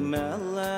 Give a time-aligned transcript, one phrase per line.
[0.00, 0.77] Mella.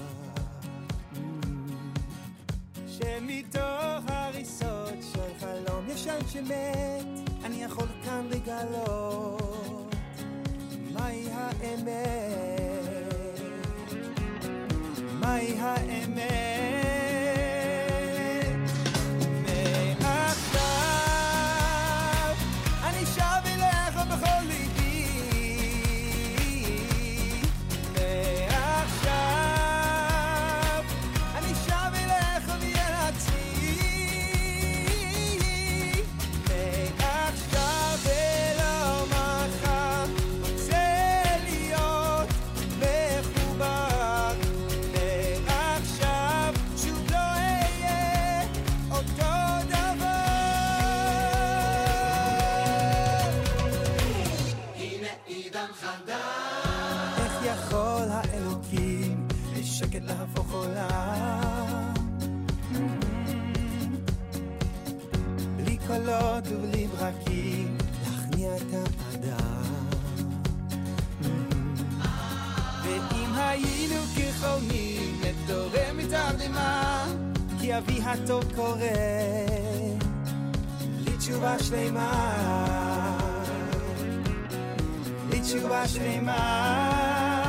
[3.03, 7.05] שמתוך הריסות של חלום ישן שמת,
[7.43, 9.95] אני יכול כאן לגלות
[10.93, 11.91] מהי האמת.
[15.19, 16.60] מהי האמת.
[74.43, 77.05] האחרונים נתעורר מתרדמה
[77.59, 78.79] כי אבי הטוב קורא
[81.05, 82.37] לי תשובה שלמה
[85.29, 87.40] לי תשובה שלמה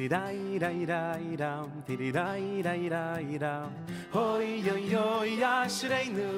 [0.00, 3.68] Tiri dai dai dai dam tiri dai dai dai dam
[4.12, 6.30] Hoi yo yo ya shrei nu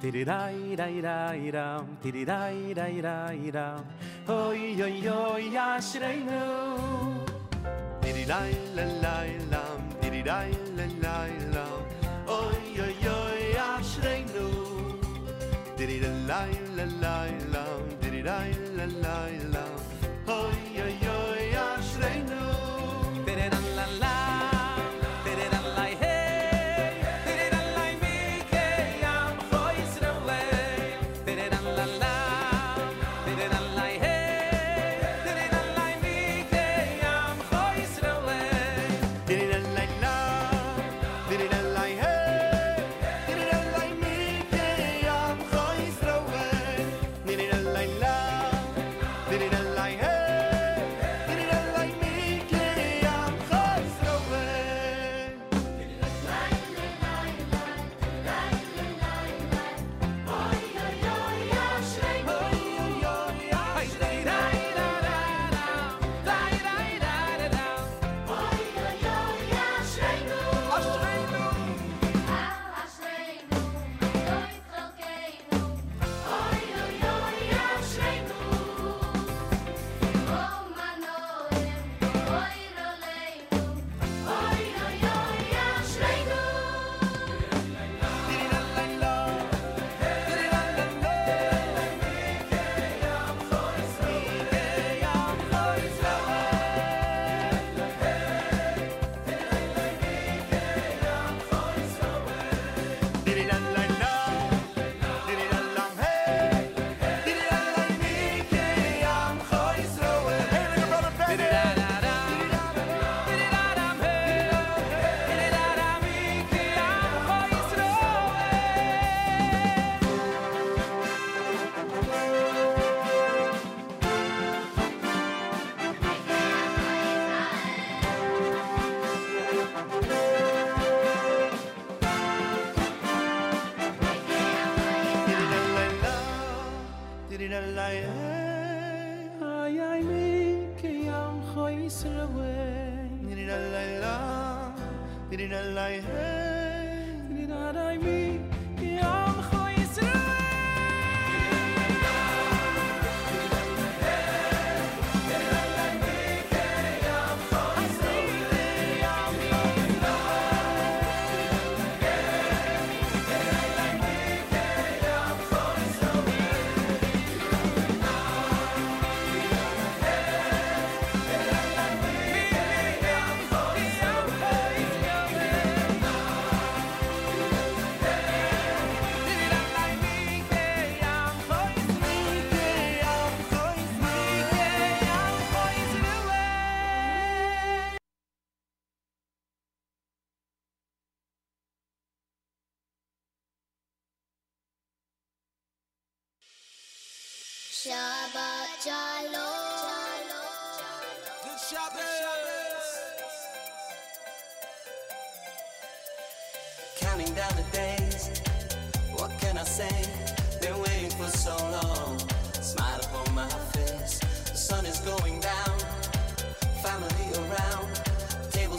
[0.00, 3.82] Tiri dai dai dai dam tiri dai dai dai dam
[4.28, 6.44] Hoi yo yo ya shrei nu
[8.00, 9.16] Tiri dai la la
[9.50, 11.18] lam tiri dai la la
[11.54, 11.82] lam
[12.30, 13.18] Hoi yo yo
[13.56, 14.46] ya shrei nu
[15.76, 17.16] Tiri dai la la
[17.56, 19.18] lam tiri dai la la
[19.56, 19.74] lam
[20.30, 20.73] Hoi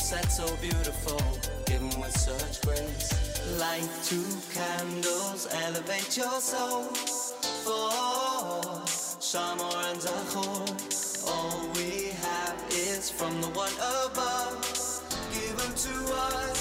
[0.06, 1.20] Table set so beautiful.
[1.66, 3.10] Given with such grace.
[3.60, 6.84] Light two candles, elevate your soul.
[7.64, 7.90] For
[9.20, 11.28] Shamor and Zachor.
[11.28, 13.74] All we have is from the one
[14.06, 14.62] above.
[15.34, 16.55] Given to us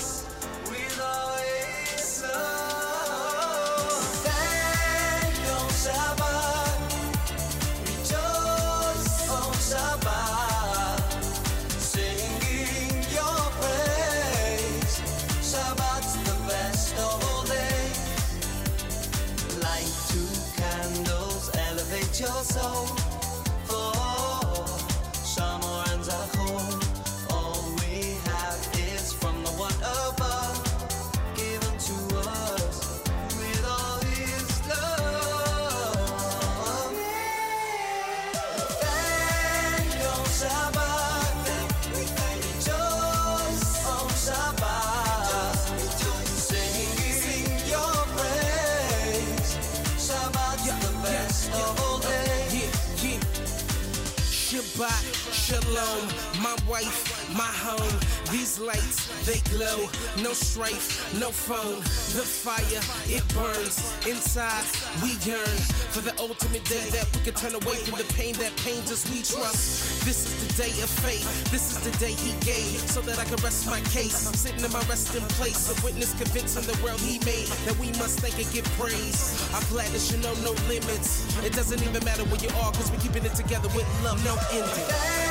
[56.69, 57.99] wife, my home.
[58.31, 59.89] These lights, they glow.
[60.23, 61.81] No strife, no phone.
[62.17, 63.93] The fire, it burns.
[64.07, 64.65] Inside,
[65.03, 65.59] we yearn
[65.93, 69.05] for the ultimate day that we can turn away from the pain that pains us.
[69.11, 70.05] We trust.
[70.05, 71.27] This is the day of faith.
[71.51, 74.17] This is the day He gave so that I can rest my case.
[74.35, 78.21] Sitting in my resting place, a witness convincing the world He made that we must
[78.21, 79.37] thank and give praise.
[79.55, 81.25] I'm glad that you know no limits.
[81.45, 84.37] It doesn't even matter where you are, cause we're keeping it together with love, no
[84.53, 85.24] ending.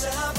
[0.00, 0.37] Thank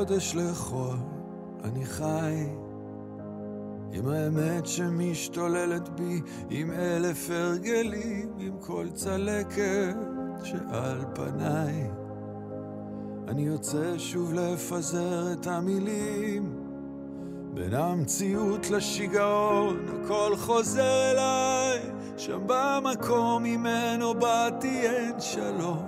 [0.00, 0.96] קודש לחול
[1.64, 2.46] אני חי
[3.92, 9.96] עם האמת שמשתוללת בי, עם אלף הרגלים, עם כל צלקת
[10.44, 11.90] שעל פניי.
[13.28, 16.56] אני יוצא שוב לפזר את המילים,
[17.54, 21.78] בין המציאות לשיגעון, הכל חוזר אליי,
[22.16, 25.86] שם במקום ממנו באתי אין שלום.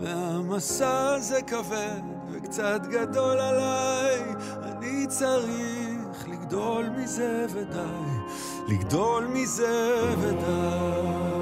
[0.00, 2.13] והמסע הזה כבד
[2.44, 4.22] וקצת גדול עליי,
[4.62, 8.34] אני צריך לגדול מזה ודי,
[8.68, 11.34] לגדול מזה ודי.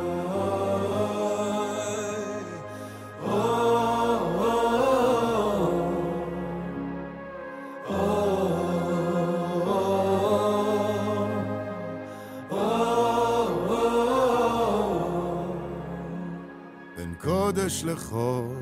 [17.23, 18.57] קודש לחול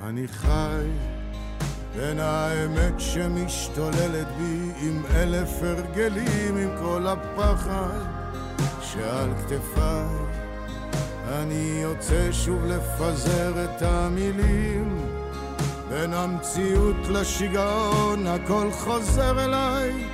[0.00, 0.86] אני חי,
[1.96, 8.00] בין האמת שמשתוללת בי עם אלף הרגלים, עם כל הפחד
[8.82, 10.40] שעל כתפיי.
[11.28, 15.06] אני יוצא שוב לפזר את המילים,
[15.88, 20.04] בין המציאות לשיגעון הכל חוזר אליי,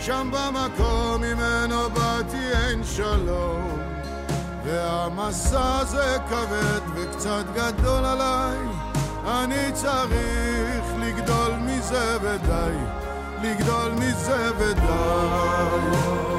[0.00, 3.78] שם במקום ממנו באתי אין שלום.
[4.64, 8.58] והמסע הזה כבד וקצת גדול עליי,
[9.26, 10.57] אני צריך
[11.18, 12.76] לגדול מזה ודי,
[13.42, 16.37] לגדול מזה ודי.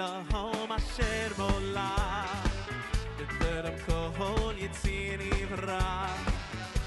[0.00, 2.44] lahom asher molach
[3.18, 6.08] Bederem kohol yitzin ivra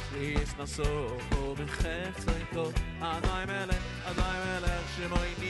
[0.05, 0.89] Shlis naso
[1.29, 2.65] ho b'chef tzoyko
[3.09, 5.42] Adonai melech, Adonai melech shemoyni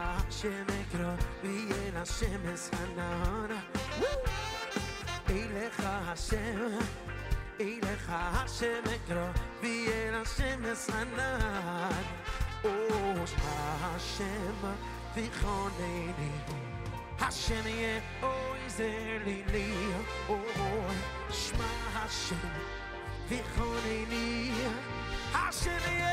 [0.00, 3.62] 다 Hashem의 그런 위에 Hashem의 사나나
[5.28, 6.80] Eilecha Hashem
[7.60, 11.90] Eilecha Hashem의 그런 위에 Hashem의 사나나
[12.64, 12.70] O
[13.82, 14.56] Hashem
[15.14, 16.32] תיכונני
[17.18, 19.92] Hashem יהיה עוזר לי לי
[21.30, 22.48] שמע Hashem
[23.28, 24.52] תיכונני
[25.34, 26.09] Hashem יהיה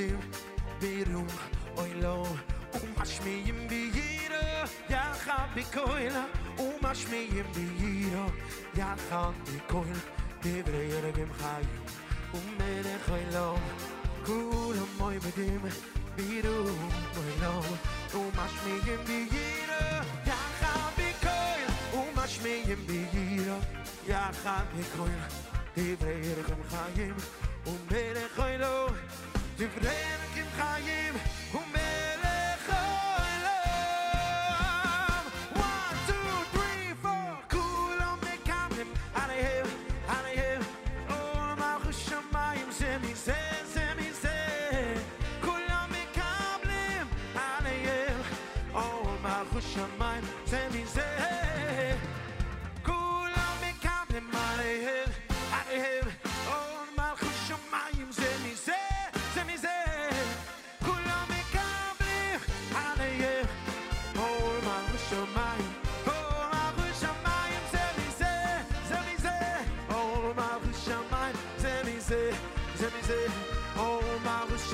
[0.00, 0.18] dir
[0.80, 1.28] wirum
[1.76, 2.14] oi lo
[2.78, 4.44] um ya mi im biira
[4.92, 6.22] ja hab ich koila
[6.64, 8.24] um mach mi im biira
[8.78, 8.88] ja
[9.72, 10.00] koil
[10.42, 10.54] de
[11.18, 11.66] gem hay
[12.38, 13.46] um mer koi lo
[14.28, 15.68] kul moi bedim
[16.16, 16.80] wirum
[17.22, 17.52] oi lo
[18.20, 19.82] um mach mi im biira
[20.30, 20.40] ja
[21.26, 23.58] koil um mach mi im biira
[24.08, 24.24] ja
[24.96, 25.22] koil
[25.76, 27.12] de gem hay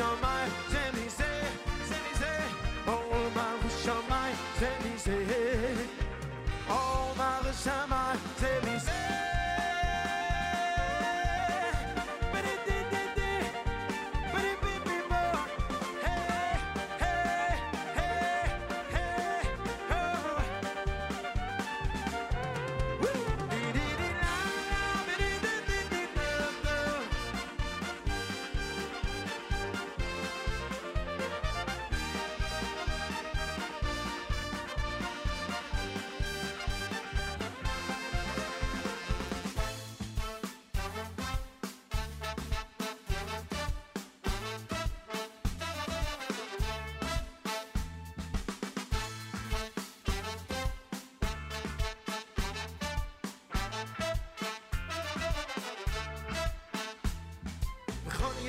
[0.00, 0.25] on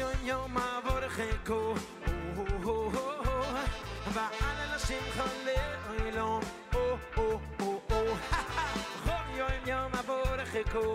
[0.07, 1.59] yon yon ma vor khiko
[2.73, 2.75] o
[4.15, 5.57] va ala la sim khale
[6.07, 6.41] ilon
[6.81, 6.85] o
[7.23, 7.27] o
[7.67, 8.01] o o
[9.39, 10.85] yon yon ma vor khiko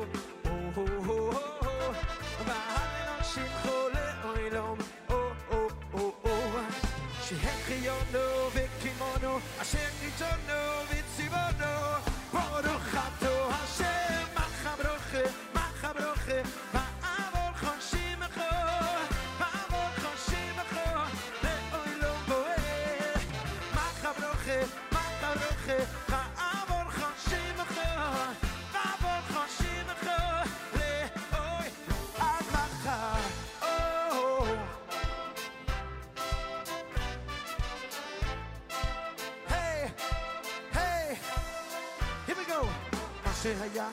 [43.43, 43.89] שהיה,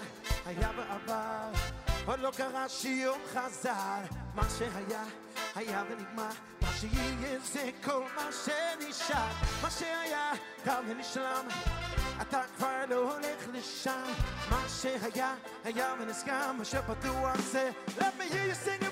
[0.46, 1.52] היה בעבר,
[2.06, 4.00] עוד לא קרה שיום חזר.
[4.36, 5.04] מה שהיה,
[5.56, 6.30] היה ונגמר,
[6.62, 9.32] מה שיהיה זה כל מה שנשאר.
[9.62, 10.32] מה שהיה,
[10.64, 11.48] תם ונשלם,
[12.22, 14.14] אתה כבר לא הולך לשם.
[14.50, 18.89] מה שהיה, היה ונסגר, מה שפתוח זה, let me hear you sing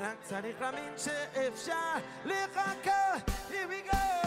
[0.00, 1.74] רק צריך להאמין שאפשר
[2.24, 4.17] לחכות Here we go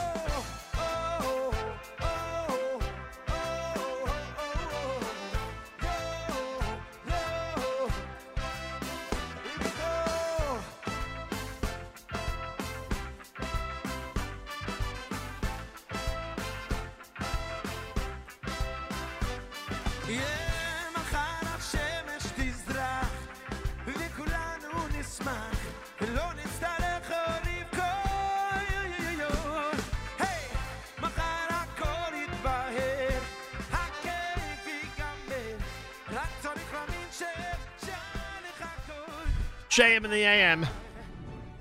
[39.71, 40.67] JM in the AM.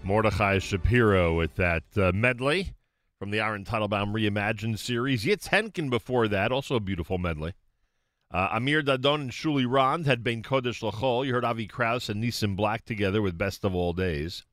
[0.03, 2.75] Mordechai Shapiro with that uh, medley
[3.21, 5.25] from the Aaron Teitelbaum Reimagined series.
[5.25, 7.55] Yitz Henkin before that, also a beautiful medley.
[8.29, 11.25] Uh, Amir Dadon and Shuli Rand had been Kodesh Lachol.
[11.25, 14.45] You heard Avi Kraus and Nissim Black together with Best of All Days.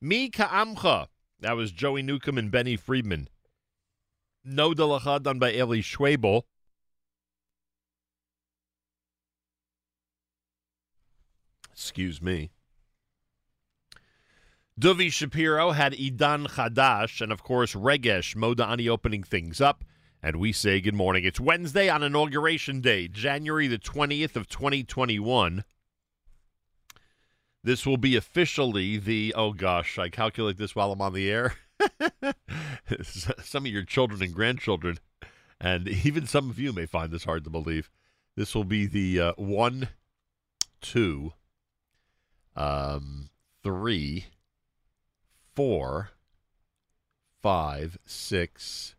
[0.00, 1.08] Mi Ka'amcha.
[1.40, 3.28] That was Joey Newcomb and Benny Friedman.
[4.44, 6.42] No Delacha done by Eli Schwebel.
[11.72, 12.52] Excuse me.
[14.80, 19.84] Duvi Shapiro had Idan Chadash, and of course Regesh Modani opening things up.
[20.20, 21.24] And we say good morning.
[21.24, 25.62] It's Wednesday on Inauguration Day, January the 20th of 2021.
[27.62, 31.54] This will be officially the, oh gosh, I calculate this while I'm on the air.
[33.04, 34.98] some of your children and grandchildren,
[35.60, 37.90] and even some of you may find this hard to believe.
[38.34, 39.90] This will be the uh, one,
[40.80, 41.32] two,
[42.56, 43.30] um,
[43.62, 44.26] three,
[45.54, 46.10] four,
[47.42, 48.94] five, six,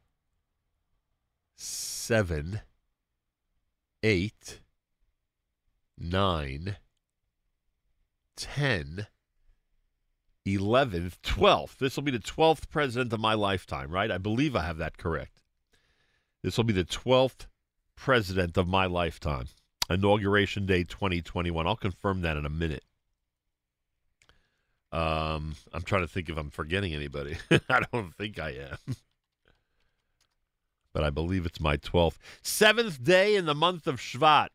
[1.55, 2.61] seven,
[4.03, 4.61] eight,
[5.97, 6.77] nine,
[8.35, 9.07] ten,
[10.45, 11.79] eleventh, twelfth.
[11.79, 14.11] This will be the twelfth president of my lifetime, right?
[14.11, 15.41] I believe I have that correct.
[16.43, 17.47] This will be the twelfth
[17.95, 19.47] president of my lifetime.
[19.89, 21.67] Inauguration Day 2021.
[21.67, 22.83] I'll confirm that in a minute.
[24.95, 27.35] Um, I'm trying to think if I'm forgetting anybody.
[27.69, 28.95] I don't think I am.
[30.93, 32.15] but I believe it's my 12th.
[32.41, 34.47] Seventh day in the month of Shvat.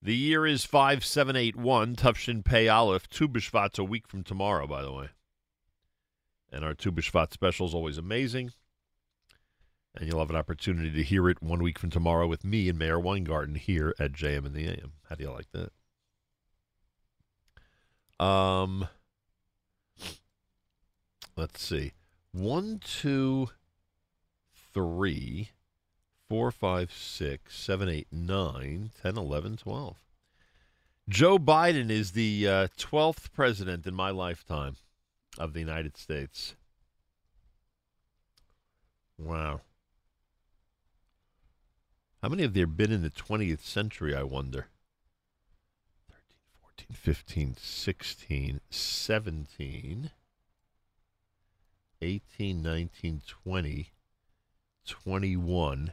[0.00, 3.08] The year is 5781, Tufshin Pei Aleph.
[3.08, 5.08] Tu B'Shvat's a week from tomorrow, by the way.
[6.52, 8.52] And our Tu B'Shvat special is always amazing.
[9.96, 12.78] And you'll have an opportunity to hear it one week from tomorrow with me and
[12.78, 14.92] Meir Weingarten here at JM in the AM.
[15.08, 15.72] How do you like that?
[18.24, 18.88] Um,
[21.36, 21.92] let's see.
[22.32, 23.48] One, two,
[24.74, 25.50] three,
[26.28, 29.96] four, five, six, seven, eight, nine, ten, eleven, twelve.
[31.08, 34.74] Joe Biden is the uh, 12th president in my lifetime
[35.38, 36.56] of the United States.
[39.16, 39.60] Wow.
[42.22, 44.66] How many have there been in the 20th century, I wonder?
[46.10, 46.24] 13,
[46.60, 50.10] 14, 15, 16, 17,
[52.02, 53.92] 18, 19, 20,
[54.86, 55.92] 21,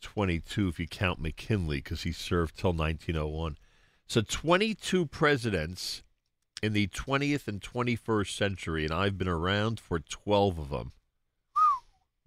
[0.00, 3.58] 22 if you count McKinley because he served till 1901.
[4.06, 6.02] So 22 presidents
[6.62, 10.92] in the 20th and 21st century, and I've been around for 12 of them.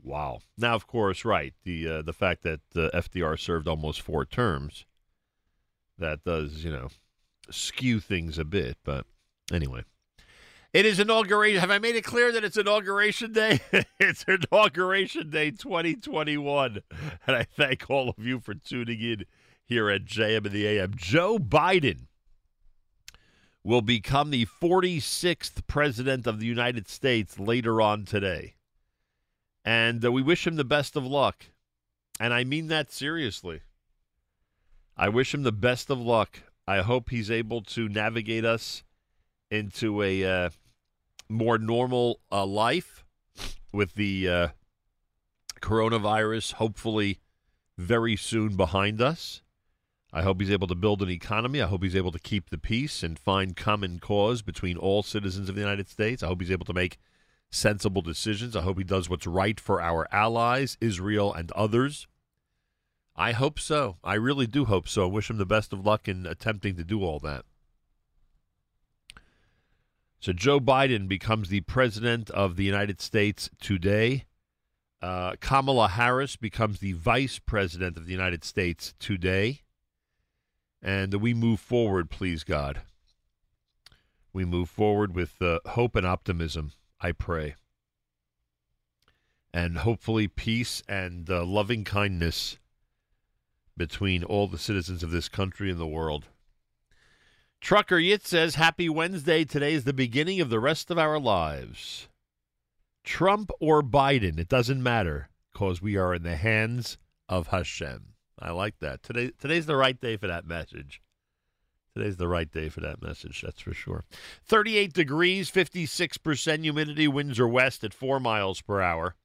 [0.04, 0.40] Wow.
[0.58, 4.86] Now, of course, right the uh, the fact that uh, FDR served almost four terms,
[5.98, 6.90] that does you know
[7.52, 8.78] skew things a bit.
[8.84, 9.06] But
[9.52, 9.84] anyway,
[10.72, 11.60] It is inauguration.
[11.60, 13.60] Have I made it clear that it's inauguration day?
[14.00, 16.84] it's inauguration day 2021.
[17.26, 19.26] And I thank all of you for tuning in
[19.66, 20.94] here at JM and the AM.
[20.96, 22.02] Joe Biden
[23.64, 28.54] will become the 46th president of the United States later on today.
[29.66, 31.46] And uh, we wish him the best of luck.
[32.20, 33.62] And I mean that seriously.
[34.96, 36.42] I wish him the best of luck.
[36.68, 38.84] I hope he's able to navigate us
[39.52, 40.50] into a uh,
[41.28, 43.06] more normal uh, life
[43.72, 44.48] with the uh,
[45.62, 47.20] coronavirus, hopefully
[47.78, 49.42] very soon behind us.
[50.12, 51.62] I hope he's able to build an economy.
[51.62, 55.50] I hope he's able to keep the peace and find common cause between all citizens
[55.50, 56.24] of the United States.
[56.24, 56.98] I hope he's able to make
[57.52, 58.56] sensible decisions.
[58.56, 62.08] I hope he does what's right for our allies, Israel, and others.
[63.16, 63.98] I hope so.
[64.04, 65.04] I really do hope so.
[65.04, 67.46] I Wish him the best of luck in attempting to do all that.
[70.20, 74.26] So Joe Biden becomes the president of the United States today.
[75.02, 79.62] Uh, Kamala Harris becomes the vice president of the United States today.
[80.82, 82.82] And we move forward, please God.
[84.34, 87.56] We move forward with uh, hope and optimism, I pray.
[89.54, 92.58] And hopefully peace and uh, loving kindness
[93.78, 96.26] between all the citizens of this country and the world.
[97.62, 99.44] Trucker Yit says, Happy Wednesday.
[99.44, 102.08] Today is the beginning of the rest of our lives.
[103.04, 106.98] Trump or Biden, it doesn't matter, because we are in the hands
[107.28, 108.14] of Hashem.
[108.40, 109.04] I like that.
[109.04, 111.02] Today, today's the right day for that message.
[111.96, 114.06] Today's the right day for that message, that's for sure.
[114.46, 119.16] 38 degrees, 56% humidity, winds are west at 4 miles per hour.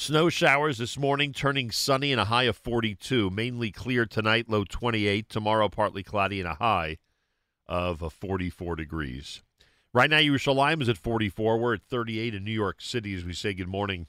[0.00, 3.28] Snow showers this morning, turning sunny and a high of 42.
[3.28, 5.28] Mainly clear tonight, low 28.
[5.28, 6.96] Tomorrow, partly cloudy and a high
[7.66, 9.42] of uh, 44 degrees.
[9.92, 11.58] Right now, Yerushalayim is at 44.
[11.58, 14.06] We're at 38 in New York City as we say good morning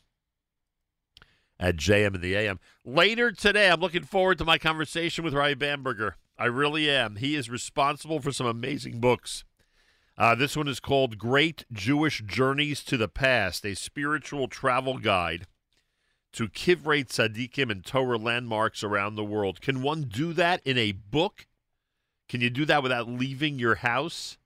[1.59, 2.61] at JM and the AM.
[2.85, 6.15] Later today, I'm looking forward to my conversation with Ray Bamberger.
[6.37, 7.17] I really am.
[7.17, 9.43] He is responsible for some amazing books.
[10.17, 15.47] Uh, this one is called Great Jewish Journeys to the Past, a spiritual travel guide
[16.33, 19.61] to Kivrei Tzadikim and Torah landmarks around the world.
[19.61, 21.47] Can one do that in a book?
[22.29, 24.37] Can you do that without leaving your house?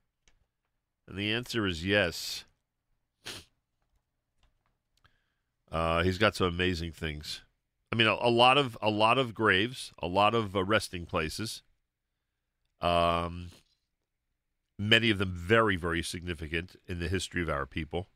[1.07, 2.45] And the answer is yes.
[5.71, 7.41] Uh, he's got some amazing things.
[7.91, 11.05] I mean, a, a lot of a lot of graves, a lot of uh, resting
[11.05, 11.61] places.
[12.81, 13.51] Um,
[14.79, 18.07] many of them very, very significant in the history of our people.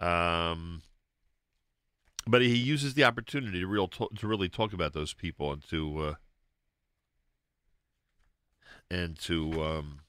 [0.00, 0.82] Um,
[2.26, 5.68] but he uses the opportunity to real to, to really talk about those people and
[5.68, 6.14] to uh,
[8.90, 10.00] and to um,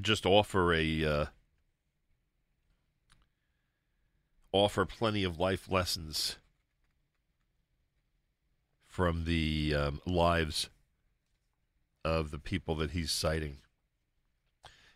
[0.00, 1.26] just offer a uh,
[4.52, 6.36] offer plenty of life lessons
[8.86, 10.68] from the um, lives
[12.04, 13.56] of the people that he's citing.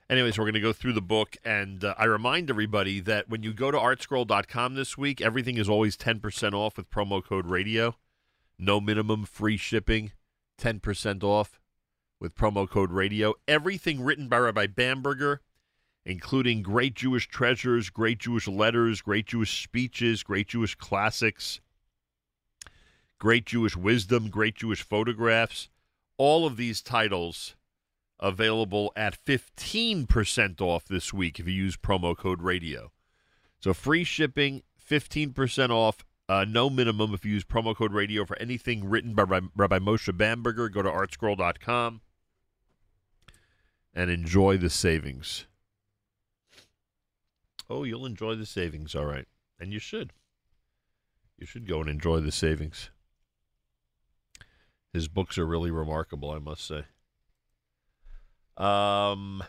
[0.09, 3.43] Anyways, we're going to go through the book, and uh, I remind everybody that when
[3.43, 7.97] you go to artscroll.com this week, everything is always 10% off with promo code radio.
[8.57, 10.13] No minimum free shipping,
[10.61, 11.59] 10% off
[12.21, 13.35] with promo code radio.
[13.49, 15.41] Everything written by Rabbi Bamberger,
[16.05, 21.61] including great Jewish treasures, great Jewish letters, great Jewish speeches, great Jewish classics,
[23.19, 25.69] great Jewish wisdom, great Jewish photographs.
[26.17, 27.57] All of these titles
[28.21, 32.91] available at 15% off this week if you use promo code radio.
[33.61, 38.39] So free shipping, 15% off, uh, no minimum if you use promo code radio for
[38.39, 40.69] anything written by Rabbi, Moshe Bamberger.
[40.69, 42.01] Go to artscroll.com
[43.95, 45.47] and enjoy the savings.
[47.69, 49.27] Oh, you'll enjoy the savings, all right.
[49.59, 50.13] And you should.
[51.39, 52.91] You should go and enjoy the savings.
[54.93, 56.85] His books are really remarkable, I must say.
[58.57, 59.43] Um,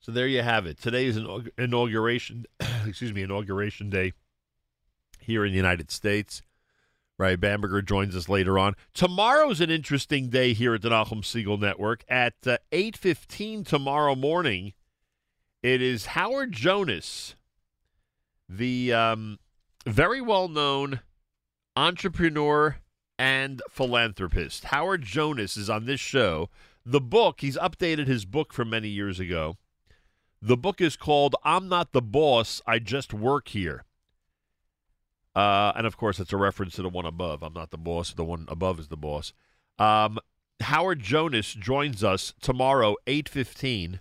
[0.00, 0.80] so there you have it.
[0.80, 2.46] Today is an inauguration,
[2.86, 4.12] excuse me, inauguration day
[5.20, 6.42] here in the United States.
[7.18, 8.74] Right, Bamberger joins us later on.
[8.94, 12.04] Tomorrow's an interesting day here at the Nachum Segal Network.
[12.08, 14.72] At uh, eight fifteen tomorrow morning,
[15.60, 17.34] it is Howard Jonas,
[18.48, 19.40] the um,
[19.84, 21.00] very well known
[21.74, 22.76] entrepreneur
[23.18, 24.64] and philanthropist.
[24.64, 26.48] Howard Jonas is on this show.
[26.86, 29.56] The book, he's updated his book from many years ago.
[30.40, 33.84] The book is called I'm Not the Boss, I Just Work Here.
[35.34, 37.42] Uh, and of course, it's a reference to the one above.
[37.42, 39.32] I'm not the boss, the one above is the boss.
[39.78, 40.18] Um,
[40.60, 44.00] Howard Jonas joins us tomorrow, 8.15,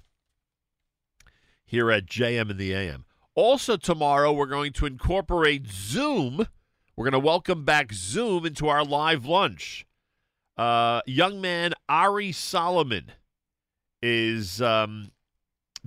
[1.65, 3.05] here at JM in the AM.
[3.36, 6.47] Also tomorrow, we're going to incorporate Zoom.
[6.98, 9.86] We're going to welcome back Zoom into our live lunch.
[10.58, 13.12] Uh, young man Ari Solomon
[14.02, 15.12] is um,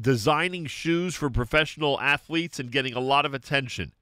[0.01, 3.93] designing shoes for professional athletes and getting a lot of attention.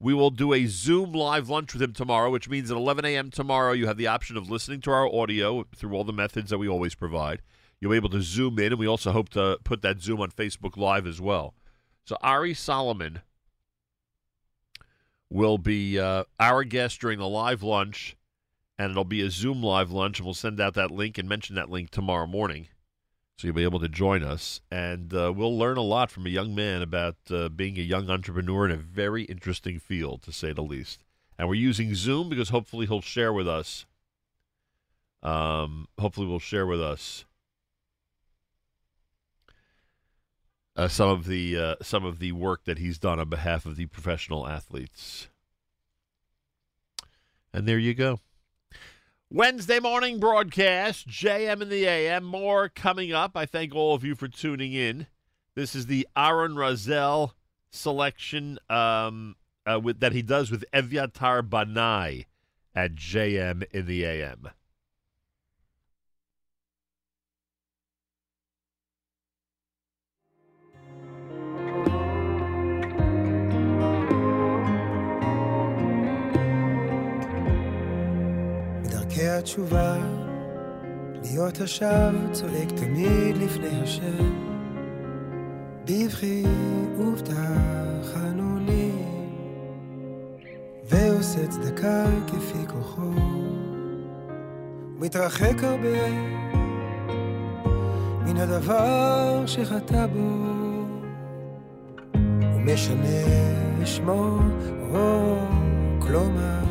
[0.00, 3.30] We will do a Zoom live lunch with him tomorrow, which means at 11 a.m.
[3.30, 6.56] tomorrow, you have the option of listening to our audio through all the methods that
[6.56, 7.42] we always provide.
[7.78, 10.30] You'll be able to zoom in, and we also hope to put that Zoom on
[10.30, 11.52] Facebook Live as well.
[12.06, 13.20] So Ari Solomon
[15.30, 18.16] will be uh, our guest during the live lunch,
[18.78, 21.56] and it'll be a Zoom live lunch, and we'll send out that link and mention
[21.56, 22.68] that link tomorrow morning.
[23.36, 26.30] So you'll be able to join us, and uh, we'll learn a lot from a
[26.30, 30.52] young man about uh, being a young entrepreneur in a very interesting field, to say
[30.52, 31.04] the least.
[31.38, 33.86] And we're using Zoom because hopefully he'll share with us.
[35.22, 37.24] Um, hopefully, we'll share with us
[40.78, 43.76] uh, some of the uh, some of the work that he's done on behalf of
[43.76, 45.28] the professional athletes.
[47.52, 48.20] And there you go.
[49.28, 52.24] Wednesday morning broadcast, JM in the AM.
[52.24, 53.36] More coming up.
[53.36, 55.08] I thank all of you for tuning in.
[55.54, 57.32] This is the Aaron Razel
[57.70, 59.34] selection um,
[59.66, 62.26] uh, with, that he does with Evyatar Banai
[62.74, 64.50] at JM in the AM.
[79.08, 79.96] בדרכי התשובה,
[81.22, 84.32] להיות השב צועק תמיד לפני השם.
[85.84, 86.44] בבכי
[86.98, 88.92] ובטחנו לי,
[90.84, 93.10] ועושה צדקה כפי כוחו.
[94.98, 96.08] מתרחק הרבה
[98.24, 100.54] מן הדבר שחטא בו,
[102.54, 104.38] ומשנה שמו,
[104.94, 105.36] או
[106.00, 106.67] כלומר,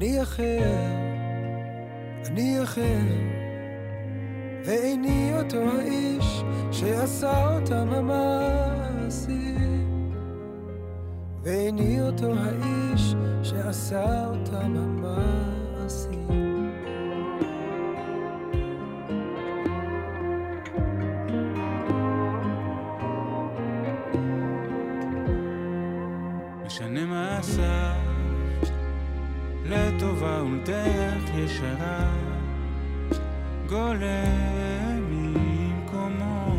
[0.00, 0.72] אני אחר,
[2.26, 3.00] אני אחר,
[4.64, 6.42] ואיני אותו האיש
[6.72, 9.50] שעשה אותם המעשים.
[11.42, 15.59] ואיני אותו האיש שעשה אותם המעשים.
[31.60, 32.10] ישרה
[33.68, 36.56] גולם ממקומו.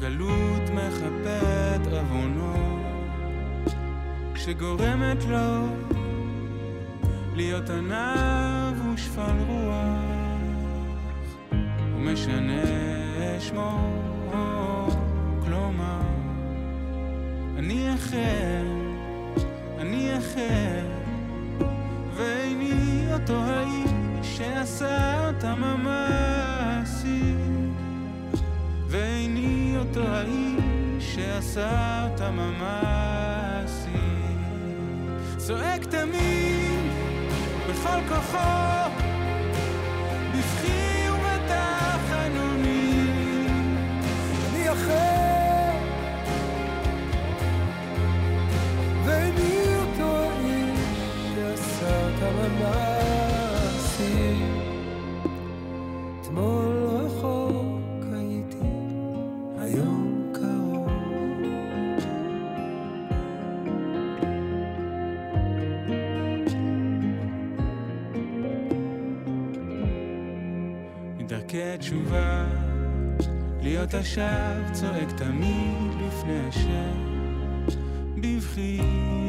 [0.00, 2.78] גלות מכבד עוונו
[4.34, 5.66] שגורמת לו
[7.34, 9.98] להיות עניו ושפל רוח
[11.96, 12.62] ומשנה
[13.40, 13.78] שמו
[15.44, 16.00] כלומר
[17.56, 18.64] אני אחר,
[19.78, 20.97] אני אחר,
[23.28, 26.94] אותו האיש שעשה אותם המעשים,
[28.88, 33.98] ואיני אותו האיש שעשה אותם המעשים.
[35.36, 36.92] צועק תמיד
[37.70, 38.88] בכל כוחו,
[72.08, 72.44] תשובה,
[73.62, 77.26] להיות השב צועק תמיד לפני השם,
[78.16, 78.80] בבכי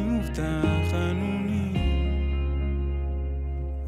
[0.07, 1.73] ובתחנונים.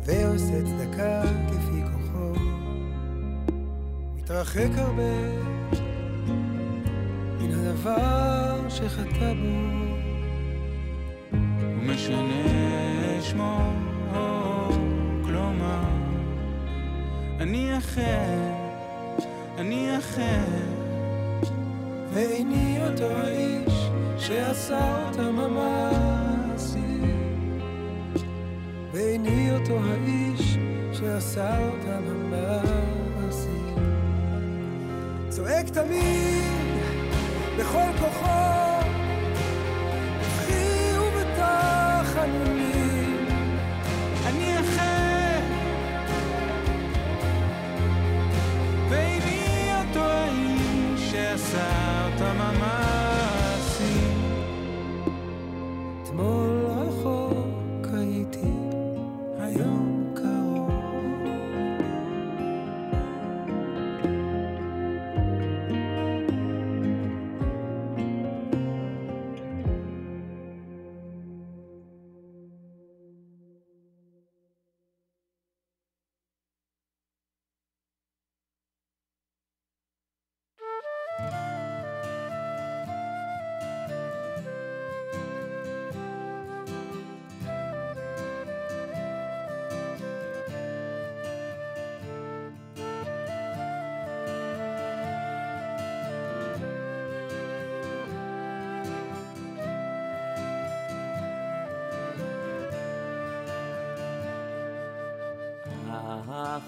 [0.05, 2.33] ועושה צדקה כפי כוחו.
[4.15, 5.13] מתרחק הרבה
[7.39, 9.71] מן הדבר שחטא בו.
[11.31, 13.73] ומשנה שמו,
[15.25, 15.83] כלומר,
[17.39, 18.61] אני אחר,
[19.62, 20.45] אני אחר,
[22.14, 27.01] ואיני אותו האיש שעשה אותם המעשים.
[28.93, 30.57] ואיני אותו האיש
[30.93, 33.76] שעשה אותם המעשים.
[35.30, 36.82] צועק תמיד
[37.59, 38.88] בכל כוחו,
[40.20, 42.70] בבכי ובתחנונים.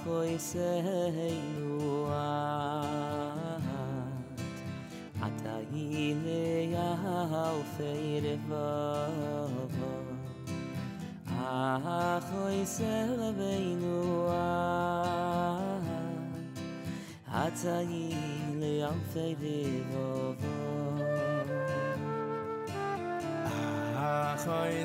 [0.03, 3.63] khoy sei nu at
[5.25, 6.43] ata ile
[6.73, 6.89] ya
[7.75, 8.69] feir va
[11.29, 13.97] a khoy sei nu
[14.29, 15.33] at
[17.43, 20.07] ata ile ya feir va
[24.07, 24.13] a
[24.43, 24.75] khoy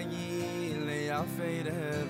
[0.00, 2.06] ayn le afeder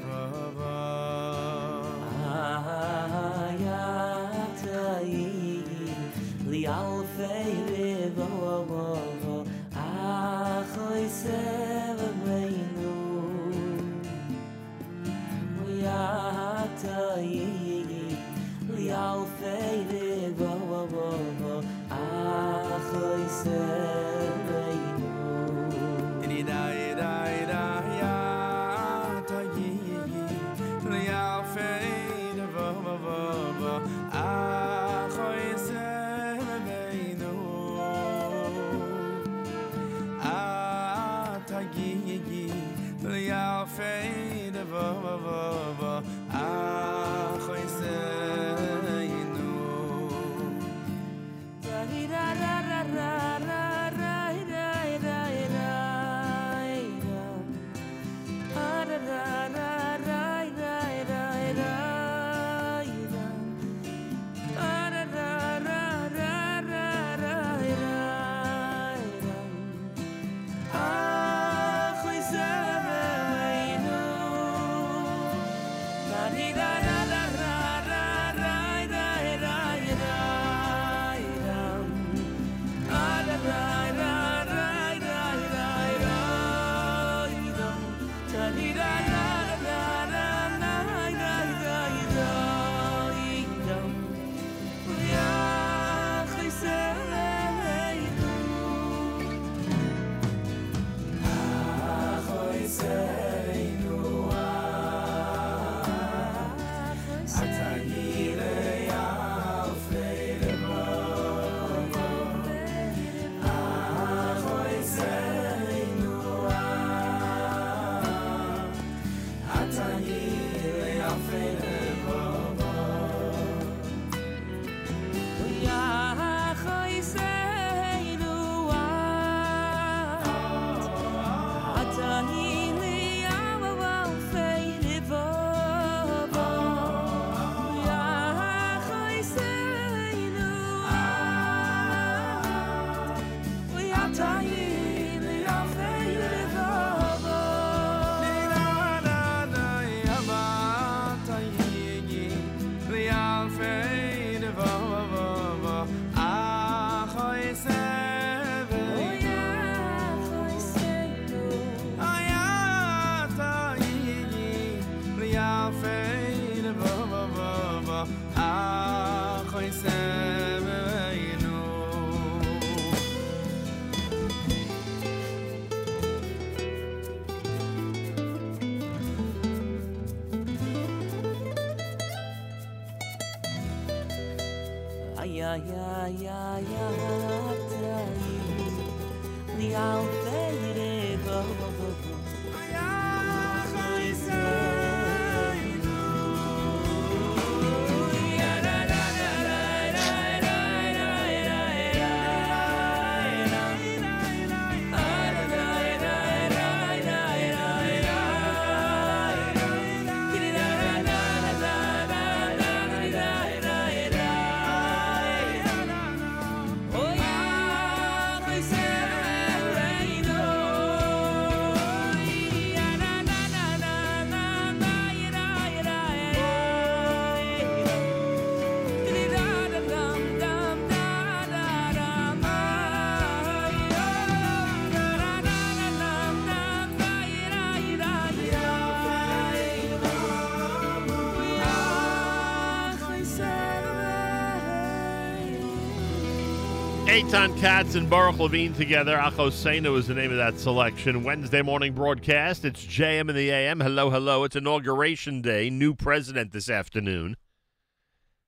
[247.11, 249.17] Eitan Katz and Baruch Levine together.
[249.17, 251.25] Achosena was the name of that selection.
[251.25, 252.65] Wednesday morning broadcast.
[252.65, 253.81] It's JM in the AM.
[253.81, 254.45] Hello, hello.
[254.45, 255.71] It's inauguration day.
[255.71, 257.37] New president this afternoon.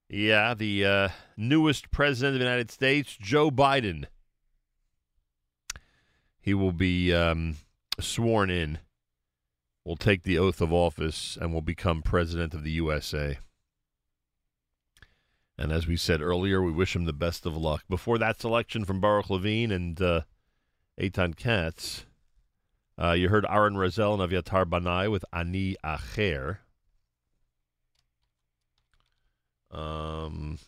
[0.09, 4.05] Yeah, the uh, newest president of the United States, Joe Biden.
[6.41, 7.57] He will be um,
[7.99, 8.79] sworn in,
[9.85, 13.39] will take the oath of office, and will become president of the USA.
[15.63, 17.85] And as we said earlier, we wish him the best of luck.
[17.89, 20.23] Before that selection from Baruch Levine and uh,
[21.01, 22.05] Eitan Katz,
[23.01, 26.59] uh, you heard Aaron Razel and Evyatar Banai with Ani Acher.
[29.71, 30.59] Um,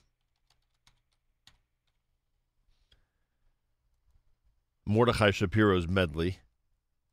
[4.87, 6.39] Mordechai Shapiro's medley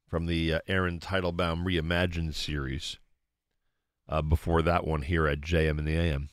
[0.08, 3.00] from the uh, Aaron Teitelbaum Reimagined series.
[4.08, 6.30] Uh, before that one here at JM in the AM.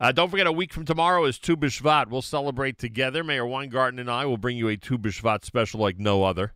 [0.00, 2.08] Uh, don't forget, a week from tomorrow is Tu B'Shvat.
[2.08, 3.22] We'll celebrate together.
[3.22, 6.54] Meir Weingarten and I will bring you a Tu B'Shvat special like no other.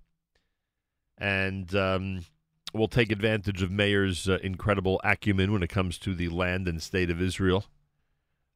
[1.18, 2.24] And um,
[2.72, 6.82] we'll take advantage of Meir's uh, incredible acumen when it comes to the land and
[6.82, 7.66] state of Israel.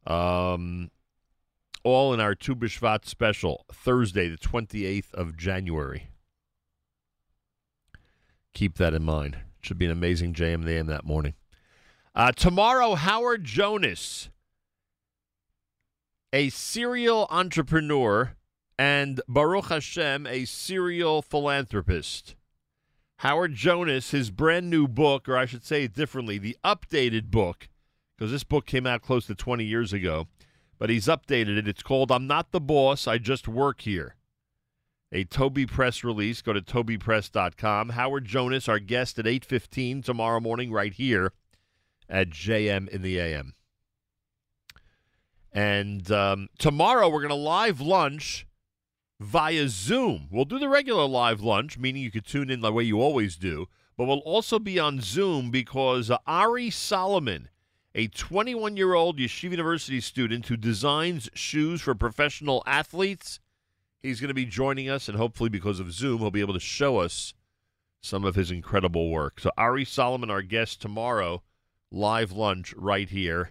[0.07, 0.91] Um,
[1.85, 6.09] all in our Tu B'Shvat special, Thursday, the 28th of January.
[8.55, 9.35] Keep that in mind.
[9.35, 11.35] It should be an amazing JM AM that morning.
[12.15, 14.31] Uh, tomorrow, Howard Jonas
[16.33, 18.35] a serial entrepreneur,
[18.79, 22.35] and Baruch Hashem, a serial philanthropist.
[23.19, 27.69] Howard Jonas, his brand new book, or I should say it differently, the updated book,
[28.17, 30.29] because this book came out close to 20 years ago,
[30.79, 31.67] but he's updated it.
[31.67, 34.15] It's called I'm Not the Boss, I Just Work Here.
[35.11, 36.43] A Toby Press release.
[36.43, 37.91] Go to tobypress.com.
[37.91, 41.33] Howard Jonas, our guest at 8.15 tomorrow morning right here
[42.11, 43.55] at JM in the AM.
[45.59, 48.47] And um, tomorrow we're going to live lunch
[49.19, 50.29] via Zoom.
[50.31, 53.35] We'll do the regular live lunch, meaning you could tune in the way you always
[53.35, 57.49] do, but we'll also be on Zoom because uh, Ari Solomon,
[57.93, 63.41] a 21 year old Yeshiva University student who designs shoes for professional athletes,
[64.01, 66.61] he's going to be joining us, and hopefully, because of Zoom, he'll be able to
[66.61, 67.35] show us
[68.01, 69.41] some of his incredible work.
[69.41, 71.43] So, Ari Solomon, our guest tomorrow,
[71.91, 73.51] live lunch right here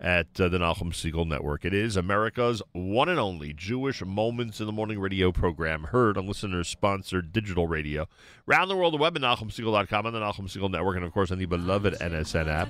[0.00, 1.64] at uh, the Nachum Segal Network.
[1.64, 6.26] It is America's one and only Jewish Moments in the Morning radio program, heard on
[6.26, 8.08] listener-sponsored digital radio.
[8.46, 11.30] Round the world, the web at NachumSegal.com, and the Nachum Segal Network, and, of course,
[11.30, 12.68] on the beloved NSN app.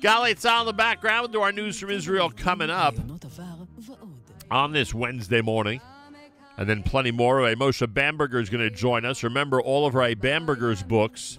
[0.00, 1.22] Galei Tzal in the background.
[1.22, 2.94] We'll do our news from Israel coming up
[4.50, 5.80] on this Wednesday morning.
[6.58, 7.40] And then plenty more.
[7.40, 9.22] Moshe Bamberger is going to join us.
[9.22, 11.38] Remember, all of our Bamberger's books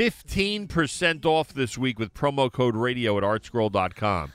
[0.00, 4.32] 15% off this week with promo code radio at artscroll.com.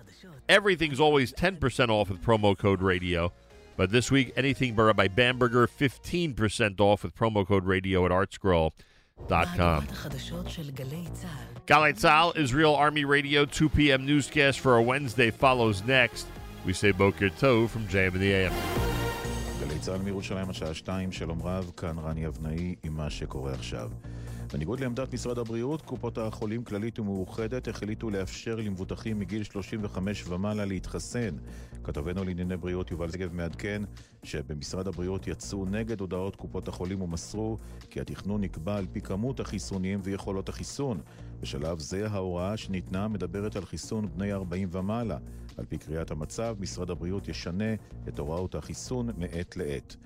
[0.49, 3.31] Everything's always 10% off with promo code radio.
[3.77, 9.87] But this week, anything by Rabbi Bamberger, 15% off with promo code radio at artscroll.com.
[11.67, 14.05] Galei Tzal, Israel Army Radio, 2 p.m.
[14.05, 16.27] newscast for a Wednesday follows next.
[16.65, 18.53] We say Boker Tov from JM in the AM.
[19.59, 23.89] גלי צה"ל מירושלים השעה 2, שלום רב, כאן רני אבנאי עם מה שקורה עכשיו.
[24.52, 31.36] בניגוד לעמדת משרד הבריאות, קופות החולים כללית ומאוחדת החליטו לאפשר למבוטחים מגיל 35 ומעלה להתחסן.
[31.84, 33.82] כתבנו לענייני בריאות יובל שגב מעדכן
[34.22, 37.58] שבמשרד הבריאות יצאו נגד הודעות קופות החולים ומסרו
[37.90, 41.00] כי התכנון נקבע על פי כמות החיסונים ויכולות החיסון.
[41.40, 45.18] בשלב זה ההוראה שניתנה מדברת על חיסון בני 40 ומעלה.
[45.56, 47.74] על פי קריאת המצב, משרד הבריאות ישנה
[48.08, 49.96] את הוראות החיסון מעת לעת.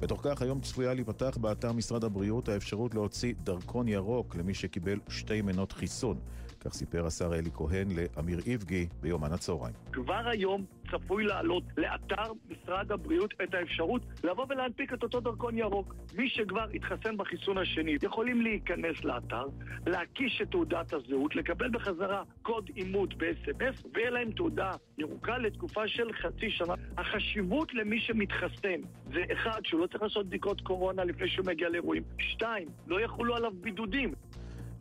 [0.00, 5.42] בתוך כך, היום צפויה להיפתח באתר משרד הבריאות האפשרות להוציא דרכון ירוק למי שקיבל שתי
[5.42, 6.18] מנות חיסון.
[6.60, 9.74] כך סיפר השר אלי כהן לאמיר איבגי ביומן הצהריים.
[9.92, 15.94] כבר היום צפוי לעלות לאתר משרד הבריאות את האפשרות לבוא ולהנפיק את אותו דרכון ירוק.
[16.16, 19.44] מי שכבר התחסן בחיסון השני יכולים להיכנס לאתר,
[19.86, 26.12] להקיש את תעודת הזהות, לקבל בחזרה קוד אימות ב-SMS, ויהיה להם תעודה ירוקה לתקופה של
[26.12, 26.74] חצי שנה.
[26.98, 28.80] החשיבות למי שמתחסן
[29.12, 32.02] זה אחד, שהוא לא צריך לעשות בדיקות קורונה לפני שהוא מגיע לאירועים.
[32.18, 34.12] שתיים, לא יחולו עליו בידודים.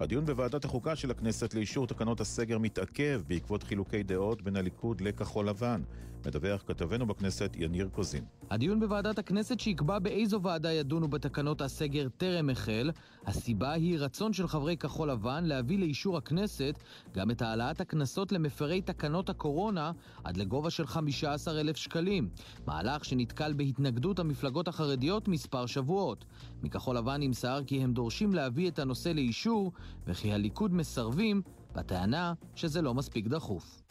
[0.04, 5.50] הדיון בוועדת החוקה של הכנסת לאישור תקנות הסגר מתעכב בעקבות חילוקי דעות בין הליכוד לכחול
[5.50, 5.82] לבן.
[6.26, 8.24] מדווח כתבנו בכנסת יניר קוזין.
[8.52, 12.92] הדיון בוועדת הכנסת שיקבע באיזו ועדה ידונו בתקנות הסגר טרם החל.
[13.26, 16.80] הסיבה היא רצון של חברי כחול לבן להביא לאישור הכנסת
[17.14, 19.92] גם את העלאת הקנסות למפרי תקנות הקורונה
[20.24, 22.30] עד לגובה של 15,000 שקלים.
[22.68, 26.26] מהלך שנתקל בהתנגדות המפלגות החרדיות מספר שבועות.
[26.64, 29.72] מכחול לבן נמסר כי הם דורשים להביא את הנושא לאישור
[30.08, 31.42] וכי הליכוד מסרבים
[31.76, 33.82] בטענה שזה לא מספיק דחוף.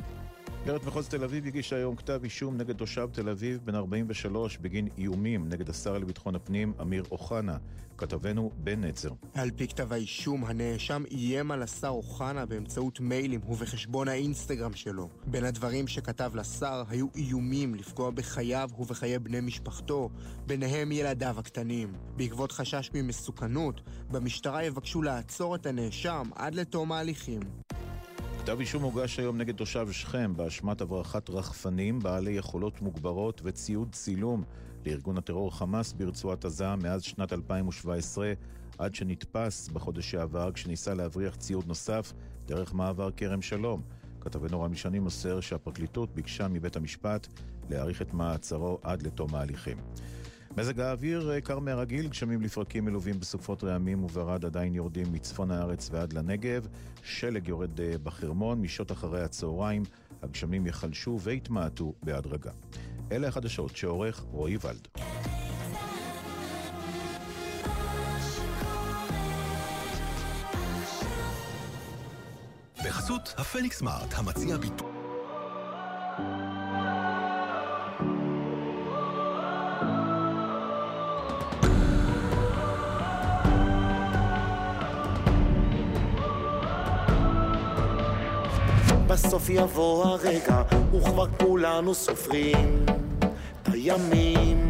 [0.63, 4.89] משטרת מחוז תל אביב הגישה היום כתב אישום נגד תושב תל אביב בן 43 בגין
[4.99, 7.57] איומים נגד השר לביטחון הפנים אמיר אוחנה.
[7.99, 9.11] כתבנו בן נצר.
[9.35, 15.09] על פי כתב האישום, הנאשם איים על השר אוחנה באמצעות מיילים ובחשבון האינסטגרם שלו.
[15.27, 20.11] בין הדברים שכתב לשר היו איומים לפגוע בחייו ובחיי בני משפחתו,
[20.47, 21.93] ביניהם ילדיו הקטנים.
[22.17, 27.41] בעקבות חשש ממסוכנות, במשטרה יבקשו לעצור את הנאשם עד לתום ההליכים.
[28.45, 34.45] כתב אישום הוגש היום נגד תושב שכם באשמת הברחת רחפנים בעלי יכולות מוגברות וציוד צילום
[34.87, 38.33] לארגון הטרור חמאס ברצועת עזה מאז שנת 2017
[38.79, 42.13] עד שנתפס בחודש שעבר כשניסה להבריח ציוד נוסף
[42.47, 43.83] דרך מעבר כרם שלום.
[44.21, 47.27] כתבנו רמי שני מוסר שהפרקליטות ביקשה מבית המשפט
[47.71, 49.77] להאריך את מעצרו עד לתום ההליכים.
[50.57, 55.89] מזג האוויר אה, קר מהרגיל, גשמים לפרקים מלווים בסופות רעמים וברד עדיין יורדים מצפון הארץ
[55.93, 56.67] ועד לנגב.
[57.05, 59.83] שלג יורד אה, בחרמון, משעות אחרי הצהריים
[60.23, 62.51] הגשמים יחלשו ויתמעטו בהדרגה.
[63.13, 64.89] אלה החדשות שעורך רועי ולד.
[72.85, 74.92] בחסות הפניקס סמארט, המציע ביטוי...
[89.13, 90.63] בסוף יבוא הרגע,
[90.95, 92.85] וכבר כולנו סופרים
[93.63, 94.69] את הימים.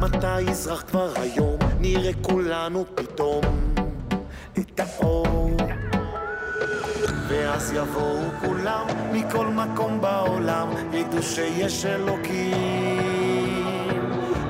[0.00, 3.44] מתי יזרח כבר היום, נראה כולנו פתאום
[4.58, 5.56] את האור.
[7.28, 13.24] ואז יבואו כולם מכל מקום בעולם, ידעו שיש אלוקים.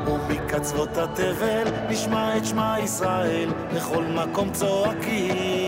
[0.06, 5.63] ומקצוות התבל נשמע את שמע ישראל, בכל מקום צועקים.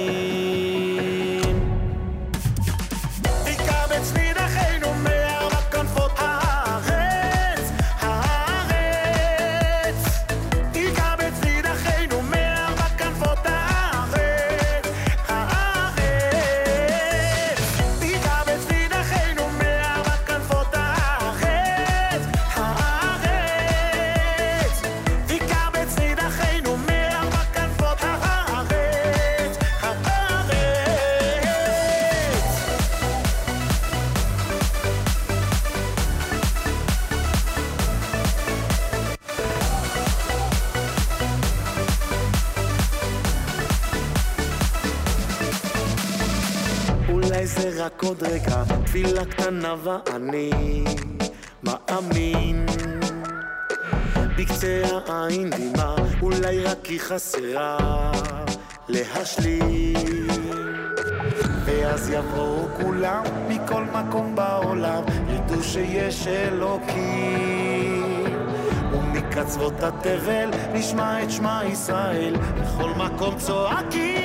[48.06, 50.84] עוד רגע, תפילה קטנה ואני
[51.62, 52.66] מאמין.
[54.38, 58.12] בקצה העין דמעה, אולי רק היא חסרה
[58.88, 60.26] להשלים.
[61.64, 68.24] ואז יבואו כולם מכל מקום בעולם, ידעו שיש אלוקים.
[68.92, 74.15] ומקצוות התבל נשמע את שמע ישראל, בכל מקום צועקים.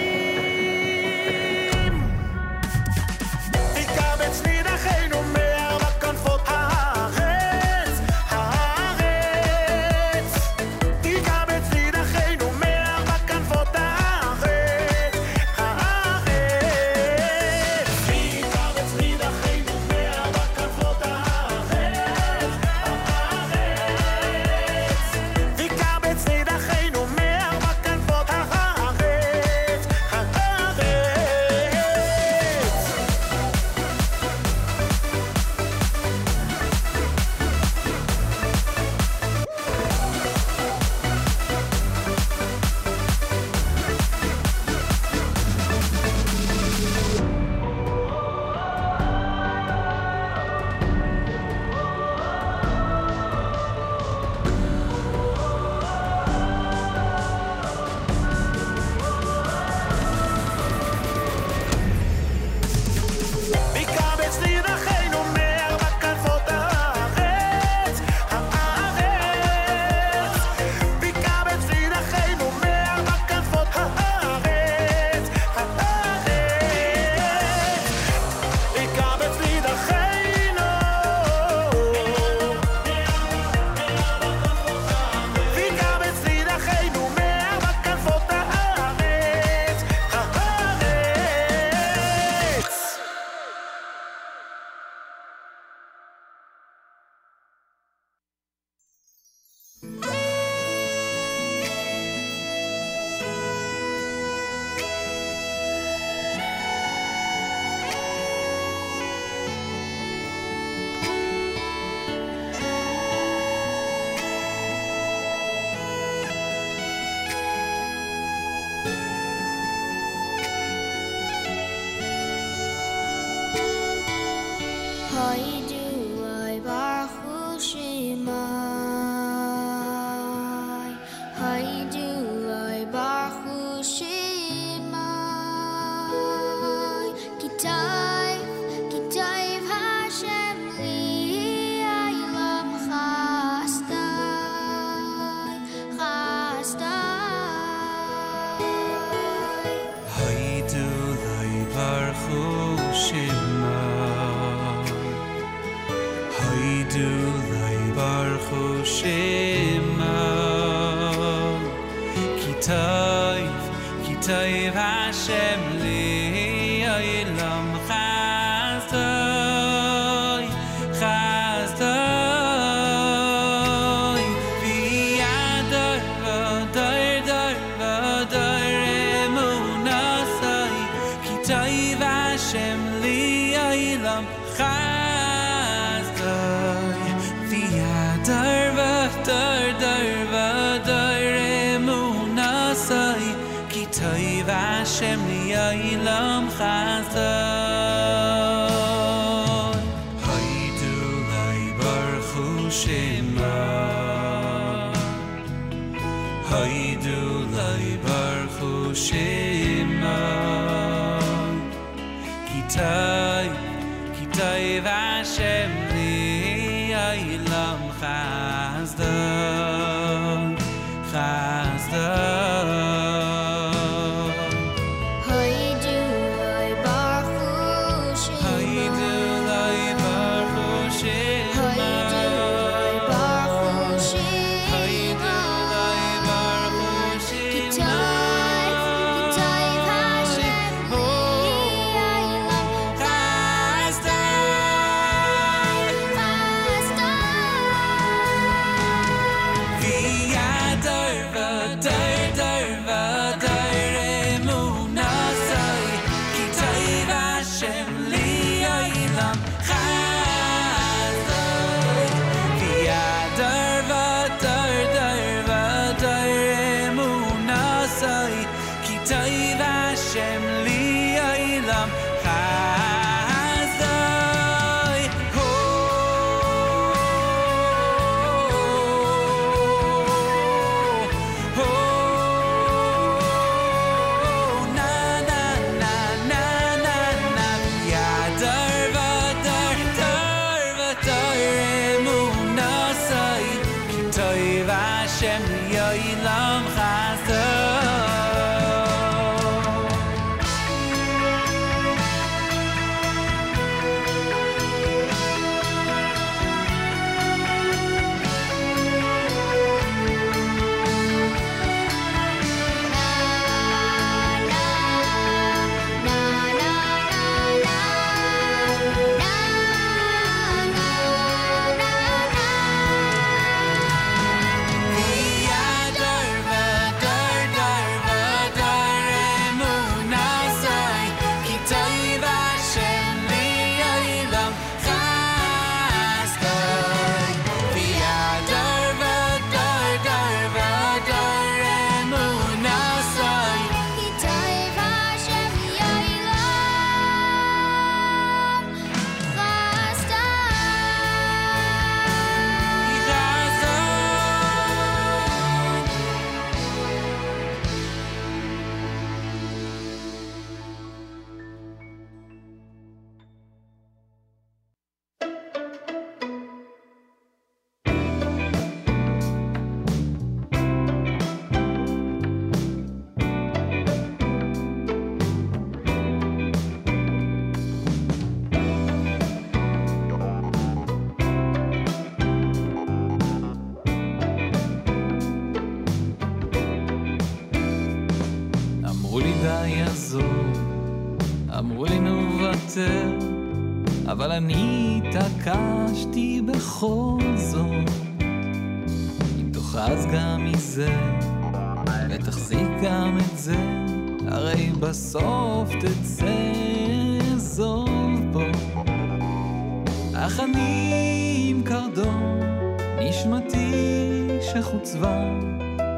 [413.61, 415.19] חשבתי שחוצבה,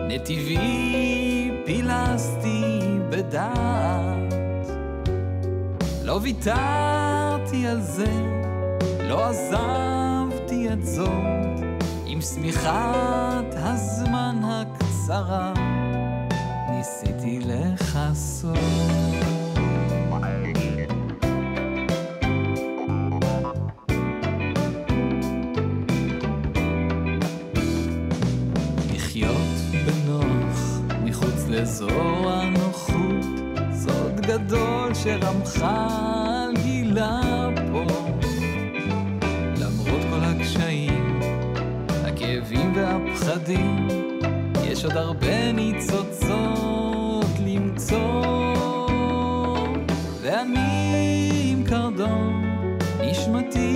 [0.07, 2.79] נתיבי פילסתי
[3.09, 4.33] בדעת.
[6.03, 8.11] לא ויתרתי על זה,
[8.99, 11.63] לא עזבתי את זאת,
[12.05, 15.53] עם שמיכת הזמן הקצרה
[16.69, 19.32] ניסיתי לחסות.
[31.53, 31.89] לזו
[32.29, 33.25] הנוחות,
[33.73, 37.21] סוד גדול שרמח"ל גילה
[37.71, 37.83] פה.
[39.61, 41.19] למרות כל הקשיים,
[42.05, 43.87] הכאבים והפחדים,
[44.63, 48.55] יש עוד הרבה ניצוצות למצוא.
[50.21, 52.41] ואני עם קרדום,
[53.01, 53.73] נשמתי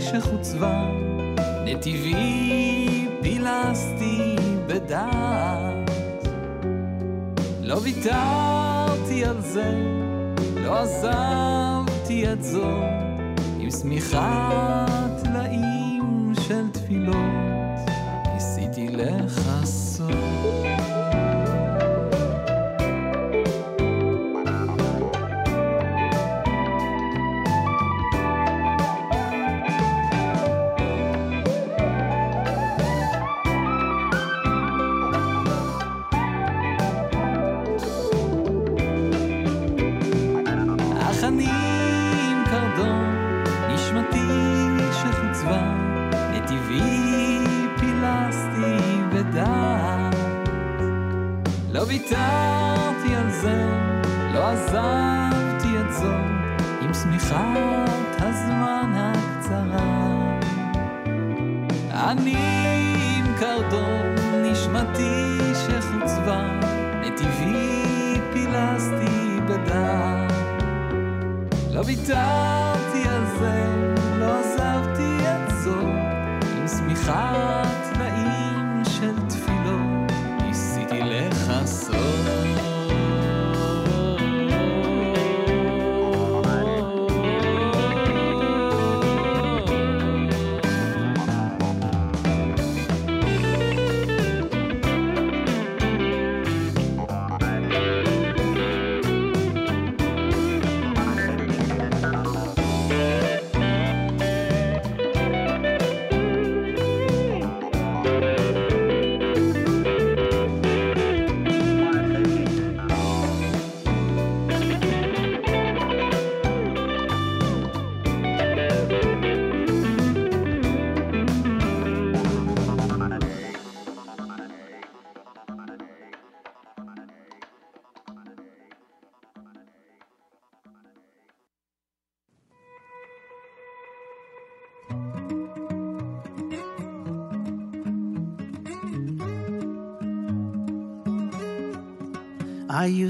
[0.00, 0.84] שחוצבה,
[1.64, 5.69] נתיבי פילסתי בדעת.
[7.70, 9.72] לא ויתרתי על זה,
[10.56, 12.80] לא עזבתי את זו,
[13.58, 14.99] עם שמיכת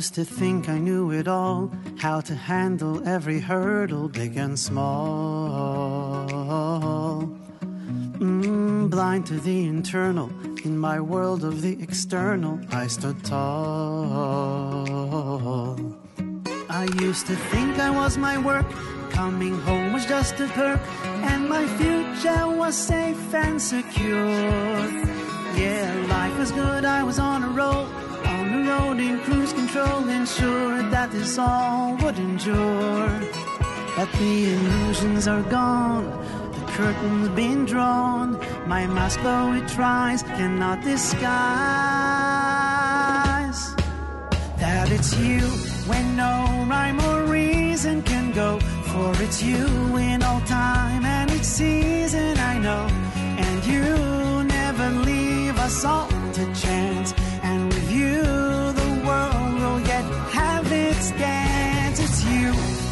[0.01, 6.27] used to think I knew it all, how to handle every hurdle, big and small.
[8.18, 10.31] Mm, blind to the internal,
[10.64, 13.36] in my world of the external, I stood tall.
[16.70, 18.70] I used to think I was my work,
[19.10, 20.81] coming home was just a perk,
[21.31, 25.10] and my future was safe and secure.
[25.62, 27.70] Yeah, life was good, I was on a roll,
[28.98, 33.09] in cruise control, ensured that this all would endure.
[33.97, 36.07] But the illusions are gone,
[36.52, 41.20] the curtain's been drawn, my mask, though it tries, cannot disguise
[44.61, 45.40] that it's you
[45.90, 48.59] when no rhyme or reason can go.
[48.90, 49.66] For it's you
[49.97, 52.86] in all time and each season, I know.
[53.47, 57.15] And you never leave us all to chance.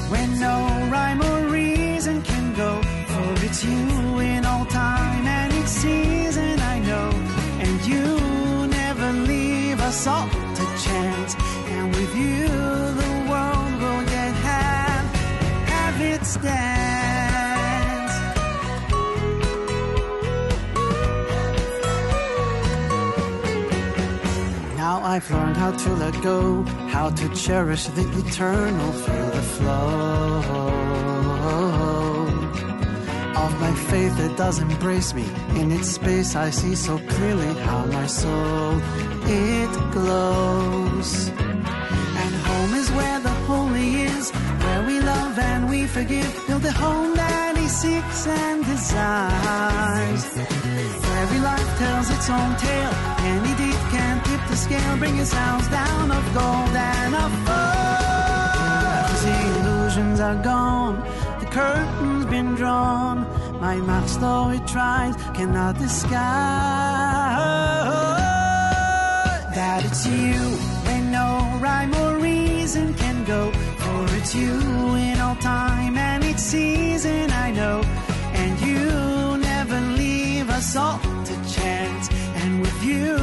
[0.08, 0.56] When no
[0.90, 2.80] rhyme or reason can go.
[3.12, 7.10] For it's you in all time and each season, I know.
[7.64, 10.28] And you never leave us all
[25.18, 26.62] I've learned how to let go,
[26.94, 30.38] how to cherish the eternal, feel the flow
[33.44, 35.26] of my faith that does embrace me.
[35.60, 38.80] In its space, I see so clearly how my soul
[39.24, 41.30] it glows.
[42.20, 46.32] And home is where the holy is, where we love and we forgive.
[46.46, 50.24] Build a home that seeks and desires.
[51.02, 52.94] For every life tells its own tale.
[53.34, 59.08] Any deed can tip the scale, bring his house down of gold and of fire.
[59.24, 60.96] The illusions are gone,
[61.40, 63.26] the curtain's been drawn.
[63.60, 66.18] My mask, though it tries, cannot disguise
[69.58, 70.38] that it's you
[70.86, 71.28] when no
[71.60, 73.50] rhyme or reason can go.
[73.52, 74.60] For it's you
[74.94, 76.67] in all time and each season,
[80.58, 82.08] us all to chance.
[82.40, 83.16] And with you,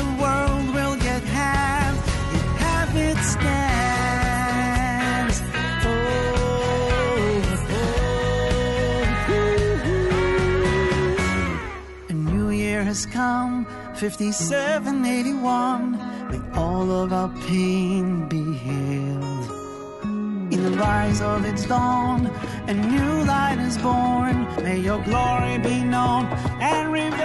[0.00, 1.94] the world will yet have,
[2.34, 5.36] yet have its dance.
[12.08, 13.66] A new year has come,
[13.96, 15.98] 5781.
[16.30, 18.89] May all of our pain be healed.
[20.80, 22.26] Rise of its dawn,
[22.66, 24.46] a new light is born.
[24.64, 26.24] May your glory be known
[26.58, 27.20] and revealed.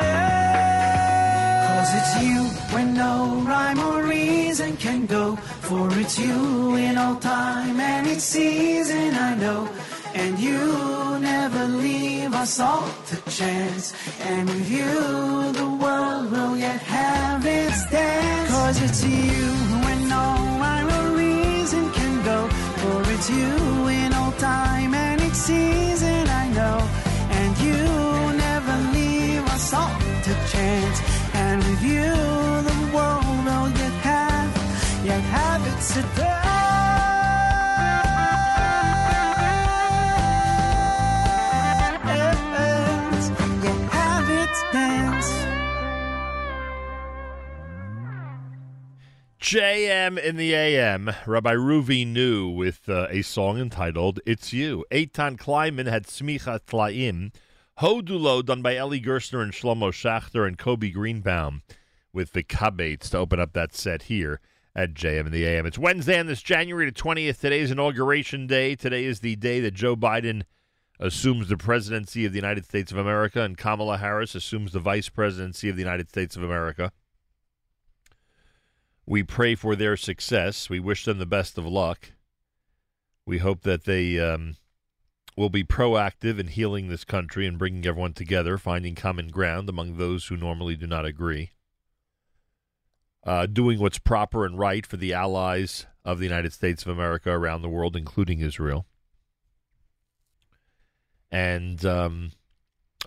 [1.68, 2.44] Cause it's you
[2.76, 5.38] when no rhyme or reason can go.
[5.68, 9.70] For it's you in all time and each season, I know.
[10.14, 13.94] And you never leave us all to chance.
[14.20, 18.52] And with you, the world will yet have its dance.
[18.52, 19.48] Cause it's you
[19.86, 20.55] when no
[23.16, 26.78] it's you in all time and each season, I know.
[27.40, 27.82] And you
[28.48, 30.98] never leave us all to chance.
[31.34, 32.12] And with you,
[32.70, 36.45] the world oh, will yet have, yet have its dance.
[49.46, 54.84] JM in the AM, Rabbi Ruvi New with uh, a song entitled It's You.
[54.90, 57.32] Eitan Kleiman had Smicha Tlaim.
[57.78, 61.62] Hodulo done by Eli Gerstner and Shlomo Schachter and Kobe Greenbaum
[62.12, 64.40] with the Kabates to open up that set here
[64.76, 65.68] at JM in the AM.
[65.68, 67.40] It's Wednesday on this January the 20th.
[67.40, 68.76] Today is Inauguration Day.
[68.76, 70.42] Today is the day that Joe Biden
[71.00, 75.10] assumes the presidency of the United States of America and Kamala Harris assumes the vice
[75.10, 76.92] presidency of the United States of America.
[79.06, 80.70] We pray for their success.
[80.70, 82.12] We wish them the best of luck.
[83.26, 84.56] We hope that they um,
[85.38, 89.98] will be proactive in healing this country and bringing everyone together, finding common ground among
[89.98, 91.52] those who normally do not agree.
[93.24, 97.32] Uh, doing what's proper and right for the allies of the United States of America
[97.32, 98.86] around the world, including Israel.
[101.32, 102.32] And um,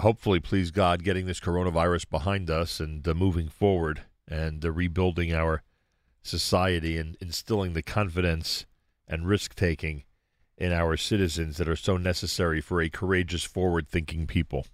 [0.00, 5.32] hopefully, please God, getting this coronavirus behind us and uh, moving forward and uh, rebuilding
[5.32, 5.62] our
[6.28, 8.66] society and instilling the confidence
[9.06, 10.04] and risk taking
[10.56, 14.66] in our citizens that are so necessary for a courageous, forward thinking people.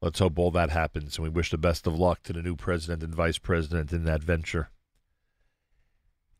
[0.00, 2.54] Let's hope all that happens, and we wish the best of luck to the new
[2.54, 4.70] president and vice president in that venture.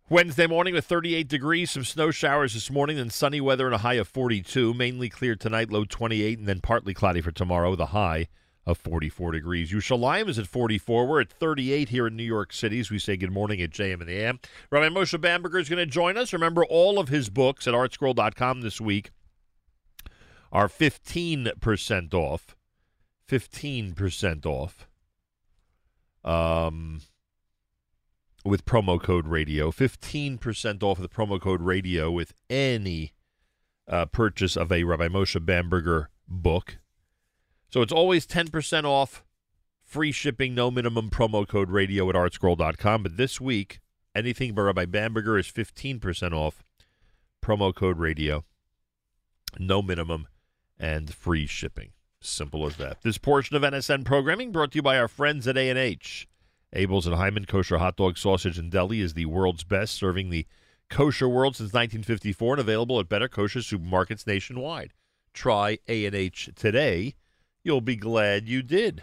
[0.09, 3.78] Wednesday morning with 38 degrees, some snow showers this morning, then sunny weather and a
[3.78, 4.72] high of 42.
[4.72, 8.28] Mainly clear tonight, low 28, and then partly cloudy for tomorrow, the high
[8.69, 9.73] of 44 degrees.
[9.73, 11.07] Yerushalayim is at 44.
[11.07, 14.01] We're at 38 here in New York City as we say good morning at JM
[14.01, 14.40] and the AM.
[14.70, 16.35] Rabbi Moshe Bamberger is going to join us.
[16.35, 19.11] Remember, all of his books at artscroll.com this week
[20.53, 22.57] are 15% off.
[23.27, 24.86] 15% off.
[26.23, 27.01] Um,
[28.45, 29.70] with promo code radio.
[29.70, 33.15] 15% off with the promo code radio with any
[33.89, 36.77] uh, purchase of a Rabbi Moshe Bamberger book.
[37.70, 39.23] So it's always 10% off,
[39.85, 43.03] free shipping, no minimum promo code radio at artscroll.com.
[43.03, 43.81] But this week,
[44.15, 46.65] anything by Rabbi Bamberger is 15% off,
[47.43, 48.45] promo code radio,
[49.59, 50.28] no minimum,
[50.78, 51.90] and free shipping.
[52.20, 53.03] Simple as that.
[53.03, 56.27] This portion of NSN programming brought to you by our friends at A&H.
[56.74, 60.47] Abeles and Heymann Kosher Hot Dog Sausage and Deli is the world's best, serving the
[60.90, 64.93] kosher world since 1954 and available at better kosher supermarkets nationwide.
[65.32, 67.15] Try A&H today.
[67.69, 69.03] You'll be glad you did.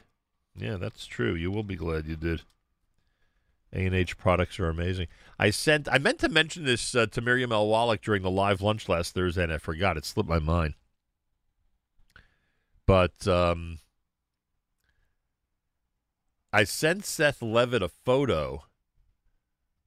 [0.58, 1.36] Yeah, that's true.
[1.36, 2.42] You will be glad you did.
[3.72, 5.06] A&H products are amazing.
[5.38, 7.68] I sent I meant to mention this uh, to Miriam L.
[7.68, 9.98] Wallach during the live lunch last Thursday and I forgot.
[9.98, 10.74] It slipped my mind.
[12.88, 13.78] But um,
[16.52, 18.64] I sent Seth Levitt a photo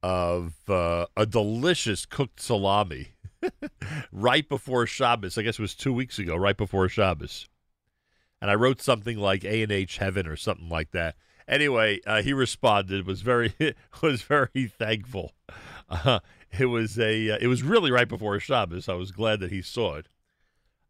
[0.04, 3.08] of uh, a delicious cooked salami
[4.12, 5.36] right before Shabbos.
[5.36, 7.48] I guess it was two weeks ago, right before Shabbos.
[8.40, 11.16] And I wrote something like A and H Heaven or something like that.
[11.46, 13.54] Anyway, uh, he responded was very
[14.02, 15.32] was very thankful.
[15.88, 16.20] Uh,
[16.58, 18.88] it was a uh, it was really right before Shabbos.
[18.88, 20.06] I was glad that he saw it.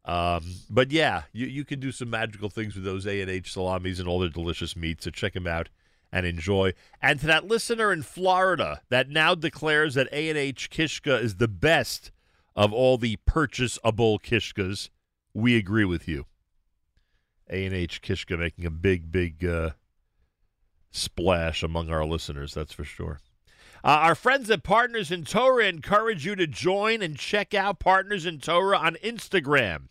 [0.05, 3.53] Um, but yeah, you, you can do some magical things with those A and H
[3.53, 5.05] salamis and all their delicious meats.
[5.05, 5.69] So check them out
[6.11, 6.73] and enjoy.
[7.01, 11.35] And to that listener in Florida that now declares that A and H Kishka is
[11.35, 12.11] the best
[12.55, 14.89] of all the purchasable Kishkas,
[15.33, 16.25] we agree with you.
[17.49, 19.71] A and H Kishka making a big, big uh,
[20.91, 22.53] splash among our listeners.
[22.53, 23.19] That's for sure.
[23.83, 28.25] Uh, our friends at Partners in Torah encourage you to join and check out Partners
[28.25, 29.87] in Torah on Instagram.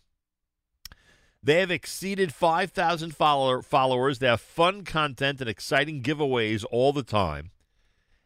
[1.41, 4.19] They have exceeded 5,000 follower, followers.
[4.19, 7.51] They have fun content and exciting giveaways all the time.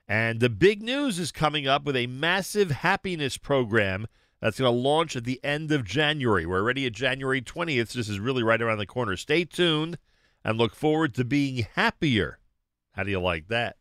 [0.08, 4.08] And the big news is coming up with a massive happiness program
[4.44, 6.46] that's going to launch at the end of January.
[6.46, 7.92] We're already at January 20th.
[7.92, 9.16] So this is really right around the corner.
[9.16, 9.98] Stay tuned
[10.44, 12.40] and look forward to being happier.
[12.92, 13.78] How do you like that?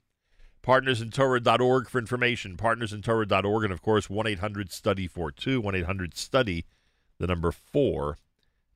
[0.62, 2.56] Partnersintorah.org for information.
[2.56, 3.64] Partnersintorah.org.
[3.64, 6.64] And of course, 1 800 study 42, 1 800 study,
[7.18, 8.16] the number 4,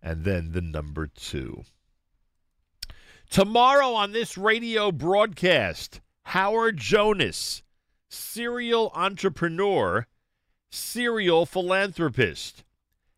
[0.02, 1.62] and then the number 2.
[3.30, 7.62] Tomorrow on this radio broadcast, Howard Jonas,
[8.08, 10.08] serial entrepreneur,
[10.70, 12.64] serial philanthropist.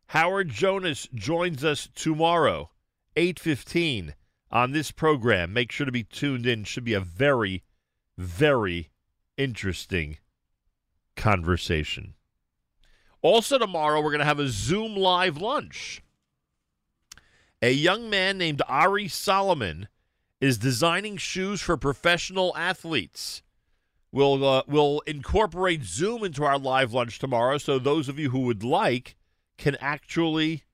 [0.09, 2.70] Howard Jonas joins us tomorrow,
[3.16, 4.15] 8:15
[4.51, 5.53] on this program.
[5.53, 6.65] Make sure to be tuned in.
[6.65, 7.65] Should be a very
[8.16, 8.91] very
[9.37, 10.19] interesting
[11.15, 12.15] conversation.
[13.23, 16.03] Also tomorrow we're going to have a Zoom live lunch.
[17.61, 19.89] A young man named Ari Solomon
[20.41, 23.43] is designing shoes for professional athletes.
[24.10, 28.40] We'll, uh, we'll incorporate Zoom into our live lunch tomorrow so those of you who
[28.40, 29.16] would like
[29.59, 30.64] can actually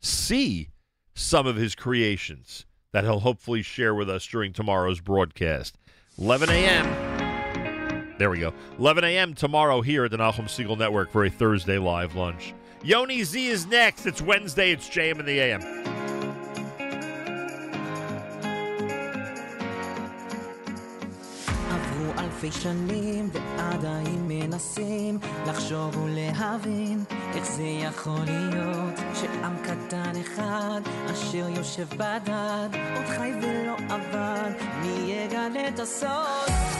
[0.00, 0.68] see
[1.14, 5.76] some of his creations that he'll hopefully share with us during tomorrow's broadcast.
[6.18, 8.16] 11 a.m.
[8.18, 8.52] There we go.
[8.78, 9.34] 11 a.m.
[9.34, 12.52] tomorrow here at the Nachum Segal Network for a Thursday live lunch.
[12.82, 14.06] Yoni Z is next.
[14.06, 14.72] It's Wednesday.
[14.72, 15.99] It's JM in the AM.
[22.44, 27.04] אלפי שנים ועדיין מנסים לחשוב ולהבין
[27.34, 30.80] איך זה יכול להיות שעם קטן אחד
[31.12, 34.50] אשר יושב בדד עוד חי ולא עבד
[34.82, 36.79] מי יגלה את הסוד?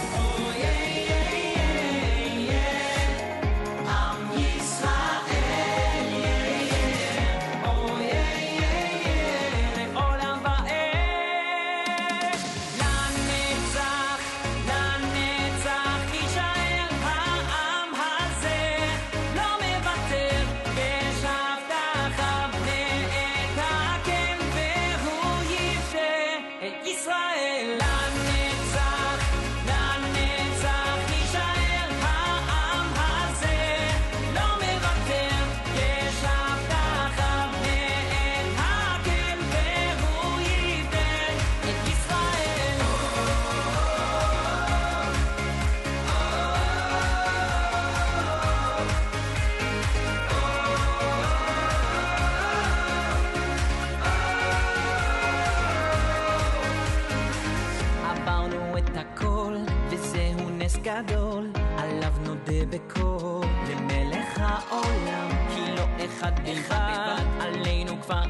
[66.21, 68.23] אחד אחד, עלינו כבר.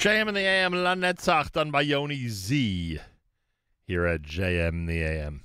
[0.00, 3.00] JM the AM, La Netzach, done by Yoni Z
[3.86, 5.42] here at JM the AM.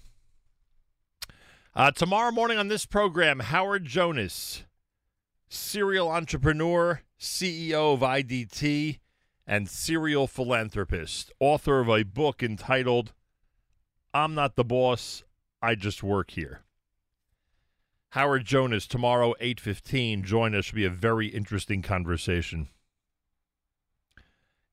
[1.75, 4.63] Uh, tomorrow morning on this program, Howard Jonas,
[5.49, 8.99] serial entrepreneur, CEO of IDT,
[9.45, 13.11] and serial philanthropist, author of a book entitled
[14.13, 15.25] I'm Not the Boss,
[15.61, 16.61] I Just Work Here.
[18.11, 22.69] Howard Jonas tomorrow 8:15 join us should be a very interesting conversation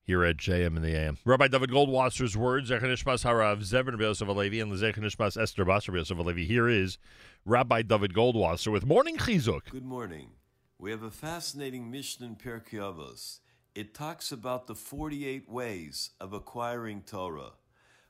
[0.05, 1.17] here at JM in the AM.
[1.23, 6.45] Rabbi David Goldwasser's words, Zechanishmas Harav Zevin Yosef Alevi and Zechanishmas Esther Basar Yosef Alevi.
[6.45, 6.97] Here is
[7.45, 9.69] Rabbi David Goldwasser with Morning Chizuk.
[9.69, 10.31] Good morning.
[10.77, 13.39] We have a fascinating mission in Pirkei Avos.
[13.73, 17.53] It talks about the 48 ways of acquiring Torah.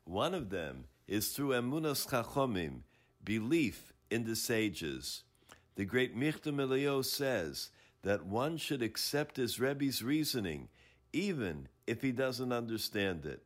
[0.04, 2.82] One of them is through Emunas Chachomim,
[3.24, 5.24] belief in the sages.
[5.76, 7.70] The great Michtav M'Eliyahu says
[8.02, 10.70] that one should accept his Rebbe's reasoning,
[11.14, 13.44] even if he doesn't understand it.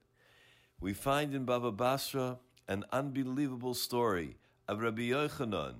[0.80, 2.38] We find in Baba Basra
[2.68, 4.38] an unbelievable story
[4.68, 5.76] of Rabbi Yochanan.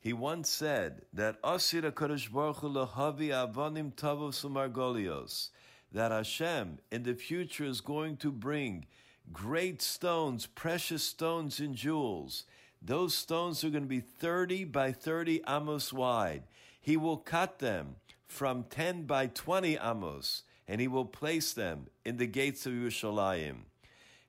[0.00, 5.50] He once said that Asir HaKadosh Baruch Hu lahavi avonim tavos umargolios,
[5.92, 8.86] that Hashem in the future is going to bring
[9.32, 12.44] great stones, precious stones and jewels.
[12.80, 16.42] Those stones are going to be 30 by 30 amos wide.
[16.80, 22.16] He will cut them from 10 by 20 amos, and he will place them in
[22.16, 23.56] the gates of Yerushalayim.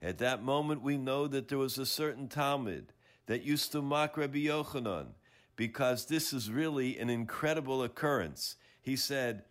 [0.01, 2.87] At that moment, we know that there was a certain talmid
[3.27, 5.07] that used to mock Rabbi Yochanan
[5.55, 8.55] because this is really an incredible occurrence.
[8.81, 9.43] He said,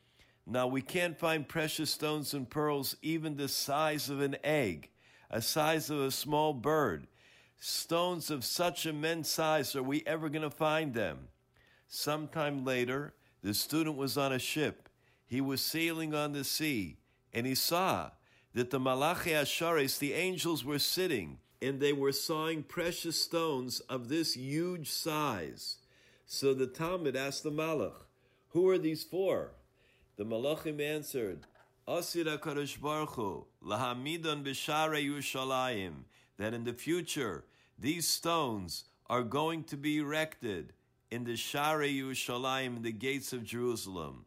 [0.47, 4.91] Now we can't find precious stones and pearls even the size of an egg,
[5.31, 7.07] a size of a small bird.
[7.59, 11.29] Stones of such immense size, are we ever going to find them?
[11.87, 14.82] Sometime later, the student was on a ship.
[15.33, 16.99] He was sailing on the sea,
[17.33, 18.11] and he saw
[18.53, 24.11] that the Malachi Asharis, the angels, were sitting, and they were sawing precious stones of
[24.11, 25.79] this huge size.
[26.27, 28.05] So the talmid asked the Malach,
[28.51, 29.53] Who are these for?
[30.17, 31.47] The Malachim answered,
[31.89, 36.05] Asir HaKadosh Baruch Hu, Lahamidon B'Sharei Yerushalayim,
[36.37, 37.47] that in the future
[37.79, 40.75] these stones are going to be erected
[41.11, 44.27] in the Sharei Yerushalayim, in the gates of Jerusalem.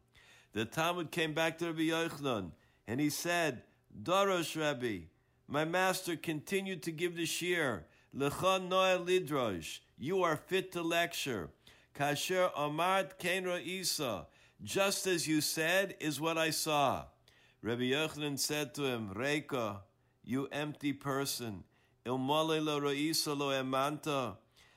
[0.56, 2.52] The talmid came back to Rabbi Yochanan,
[2.88, 3.64] and he said,
[4.02, 5.00] Dorosh Rabbi,
[5.46, 7.82] my master continued to give the shiur,
[8.16, 11.50] Lechon Noah Lidrosh, you are fit to lecture.
[11.94, 14.28] Kasher Amart Kenra Isa,
[14.62, 17.04] just as you said is what I saw.
[17.60, 19.80] Rabbi Yochanan said to him, Reika,
[20.24, 21.64] you empty person,
[22.06, 24.36] Ilmole lo lo emanta.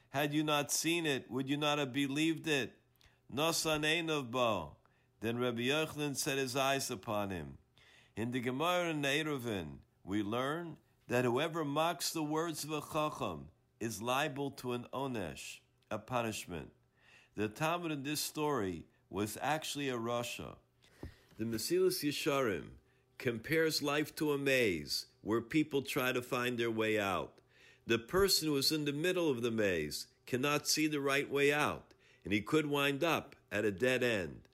[0.10, 2.74] Had you not seen it, would you not have believed it?
[3.34, 4.76] Nosan Einov bo.
[5.22, 7.58] Then Rabbi Yochanan set his eyes upon him.
[8.16, 10.78] In the Gemara in we learn
[11.08, 13.48] that whoever mocks the words of a chacham
[13.80, 15.60] is liable to an onesh,
[15.92, 16.72] a punishment.
[17.36, 20.56] The talmid in this story was actually a rasha.
[21.38, 22.66] The Mesilas Yesharim
[23.18, 27.34] compares life to a maze where people try to find their way out.
[27.88, 31.52] The person who is in the middle of the maze cannot see the right way
[31.52, 31.94] out,
[32.24, 34.49] and he could wind up at a dead end.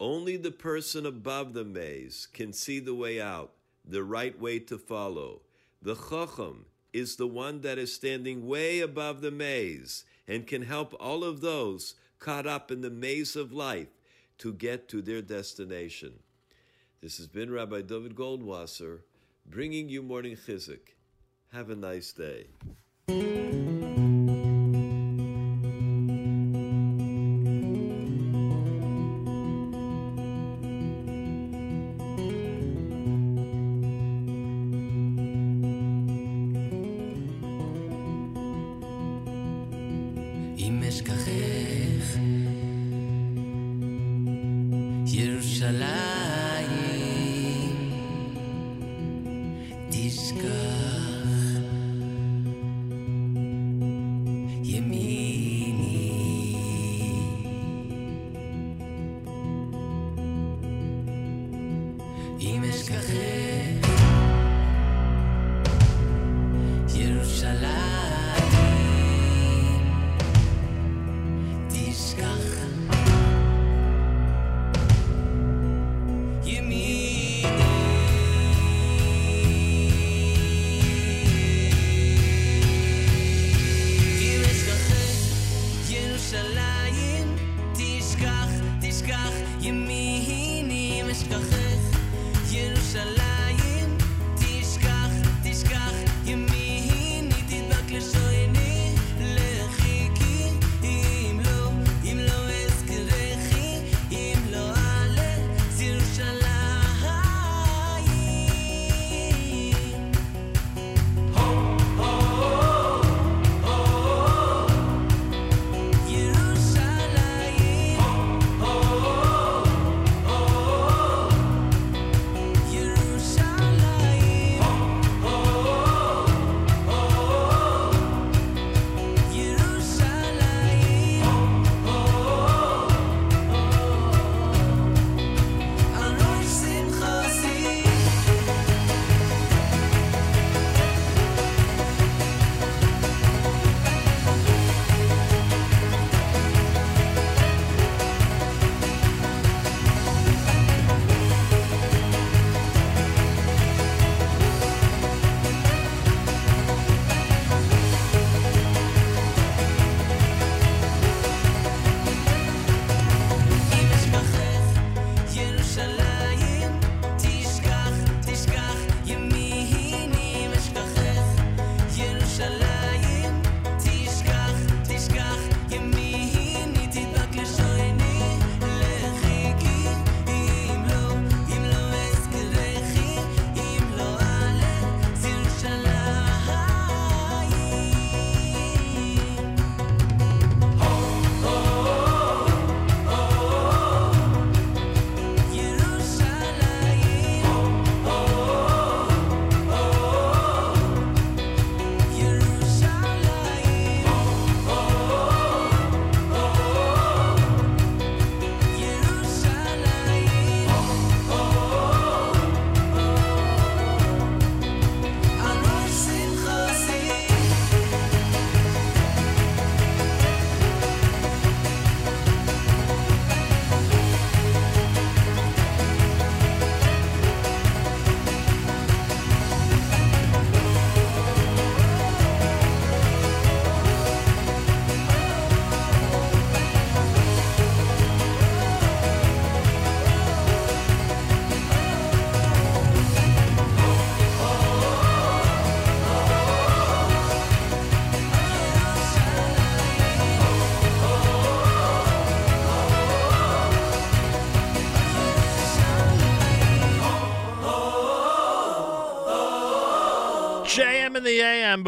[0.00, 3.52] Only the person above the maze can see the way out,
[3.84, 5.42] the right way to follow.
[5.82, 10.94] The Chacham is the one that is standing way above the maze and can help
[11.00, 13.88] all of those caught up in the maze of life
[14.38, 16.12] to get to their destination.
[17.00, 19.00] This has been Rabbi David Goldwasser
[19.46, 20.94] bringing you Morning Chizuk.
[21.52, 22.46] Have a nice day.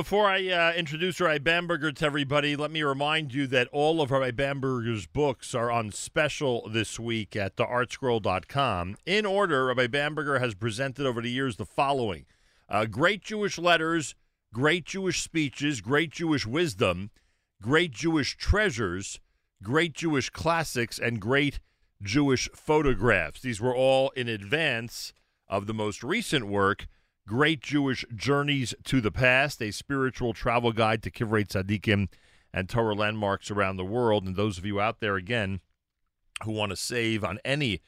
[0.01, 4.11] Before I uh, introduce Rabbi Bamberger to everybody, let me remind you that all of
[4.11, 8.97] Rabbi Bamberger's books are on special this week at theartscroll.com.
[9.05, 12.25] In order, Rabbi Bamberger has presented over the years the following
[12.71, 14.15] uh, Great Jewish Letters,
[14.55, 17.11] Great Jewish Speeches, Great Jewish Wisdom,
[17.61, 19.21] Great Jewish Treasures,
[19.63, 21.61] Great Jewish Classics, and Great
[22.01, 23.43] Jewish Photographs.
[23.43, 25.13] These were all in advance
[25.47, 26.87] of the most recent work.
[27.31, 32.09] Great Jewish Journeys to the Past, a spiritual travel guide to Kivrei Tzadikim
[32.53, 34.27] and Torah landmarks around the world.
[34.27, 35.61] And those of you out there, again,
[36.43, 37.83] who want to save on any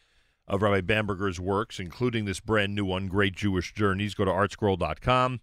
[0.46, 5.40] of Rabbi Bamberger's works, including this brand new one, Great Jewish Journeys, go to artscroll.com.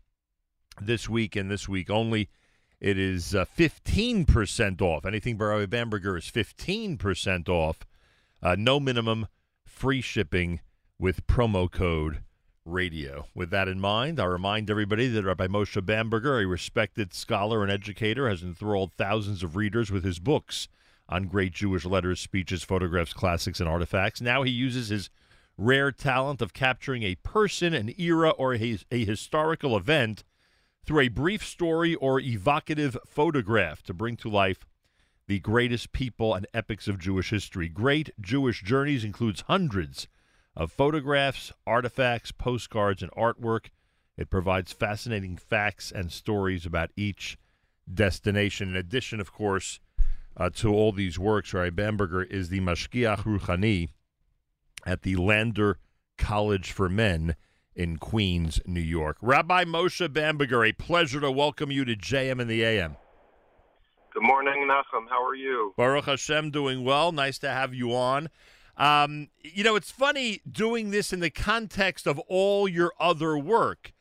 [0.79, 2.29] This week and this week only,
[2.79, 5.03] it is uh, 15% off.
[5.03, 7.85] Anything by Rabbi Bamberger is 15% off.
[8.41, 9.27] Uh, no minimum,
[9.65, 10.61] free shipping
[10.97, 12.23] with promo code
[12.69, 13.27] radio.
[13.33, 17.71] With that in mind, I remind everybody that Rabbi Moshe Bamberger, a respected scholar and
[17.71, 20.67] educator, has enthralled thousands of readers with his books
[21.09, 24.21] on great Jewish letters, speeches, photographs, classics, and artifacts.
[24.21, 25.09] Now he uses his
[25.57, 30.23] rare talent of capturing a person, an era, or a, a historical event
[30.85, 34.65] through a brief story or evocative photograph to bring to life
[35.27, 37.69] the greatest people and epics of Jewish history.
[37.69, 40.07] Great Jewish Journeys includes hundreds
[40.59, 43.67] of photographs, artifacts, postcards, and artwork.
[44.17, 47.37] It provides fascinating facts and stories about each
[47.91, 48.67] destination.
[48.67, 49.79] In addition, of course,
[50.35, 53.87] uh, to all these works, Rabbi Bamberger is the Mashgiach Ruchani
[54.85, 55.77] at the Lander
[56.17, 57.37] College for Men
[57.73, 59.15] in Queens, New York.
[59.21, 62.97] Rabbi Moshe Bamberger, a pleasure to welcome you to JM in the AM.
[64.13, 65.07] Good morning, Nachum.
[65.09, 65.73] How are you?
[65.77, 67.13] Baruch Hashem, doing well.
[67.13, 68.27] Nice to have you on.
[68.79, 73.93] Um, you know, it's funny doing this in the context of all your other work,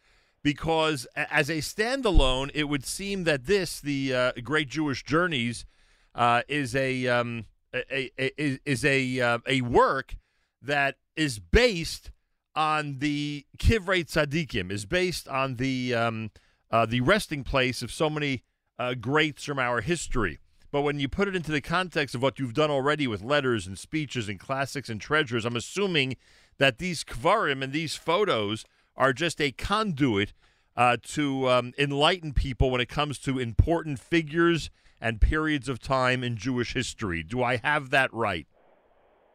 [0.42, 5.66] because as a standalone, it would seem that this, the uh, Great Jewish Journeys,
[6.14, 10.14] uh, is a um, a, a, is a uh, a work
[10.62, 12.12] that is based
[12.55, 16.30] on the Kivrei Tzadikim, is based on the um,
[16.70, 18.44] uh, the resting place of so many
[18.78, 20.38] uh, greats from our history.
[20.70, 23.66] But when you put it into the context of what you've done already with letters
[23.66, 26.16] and speeches and classics and treasures, I'm assuming
[26.59, 28.65] that these kvarim and these photos
[28.97, 30.35] are just a conduit
[30.77, 34.70] uh, to um, enlighten people when it comes to important figures
[35.01, 37.23] and periods of time in Jewish history.
[37.23, 38.47] Do I have that right?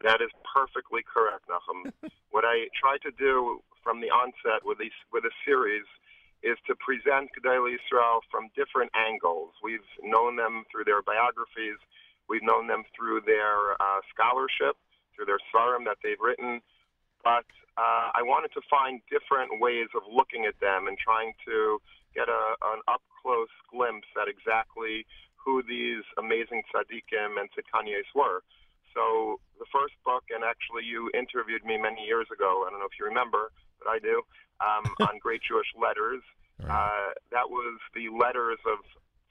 [0.04, 1.92] That is perfectly correct, Nachum.
[2.32, 5.84] what I try to do from the onset with these with a series
[6.44, 9.56] is to present Gedolei Yisrael from different angles.
[9.64, 11.80] We've known them through their biographies.
[12.28, 14.76] We've known them through their uh, scholarship,
[15.16, 16.60] through their svarim that they've written.
[17.24, 17.48] But
[17.80, 21.80] uh, I wanted to find different ways of looking at them and trying to
[22.14, 22.44] get a,
[22.76, 25.08] an up close glimpse at exactly
[25.40, 28.44] who these amazing tzaddikim and tzidkanias were.
[28.94, 32.66] So the first book, and actually you interviewed me many years ago.
[32.66, 33.52] I don't know if you remember,
[33.82, 34.22] but I do.
[34.62, 36.22] Um, on Great Jewish Letters.
[36.64, 38.80] Uh, that was the letters of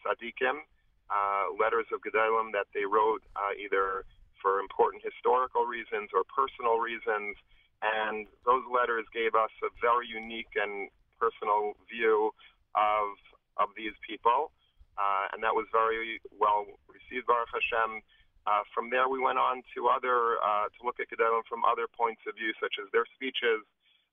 [0.05, 0.60] tzaddikim,
[1.09, 4.05] uh, letters of gedolim that they wrote uh, either
[4.43, 7.39] for important historical reasons or personal reasons,
[7.80, 12.34] and those letters gave us a very unique and personal view
[12.74, 13.14] of
[13.56, 14.51] of these people,
[14.98, 18.02] uh, and that was very well received, Baruch Hashem.
[18.47, 21.86] Uh, from there, we went on to other uh, to look at Gedolim from other
[21.86, 23.62] points of view, such as their speeches,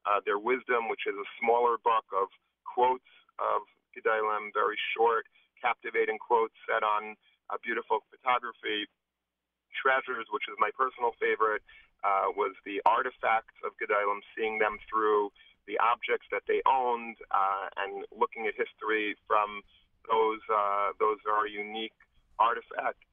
[0.06, 2.30] uh, their wisdom, which is a smaller book of
[2.62, 3.10] quotes
[3.42, 3.66] of
[3.98, 5.26] Gedolim, very short,
[5.58, 7.18] captivating quotes set on
[7.66, 8.86] beautiful photography.
[9.74, 11.66] Treasures, which is my personal favorite,
[12.06, 15.34] uh, was the artifacts of Gedolim, seeing them through
[15.66, 19.62] the objects that they owned uh, and looking at history from
[20.10, 21.96] those uh, those very unique
[22.42, 23.06] artifacts.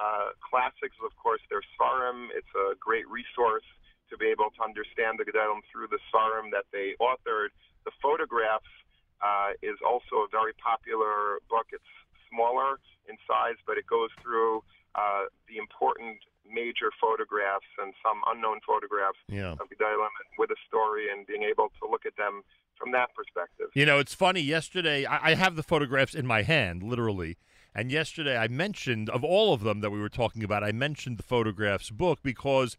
[0.00, 2.28] Uh, classics, of course, their Svarim.
[2.32, 3.66] It's a great resource
[4.08, 7.52] to be able to understand the Gedolim through the Svarim that they authored.
[7.84, 8.72] The photographs
[9.20, 11.66] uh, is also a very popular book.
[11.70, 11.92] It's
[12.32, 14.64] smaller in size, but it goes through
[14.96, 16.16] uh, the important
[16.48, 19.52] major photographs and some unknown photographs Yeah.
[19.60, 20.08] of Gedolim
[20.38, 22.42] with a story and being able to look at them
[22.78, 23.68] from that perspective.
[23.74, 24.40] You know, it's funny.
[24.40, 27.36] Yesterday, I, I have the photographs in my hand, literally.
[27.74, 30.64] And yesterday, I mentioned of all of them that we were talking about.
[30.64, 32.76] I mentioned the photographs book because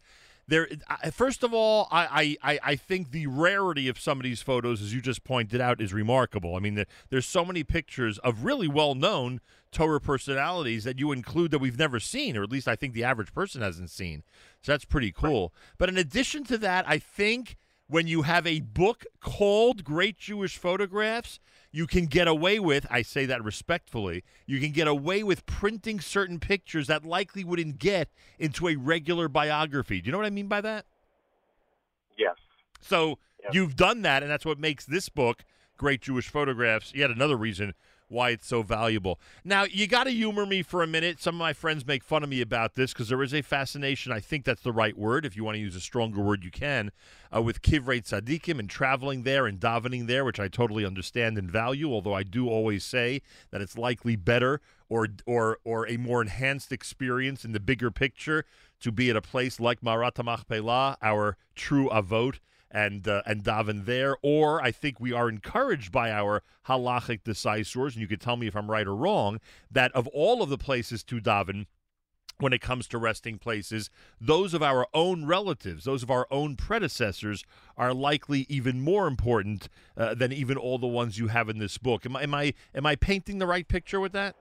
[0.48, 0.68] there.
[1.12, 4.92] First of all, I, I, I- think the rarity of some of these photos, as
[4.92, 6.56] you just pointed out, is remarkable.
[6.56, 9.40] I mean, there, there's so many pictures of really well-known
[9.70, 13.04] Torah personalities that you include that we've never seen, or at least I think the
[13.04, 14.22] average person hasn't seen.
[14.60, 15.54] So that's pretty cool.
[15.78, 17.56] But in addition to that, I think
[17.92, 21.38] when you have a book called Great Jewish Photographs,
[21.70, 26.00] you can get away with, I say that respectfully, you can get away with printing
[26.00, 28.08] certain pictures that likely wouldn't get
[28.38, 30.00] into a regular biography.
[30.00, 30.86] Do you know what I mean by that?
[32.16, 32.36] Yes.
[32.80, 33.18] So
[33.52, 35.44] you've done that, and that's what makes this book,
[35.76, 37.74] Great Jewish Photographs, yet another reason
[38.12, 39.18] why it's so valuable.
[39.44, 41.20] Now, you got to humor me for a minute.
[41.20, 44.12] Some of my friends make fun of me about this because there is a fascination.
[44.12, 45.24] I think that's the right word.
[45.24, 46.92] If you want to use a stronger word, you can.
[47.34, 51.50] Uh, with Kivrei Tzadikim and traveling there and davening there, which I totally understand and
[51.50, 51.92] value.
[51.92, 56.70] Although I do always say that it's likely better or or or a more enhanced
[56.70, 58.44] experience in the bigger picture
[58.80, 62.40] to be at a place like Marat Machpelah, our true avot
[62.72, 64.16] and uh, and daven there.
[64.22, 68.48] Or I think we are encouraged by our halachic decisors, and you could tell me
[68.48, 69.38] if I'm right or wrong,
[69.70, 71.66] that of all of the places to daven.
[72.38, 73.88] When it comes to resting places,
[74.20, 77.44] those of our own relatives, those of our own predecessors,
[77.76, 81.78] are likely even more important uh, than even all the ones you have in this
[81.78, 82.04] book.
[82.04, 84.34] Am I am I am I painting the right picture with that?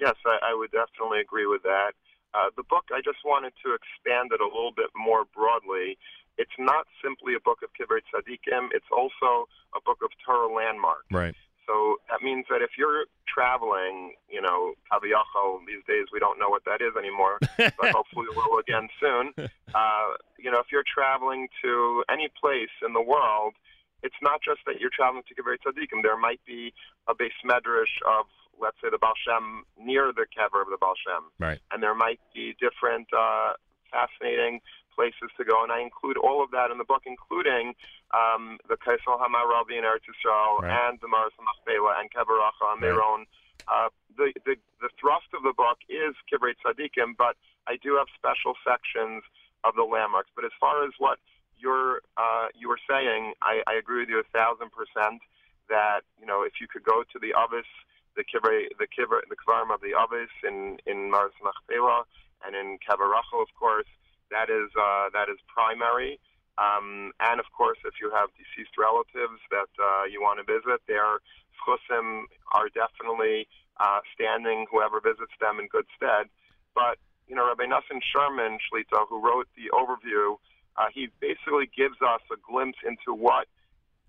[0.00, 1.92] Yes, I, I would definitely agree with that.
[2.32, 5.98] Uh, the book, I just wanted to expand it a little bit more broadly.
[6.42, 9.30] It's not simply a book of Kivrei Tzadikim, it's also
[9.76, 11.04] a book of Torah landmarks.
[11.12, 11.34] Right.
[11.66, 11.74] So
[12.10, 16.64] that means that if you're traveling, you know, Kaviyachal, these days we don't know what
[16.64, 19.24] that is anymore, but hopefully we'll again soon.
[19.72, 23.54] Uh, you know, if you're traveling to any place in the world,
[24.02, 26.02] it's not just that you're traveling to Kivrei Tzadikim.
[26.02, 26.72] There might be
[27.06, 28.26] a beis medrash of,
[28.60, 31.60] let's say, the Baal Shem near the kever of the Baal Shem Right.
[31.70, 33.52] and there might be different uh,
[33.92, 34.58] fascinating
[35.00, 35.56] places to go.
[35.64, 37.72] And I include all of that in the book, including
[38.12, 40.68] um, the Kosel HaMaaravi in Eretz Yisrael Right.
[40.84, 43.24] and the Maris Machpelah and Kever Rochel on their own.
[43.68, 47.34] Uh, the, the the thrust of the book is Kivrei Tzadikim, but
[47.66, 49.22] I do have special sections
[49.64, 50.30] of the landmarks.
[50.36, 51.18] But as far as what
[51.58, 55.20] you're uh, you were saying, I, I agree with you a thousand percent
[55.68, 57.68] that you know if you could go to the Avis,
[58.16, 62.04] the Kibbutz, the Kibbutz, the Kvarim of the Avis in in Maris Machpelah
[62.44, 63.90] and in Kever Rochel, of course,
[64.30, 66.18] that is uh, that is primary.
[66.58, 70.82] Um, and of course, if you have deceased relatives that uh, you want to visit,
[70.86, 71.22] their
[71.62, 73.48] chusim are definitely
[73.78, 76.28] uh, standing whoever visits them in good stead.
[76.74, 76.98] But
[77.28, 80.36] you know, Rabbi Nosson Scherman Shlita, who wrote the overview,
[80.76, 83.46] uh, he basically gives us a glimpse into what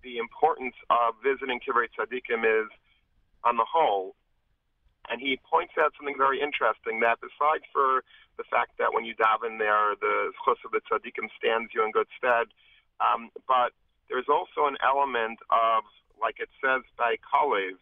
[0.02, 2.68] the importance of visiting Kivrei Tzadikim is
[3.44, 4.14] on the whole.
[5.10, 8.04] And he points out something very interesting that besides for
[8.38, 11.90] the fact that when you daven there, the chus of the tzaddikim stands you in
[11.90, 12.46] good stead,
[13.02, 13.72] um, but
[14.08, 15.84] there's also an element of,
[16.20, 17.76] like it says by Kalev,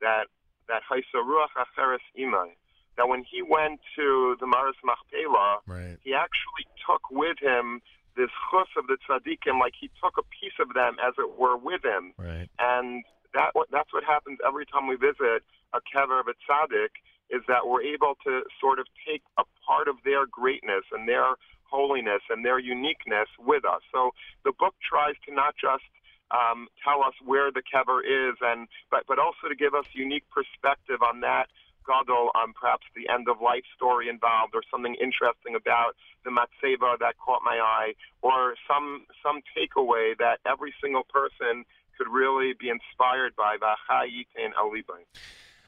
[0.00, 0.26] that
[0.68, 2.56] that Ruach Acheres Imai,
[2.96, 5.98] that when he went to the Maris Machpelah, Right.
[6.02, 7.82] he actually took with him
[8.16, 11.56] this chus of the tzaddikim, like he took a piece of them, as it were,
[11.56, 12.14] with him.
[12.16, 12.48] Right.
[12.58, 15.42] And that that's what happens every time we visit
[15.74, 16.94] a kever of a tzaddik,
[17.30, 21.34] is that we're able to sort of take a part of their greatness and their
[21.64, 23.82] holiness and their uniqueness with us.
[23.92, 24.12] So
[24.44, 25.82] the book tries to not just
[26.30, 30.24] um, tell us where the kever is, and but but also to give us unique
[30.30, 31.46] perspective on that
[31.86, 36.98] gadol, on perhaps the end of life story involved, or something interesting about the matzeva
[36.98, 37.92] that caught my eye,
[38.22, 41.64] or some some takeaway that every single person
[41.96, 43.56] could really be inspired by.
[43.56, 45.04] V'achayiten alibay.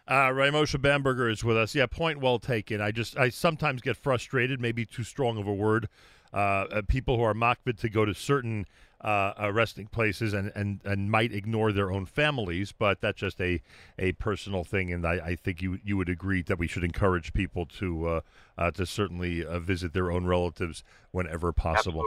[0.09, 0.33] Uh,
[0.79, 1.75] Bamberger is with us.
[1.75, 2.81] Yeah, point well taken.
[2.81, 5.89] I just I sometimes get frustrated, maybe too strong of a word.
[6.33, 8.67] Uh, uh, people who are makbid to go to certain
[9.01, 13.61] uh, resting places and, and, and might ignore their own families, but that's just a,
[13.99, 17.33] a personal thing, and I, I think you you would agree that we should encourage
[17.33, 18.21] people to uh,
[18.59, 22.05] uh, to certainly uh, visit their own relatives whenever possible.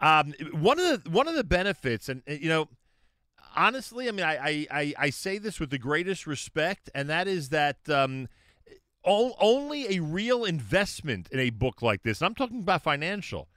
[0.00, 2.68] Um, one of the one of the benefits, and you know,
[3.56, 7.50] honestly, I mean, I, I, I, say this with the greatest respect, and that is
[7.50, 8.28] that um,
[9.04, 13.48] only a real investment in a book like this, and I'm talking about financial,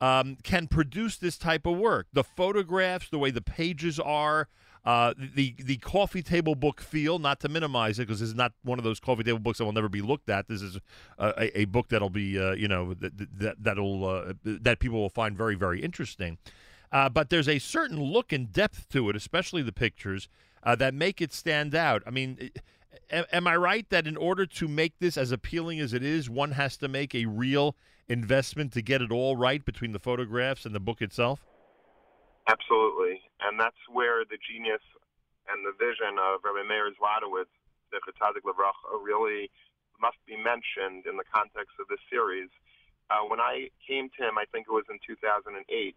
[0.00, 2.08] um, can produce this type of work.
[2.12, 4.48] The photographs, the way the pages are,
[4.84, 7.20] uh, the the coffee table book feel.
[7.20, 9.64] Not to minimize it, because this is not one of those coffee table books that
[9.64, 10.48] will never be looked at.
[10.48, 10.76] This is
[11.18, 14.98] a, a, a book that'll be, uh, you know, that, that that'll uh, that people
[14.98, 16.38] will find very very interesting.
[16.92, 20.28] Uh, but there's a certain look and depth to it, especially the pictures,
[20.62, 22.02] uh, that make it stand out.
[22.06, 22.50] I mean,
[23.10, 26.52] am I right that in order to make this as appealing as it is, one
[26.52, 27.74] has to make a real
[28.08, 31.46] investment to get it all right between the photographs and the book itself?
[32.48, 34.82] Absolutely, and that's where the genius
[35.48, 37.50] and the vision of Rabbi Meir Zlotowitz,
[37.90, 39.50] the Chetzadik Levracha, really
[40.00, 42.50] must be mentioned in the context of this series.
[43.10, 45.94] Uh, when I came to him, I think it was in 2008,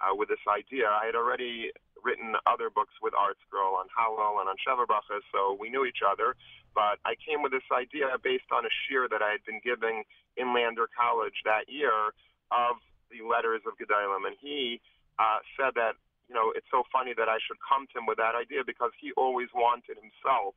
[0.00, 0.88] uh, with this idea.
[0.88, 4.86] I had already written other books with Art Scroll on Hallel and on Sheva
[5.32, 6.36] so we knew each other.
[6.74, 10.04] But I came with this idea based on a shiur that I had been giving
[10.36, 12.12] in Lander College that year
[12.52, 12.76] of
[13.10, 14.80] the letters of Gedolim, and he
[15.18, 15.96] uh, said that
[16.28, 18.92] you know it's so funny that I should come to him with that idea because
[19.00, 20.54] he always wanted himself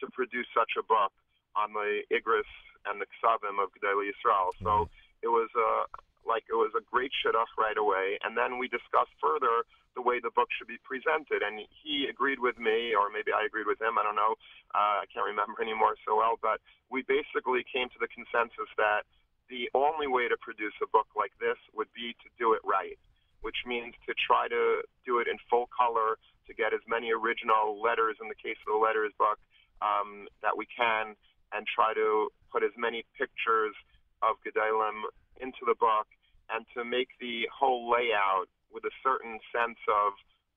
[0.00, 1.12] to produce such a book
[1.56, 2.50] on the Igris
[2.84, 4.52] and the Ksavim of Gedolei Yisrael.
[4.60, 4.90] So
[5.22, 5.88] it was a
[6.26, 9.64] like it was a great shidduch right away, and then we discussed further
[9.94, 13.46] the way the book should be presented, and he agreed with me, or maybe I
[13.46, 13.94] agreed with him.
[13.98, 14.34] I don't know.
[14.74, 16.58] Uh, I can't remember anymore so well, but
[16.90, 19.06] we basically came to the consensus that
[19.48, 22.98] the only way to produce a book like this would be to do it right,
[23.44, 26.18] which means to try to do it in full color,
[26.48, 29.38] to get as many original letters in the case of the letters book
[29.80, 31.14] um, that we can,
[31.52, 33.76] and try to put as many pictures
[34.22, 35.04] of Gedolim
[35.40, 36.06] into the book,
[36.50, 40.12] and to make the whole layout with a certain sense of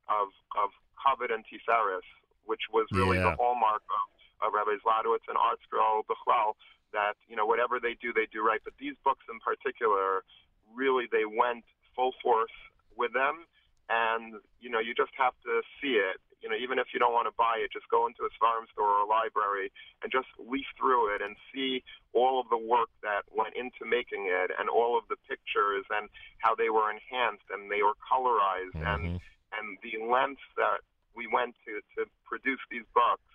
[0.09, 2.05] of of kavod and tiferes,
[2.45, 3.31] which was really Yeah.
[3.31, 6.03] the hallmark of, of Rabbi Zlotowitz and Art Scroll
[6.93, 8.61] that you know whatever they do, they do right.
[8.63, 10.23] But these books in particular,
[10.73, 12.53] really, they went full force
[12.95, 13.45] with them,
[13.89, 16.19] and you know you just have to see it.
[16.41, 18.69] You know, even if you don't want to buy it, just go into a farm
[18.71, 19.71] store or a library
[20.03, 21.81] and just leaf through it and see
[22.13, 26.09] all of the work that went into making it, and all of the pictures and
[26.39, 29.55] how they were enhanced and they were colorized, and mm-hmm.
[29.57, 30.85] and the lengths that
[31.17, 33.25] we went to to produce these books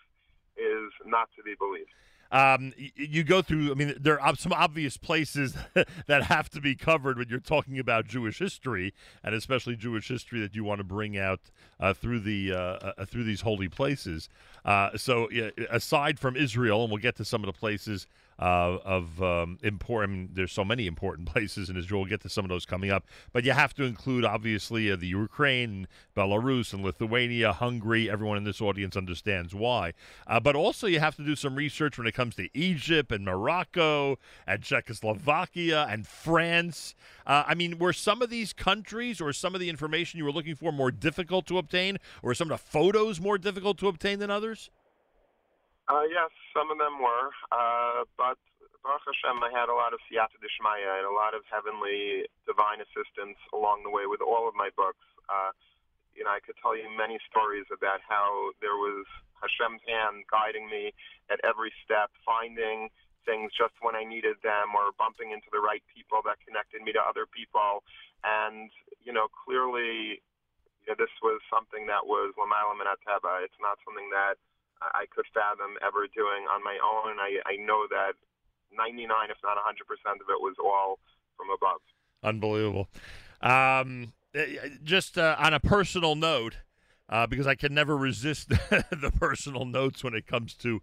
[0.56, 1.90] is not to be believed.
[2.32, 3.70] Um, you go through.
[3.70, 5.54] I mean, there are some obvious places
[6.06, 10.40] that have to be covered when you're talking about Jewish history, and especially Jewish history
[10.40, 11.40] that you want to bring out
[11.78, 14.30] uh, through the uh, uh, through these holy places.
[14.64, 15.28] Uh, so,
[15.68, 18.06] aside from Israel, and we'll get to some of the places
[18.42, 20.34] uh, of um, important.
[20.34, 22.00] There's so many important places in Israel.
[22.00, 24.96] We'll get to some of those coming up, but you have to include obviously uh,
[24.96, 25.86] the Ukraine,
[26.16, 28.10] Belarus, and Lithuania, Hungary.
[28.10, 29.92] Everyone in this audience understands why.
[30.26, 33.24] Uh, but also, you have to do some research when it comes to Egypt and
[33.24, 36.96] Morocco and Czechoslovakia and France.
[37.24, 40.32] Uh, I mean, were some of these countries or some of the information you were
[40.32, 44.18] looking for more difficult to obtain, or some of the photos more difficult to obtain
[44.18, 44.68] than others?
[45.90, 48.38] Uh, yes, some of them were, uh, but
[48.82, 52.82] Baruch Hashem, I had a lot of siyata dishmaya and a lot of heavenly divine
[52.82, 55.02] assistance along the way with all of my books.
[55.30, 55.54] Uh,
[56.14, 59.06] you know, I could tell you many stories about how there was
[59.38, 60.94] Hashem's hand guiding me
[61.30, 62.90] at every step, finding
[63.22, 66.90] things just when I needed them, or bumping into the right people that connected me
[66.94, 67.86] to other people.
[68.22, 68.70] And
[69.02, 70.22] you know, clearly,
[70.82, 73.42] you know, this was something that was Lamaila Minateba.
[73.46, 74.38] It's not something that
[74.94, 77.18] I could fathom ever doing on my own.
[77.18, 78.14] I, I know that
[78.76, 79.70] 99, if not 100%
[80.14, 80.98] of it was all
[81.36, 81.80] from above.
[82.22, 82.88] Unbelievable.
[83.40, 86.58] Um, eh, just uh, on a personal note,
[87.08, 90.82] uh, because I can never resist the personal notes when it comes to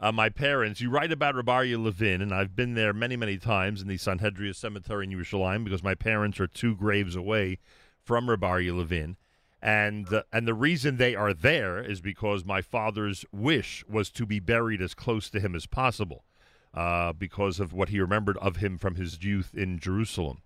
[0.00, 0.80] uh, my parents.
[0.80, 3.96] You write about Reb Aryeh Levin, and I've been there many, many times in the
[3.96, 7.58] Sanhedria Cemetery in Yerushalayim because my parents are two graves away
[8.02, 9.16] from Reb Aryeh Levin.
[9.62, 14.24] And uh, and the reason they are there is because my father's wish was to
[14.24, 16.24] be buried as close to him as possible,
[16.72, 20.42] uh, because of what he remembered of him from his youth in Jerusalem.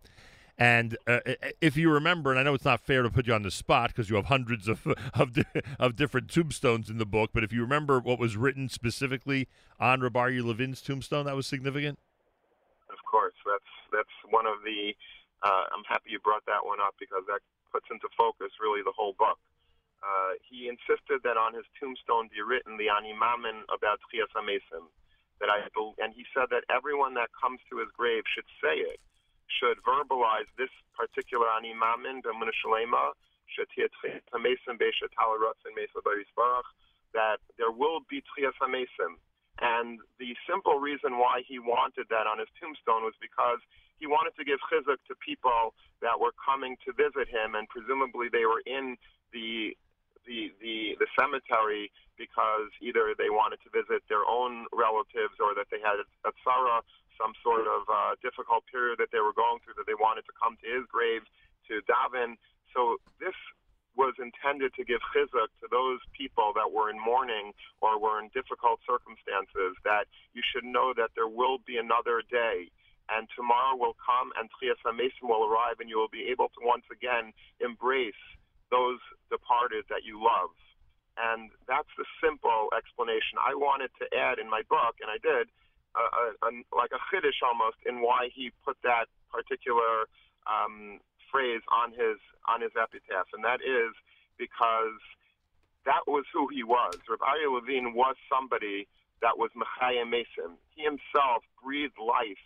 [0.56, 1.18] And uh,
[1.60, 3.90] if you remember, and I know it's not fair to put you on the spot
[3.90, 5.44] because you have hundreds of of, di-
[5.78, 9.48] of different tombstones in the book, but if you remember what was written specifically
[9.80, 11.98] on Reb Aryeh Levin's tombstone, that was significant.
[12.88, 14.94] Of course, that's that's one of the.
[15.44, 18.96] Uh, I'm happy you brought that one up because that puts into focus really the
[18.96, 19.36] whole book.
[20.00, 24.88] Uh, he insisted that on his tombstone be written the Ani Maamin about Tchias HaMesim.
[25.42, 25.66] That I
[25.98, 29.02] and he said that everyone that comes to his grave should say it,
[29.50, 33.12] should verbalize this particular Ani Maamin b'Emunah Shalema,
[33.50, 36.68] Shetia Tchias HaMesim be'Shetal Ratzin Mesa Barisbarach,
[37.12, 39.20] that there will be Tchias HaMesim.
[39.60, 43.60] And the simple reason why he wanted that on his tombstone was because
[43.98, 48.28] he wanted to give chizuk to people that were coming to visit him, and presumably
[48.28, 48.96] they were in
[49.32, 49.76] the
[50.26, 55.66] the the, the cemetery because either they wanted to visit their own relatives or that
[55.70, 56.80] they had a tzara,
[57.18, 60.34] some sort of uh, difficult period that they were going through, that they wanted to
[60.38, 61.26] come to his grave
[61.66, 62.38] to daven.
[62.70, 63.34] So this
[63.94, 68.30] was intended to give chizuk to those people that were in mourning or were in
[68.34, 69.78] difficult circumstances.
[69.86, 72.70] That you should know that there will be another day
[73.12, 76.84] and tomorrow will come and HaMesim will arrive and you will be able to once
[76.88, 78.18] again embrace
[78.70, 80.52] those departed that you love.
[81.14, 83.38] And that's the simple explanation.
[83.38, 85.46] I wanted to add in my book, and I did,
[85.94, 90.10] uh, a, a, like a chiddush almost in why he put that particular
[90.50, 90.98] um,
[91.30, 92.18] phrase on his
[92.50, 93.94] on his epitaph, and that is
[94.38, 94.98] because
[95.86, 96.98] that was who he was.
[97.08, 98.88] Rabbi Aryeh Levine was somebody
[99.22, 100.58] that was Mechayim Mason.
[100.74, 102.42] He himself breathed life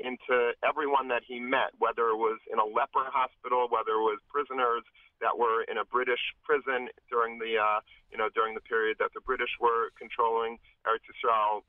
[0.00, 4.18] into everyone that he met, whether it was in a leper hospital, whether it was
[4.28, 4.82] prisoners
[5.20, 9.14] that were in a British prison during the uh, you know during the period that
[9.14, 11.62] the British were controlling Eretz Yisrael.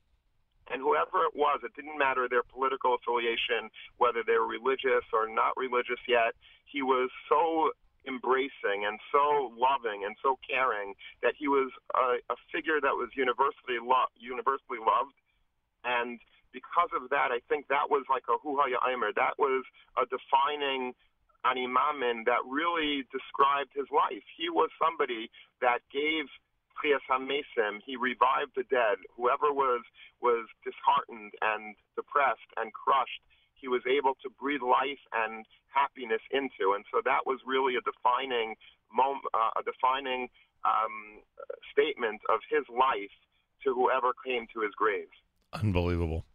[0.71, 3.67] And whoever it was, it didn't matter their political affiliation,
[3.99, 6.39] whether they were religious or not religious yet.
[6.63, 7.75] He was so
[8.07, 13.11] embracing and so loving and so caring that he was a, a figure that was
[13.15, 15.15] universally lo- universally loved.
[15.83, 16.19] And
[16.53, 19.11] because of that, I think that was like a huhaya aimer.
[19.15, 19.65] That was
[19.97, 20.93] a defining
[21.43, 24.23] an Ani Maamin that really described his life.
[24.37, 26.29] He was somebody that gave
[26.83, 28.99] HaMesim, he revived the dead.
[29.15, 29.83] Whoever was
[30.21, 33.23] was disheartened and depressed and crushed,
[33.55, 36.75] he was able to breathe life and happiness into.
[36.75, 38.55] And so that was really a defining
[38.91, 40.27] moment, uh, a defining
[40.65, 41.23] um,
[41.71, 43.15] statement of his life
[43.63, 45.07] to whoever came to his grave.
[45.53, 46.25] Unbelievable.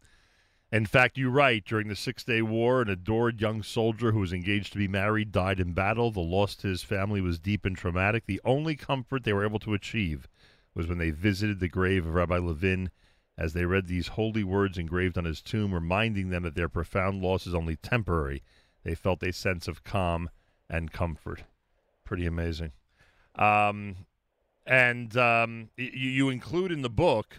[0.71, 4.31] In fact, you write during the Six Day War, an adored young soldier who was
[4.31, 6.11] engaged to be married died in battle.
[6.11, 8.27] The loss to his family was deep and traumatic.
[8.27, 10.27] The only comfort they were able to achieve
[10.75, 12.91] was when they visited the grave of Rabbi Levin
[13.35, 17.21] as they read these holy words engraved on his tomb, reminding them that their profound
[17.21, 18.43] loss is only temporary.
[18.83, 20.29] They felt a sense of calm
[20.69, 21.45] and comfort.
[22.03, 22.73] Pretty amazing.
[23.35, 23.95] Um,
[24.67, 27.37] and um, you, you include in the book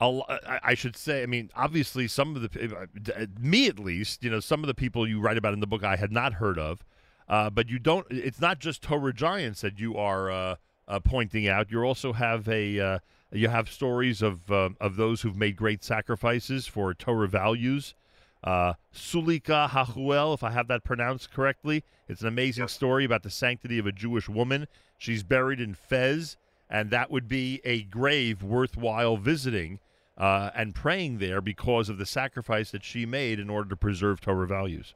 [0.00, 2.76] I I should say, I mean, obviously, some of the
[3.16, 5.66] uh, me at least, you know, some of the people you write about in the
[5.66, 6.84] book I had not heard of,
[7.28, 8.06] uh, but you don't.
[8.10, 10.56] It's not just Torah giants that you are uh,
[10.88, 11.70] uh, pointing out.
[11.70, 12.98] You also have a uh,
[13.32, 17.94] you have stories of uh, of those who've made great sacrifices for Torah values.
[18.42, 23.30] Uh, Sulika Hachuel, if I have that pronounced correctly, it's an amazing story about the
[23.30, 24.66] sanctity of a Jewish woman.
[24.96, 26.38] She's buried in Fez,
[26.70, 29.78] and that would be a grave worthwhile visiting
[30.20, 34.20] uh, and praying there because of the sacrifice that she made in order to preserve
[34.20, 34.94] Torah values.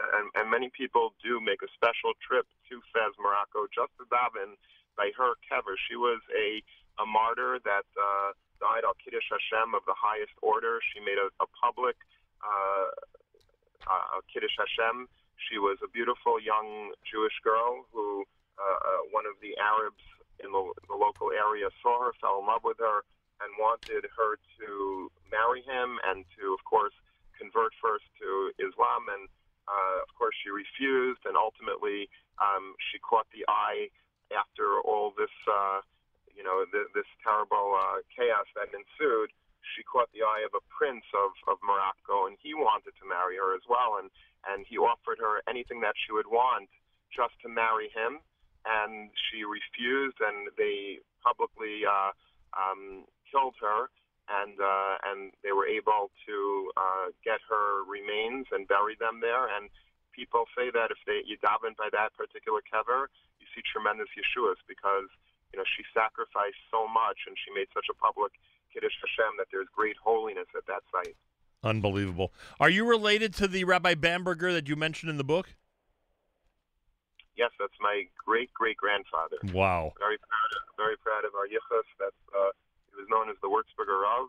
[0.00, 4.56] and, and many people do make a special trip to Fez, Morocco, just to daven
[4.96, 5.76] by her kever.
[5.88, 6.64] She was a
[7.00, 10.80] a martyr that uh, died al Kiddush Hashem of the highest order.
[10.92, 11.96] She made a, a public
[12.44, 12.88] uh,
[13.88, 15.08] uh, Kiddush Hashem.
[15.48, 18.24] She was a beautiful young Jewish girl who
[18.60, 20.04] uh, uh, one of the Arabs
[20.44, 23.02] in the, the local area saw her, fell in love with her,
[23.42, 26.94] and wanted her to marry him and to, of course,
[27.38, 29.10] convert first to Islam.
[29.10, 29.26] And
[29.66, 32.10] uh, of course, she refused, and ultimately,
[32.42, 33.90] um, she caught the eye
[34.34, 35.80] after all this, uh,
[36.34, 39.30] you know, th- this terrible uh, chaos that ensued.
[39.78, 43.38] She caught the eye of a prince of, of Morocco, and he wanted to marry
[43.38, 44.02] her as well.
[44.02, 44.10] And
[44.42, 46.66] and he offered her anything that she would want
[47.14, 48.18] just to marry him,
[48.66, 52.10] and she refused, and they publicly uh,
[52.58, 53.88] um, killed her
[54.28, 56.36] and uh, and they were able to
[56.76, 59.50] uh, get her remains and bury them there.
[59.50, 59.68] And
[60.14, 63.10] people say that if they you daven by that particular kever,
[63.40, 65.10] you see tremendous yeshuas because
[65.50, 68.32] you know she sacrificed so much and she made such a public
[68.70, 71.16] kiddush Hashem that there's great holiness at that site.
[71.62, 72.32] Unbelievable.
[72.58, 75.54] Are you related to the Rabbi Bamberger that you mentioned in the book?
[77.36, 79.38] Yes, that's my great great grandfather.
[79.52, 79.92] Wow.
[79.98, 81.88] Very proud of, very proud of our yichus.
[81.98, 82.52] That's uh,
[82.92, 84.28] he was known as the Würzburger Rav.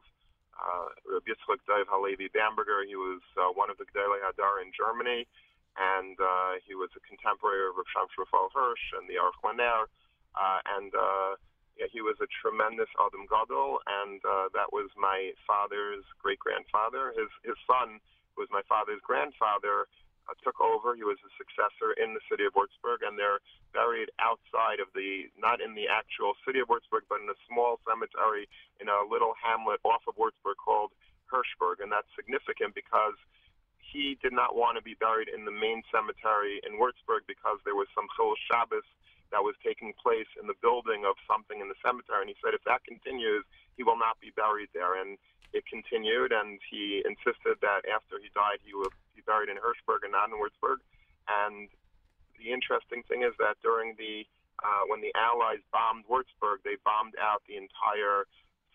[0.55, 2.87] Uh, Rabbi Yitzchak Dov Halevi Bamberger.
[2.87, 5.27] He was uh, one of the Gdolei Hadar in Germany,
[5.75, 9.89] and uh, he was a contemporary of Rav Shmuel Hirsch and the Aruch Laner.
[10.37, 10.93] Uh, and
[11.73, 14.21] yeah, he was a tremendous Adam Gadol, and
[14.53, 17.11] that was my father's great grandfather.
[17.17, 17.97] His his son
[18.37, 19.89] was my father's grandfather.
[20.23, 20.95] Uh, took over.
[20.95, 23.43] He was a successor in the city of Würzburg, and they're
[23.75, 27.83] buried outside of the, not in the actual city of Würzburg, but in a small
[27.83, 28.47] cemetery
[28.79, 30.95] in a little hamlet off of Würzburg called
[31.27, 31.83] Höchberg.
[31.83, 33.19] And that's significant because
[33.83, 37.75] he did not want to be buried in the main cemetery in Würzburg because there
[37.75, 38.87] was some Chil Shabbos
[39.35, 42.23] that was taking place in the building of something in the cemetery.
[42.23, 43.43] And he said if that continues,
[43.75, 44.95] he will not be buried there.
[44.95, 45.19] And
[45.53, 50.03] it continued, and he insisted that after he died, he would be buried in Höchberg
[50.03, 50.81] and not in Würzburg.
[51.29, 51.69] And
[52.37, 54.25] the interesting thing is that during the
[54.61, 58.29] uh, when the Allies bombed Würzburg, they bombed out the entire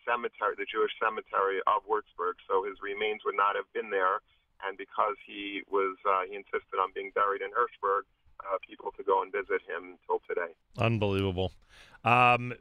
[0.04, 2.40] cemetery, the Jewish cemetery of Würzburg.
[2.48, 4.20] So his remains would not have been there.
[4.66, 8.10] And because he was, uh, he insisted on being buried in Höchberg,
[8.42, 10.52] uh, people to go and visit him till today.
[10.76, 11.52] Unbelievable.
[12.04, 12.52] Um,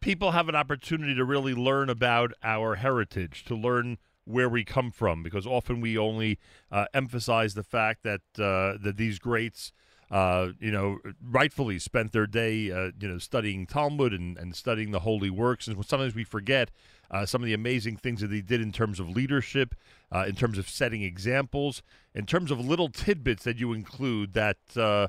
[0.00, 3.98] people have an opportunity to really learn about our heritage, to learn
[4.28, 6.38] where we come from because often we only
[6.70, 9.72] uh, emphasize the fact that uh, that these greats
[10.10, 14.90] uh, you know rightfully spent their day uh, you know studying Talmud and, and studying
[14.90, 15.66] the holy works.
[15.66, 16.70] And sometimes we forget
[17.10, 19.74] uh, some of the amazing things that they did in terms of leadership
[20.12, 21.82] uh, in terms of setting examples
[22.14, 25.08] in terms of little tidbits that you include that uh,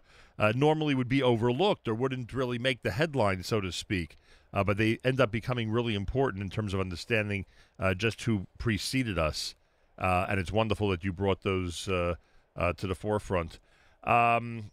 [0.56, 4.18] normally would be overlooked or wouldn't really make the headline so to speak
[4.54, 7.46] uh, but they end up becoming really important in terms of understanding
[7.80, 9.56] uh, just who preceded us.
[9.98, 12.16] Uh, and it's wonderful that you brought those uh,
[12.56, 13.60] uh, to the forefront.
[14.04, 14.72] Um,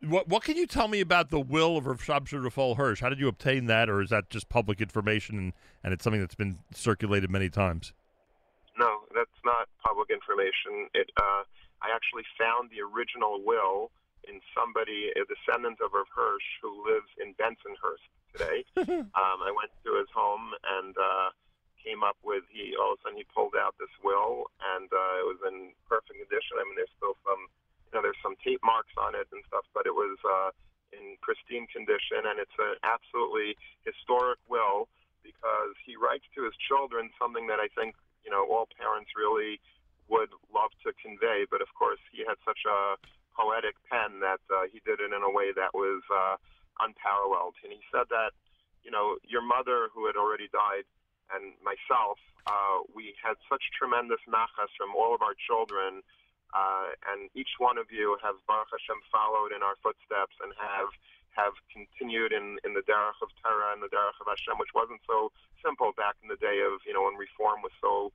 [0.00, 3.00] what what can you tell me about the will of Rav Shimshon Rafael Hirsch?
[3.00, 5.52] How did you obtain that, or is that just public information and,
[5.82, 7.92] and it's something that's been circulated many times?
[8.78, 10.86] No, that's not public information.
[10.94, 11.42] It, uh,
[11.82, 13.90] I actually found the original will
[14.28, 18.06] in somebody, a descendant of Hirsch, who lives in Bensonhurst
[18.38, 18.62] today.
[19.18, 21.34] um, I went to his home and uh,
[21.82, 22.78] came up with he.
[22.78, 24.46] All of a sudden, he pulled out this will,
[24.78, 26.62] and uh, it was in perfect condition.
[26.62, 27.50] I mean, there's still some,
[27.90, 30.54] you know, there's some tape marks on it and stuff, but it was uh,
[30.94, 34.86] in pristine condition, and it's an absolutely historic will
[35.26, 39.60] because he writes to his children something that I think you know all parents really
[40.08, 41.44] would love to convey.
[41.50, 42.96] But of course, he had such a
[43.36, 46.40] poetic pen that uh, he did it in a way that was uh,
[46.80, 47.54] unparalleled.
[47.62, 48.32] And he said that
[48.82, 50.86] you know your mother, who had already died,
[51.34, 52.18] and myself,
[52.48, 56.02] uh, we had such tremendous nachas from all of our children.
[56.56, 60.88] Uh, and each one of you have Baruch Hashem followed in our footsteps and have
[61.36, 64.98] have continued in, in the derech of Torah and the derech of Hashem, which wasn't
[65.06, 65.30] so
[65.62, 68.10] simple back in the day of you know when reform was so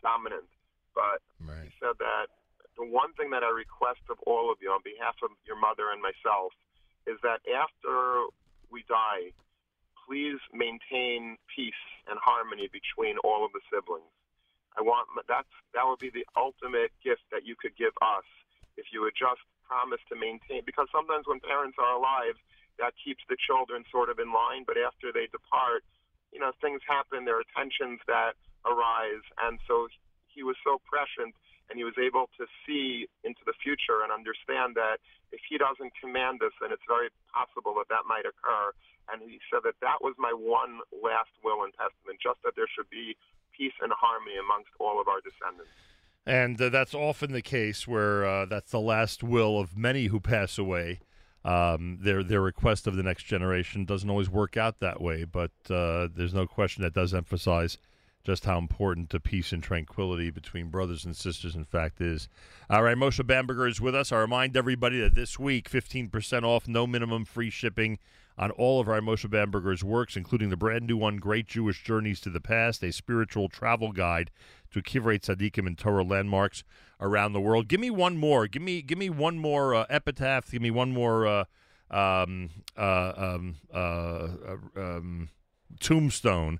[0.00, 0.48] dominant.
[0.96, 1.20] But
[1.68, 2.32] he said that
[2.76, 5.90] the one thing that I request of all of you on behalf of your mother
[5.92, 6.56] and myself
[7.06, 8.28] is that after
[8.70, 9.32] we die,
[10.06, 14.08] please maintain peace and harmony between all of the siblings.
[14.76, 18.26] I want that's that would be the ultimate gift that you could give us
[18.76, 22.36] if you would just promise to maintain because sometimes when parents are alive
[22.82, 25.86] that keeps the children sort of in line but after they depart
[26.34, 28.34] you know things happen there are tensions that
[28.66, 29.86] arise and so
[30.26, 31.32] he was so prescient
[31.70, 35.00] and he was able to see into the future and understand that
[35.32, 38.70] if he doesn't command this, then it's very possible that that might occur
[39.12, 42.68] and he said that that was my one last will and testament just that there
[42.74, 43.16] should be
[43.56, 45.70] peace and harmony amongst all of our descendants.
[46.26, 50.20] And uh, that's often the case where uh, that's the last will of many who
[50.20, 51.00] pass away.
[51.44, 55.50] Um, their their request of the next generation doesn't always work out that way, but
[55.68, 57.76] uh, there's no question that does emphasize
[58.24, 62.28] just how important the peace and tranquility between brothers and sisters, in fact, is.
[62.70, 64.12] All right, Moshe Bamberger is with us.
[64.12, 67.98] I remind everybody that this week, 15% off, no minimum free shipping
[68.36, 72.20] on all of our Moshe Bamberger's works, including the brand new one, Great Jewish Journeys
[72.20, 74.30] to the Past, a spiritual travel guide
[74.72, 76.64] to Kivrei Tzaddikim and Torah landmarks
[77.00, 77.68] around the world.
[77.68, 78.48] Give me one more.
[78.48, 80.50] Give me give me one more uh, epitaph.
[80.50, 81.44] Give me one more uh,
[81.90, 85.28] um, uh, um, uh, uh, um,
[85.78, 86.58] tombstone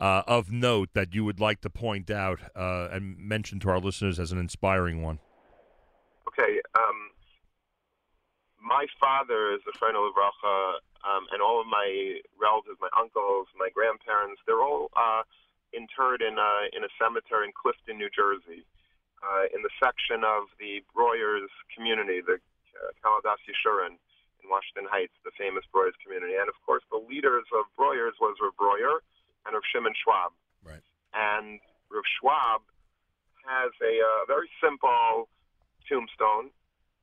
[0.00, 3.78] uh, of note that you would like to point out uh, and mention to our
[3.78, 5.20] listeners as an inspiring one.
[6.26, 7.12] Okay, um,
[8.58, 13.46] my father is a friend of Livracha, um, and all of my relatives, my uncles,
[13.58, 15.22] my grandparents, they're all uh,
[15.76, 18.64] interred in a, in a cemetery in Clifton, New Jersey,
[19.20, 24.00] uh, in the section of the Breuers community, the uh, K'hal Adas Yeshurun
[24.40, 26.40] in Washington Heights, the famous Breuers community.
[26.40, 29.04] And of course, the leaders of Breuers was Rav Breuer
[29.46, 30.32] and Rav Shimon Schwab.
[30.64, 30.84] Right.
[31.14, 32.62] And Rav Schwab
[33.46, 35.28] has a uh, very simple
[35.88, 36.52] tombstone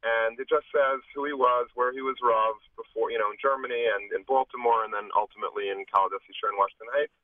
[0.06, 3.40] and it just says who he was, where he was Rav before, you know, in
[3.42, 7.18] Germany and in Baltimore, and then ultimately in Kaladas Yisrael in Washington Heights.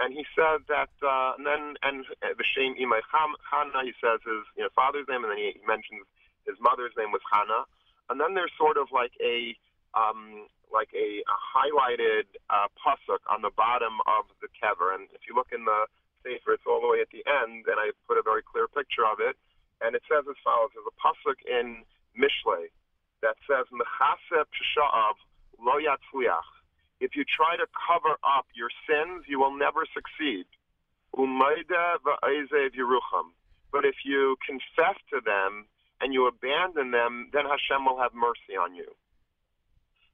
[0.00, 4.44] And he said that, uh, and then and the Shem Imai Chana, he says his
[4.56, 6.04] you know father's name, and then he, he mentions
[6.44, 7.64] his mother's name was Hannah.
[8.08, 9.56] And then there's sort of like a
[9.96, 14.92] um, like a, a highlighted uh, pasuk on the bottom of the kever.
[14.92, 15.88] And if you look in the
[16.20, 19.08] sefer, it's all the way at the end, and I put a very clear picture
[19.08, 19.34] of it.
[19.80, 21.82] And it says as follows: There's a pasuk in
[22.12, 22.68] Mishle
[23.24, 25.16] that says Mechase Psha'av
[25.60, 26.50] Lo Yatzliach.
[27.00, 30.46] If you try to cover up your sins, you will never succeed.
[31.16, 33.32] Umayda va'ezev Yerucham.
[33.72, 35.66] But if you confess to them
[36.00, 38.88] and you abandon them, then Hashem will have mercy on you.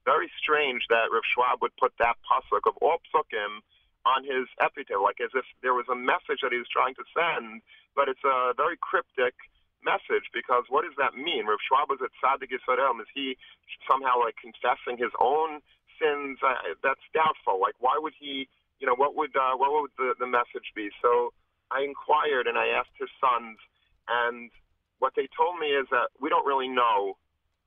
[0.04, 3.62] Very strange that Rav Schwab would put that pasuk of all psukim
[4.04, 7.06] on his epitaph, like as if there was a message that he was trying to
[7.14, 7.62] send,
[7.94, 9.34] but it's a very cryptic
[9.84, 11.46] message because what does that mean?
[11.46, 12.98] Rav Schwab was at Tzaddik Yisrael.
[13.02, 13.36] Is he
[13.86, 15.62] somehow like confessing his own
[15.98, 16.38] sins?
[16.42, 17.60] Uh, that's doubtful.
[17.60, 18.48] Like why would he?
[18.80, 20.90] You know what would uh, what would the, the message be?
[21.02, 21.32] So
[21.70, 23.58] I inquired and I asked his sons,
[24.08, 24.50] and
[24.98, 27.18] what they told me is that we don't really know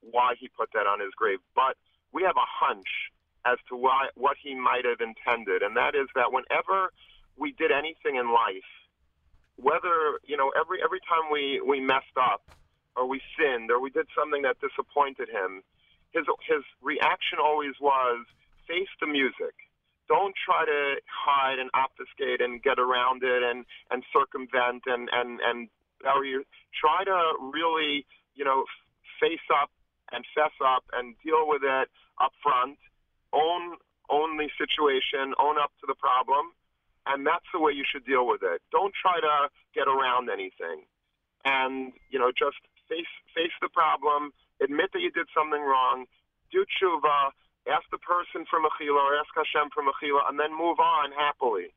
[0.01, 1.75] why he put that on his grave, but
[2.15, 3.11] we have a hunch
[3.45, 6.89] as to why what he might have intended, and that is that whenever
[7.35, 8.71] we did anything in life,
[9.59, 12.41] whether you know every every time we we messed up
[12.95, 15.61] or we sinned or we did something that disappointed him,
[16.15, 18.25] his his reaction always was
[18.65, 19.53] face the music.
[20.07, 25.43] Don't try to hide and obfuscate and get around it and and circumvent and and
[25.43, 25.67] and
[26.01, 28.63] bury your, try to really you know
[29.19, 29.69] face up
[30.11, 31.89] and fess up and deal with it
[32.21, 32.77] up front.
[33.33, 33.77] Own
[34.09, 35.33] own the situation.
[35.39, 36.53] Own up to the problem
[37.05, 38.61] and that's the way you should deal with it.
[38.71, 40.85] Don't try to get around anything,
[41.45, 42.57] and you know just
[42.89, 44.33] face face the problem.
[44.61, 46.05] Admit that you did something wrong.
[46.51, 47.31] Do tshuva.
[47.65, 51.73] Ask the person for mechila or ask Hashem for mechila, and then move on happily.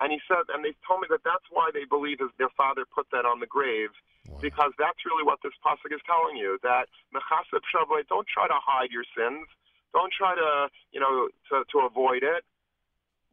[0.00, 2.88] And he said, and they told me that that's why they believe is their father
[2.88, 3.92] put that on the grave,
[4.40, 6.56] because that's really what this pasuk is telling you.
[6.64, 9.44] That mechaseb shavle, don't try to hide your sins.
[9.92, 12.44] Don't try to, you know, to, to avoid it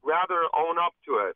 [0.03, 1.35] rather own up to it.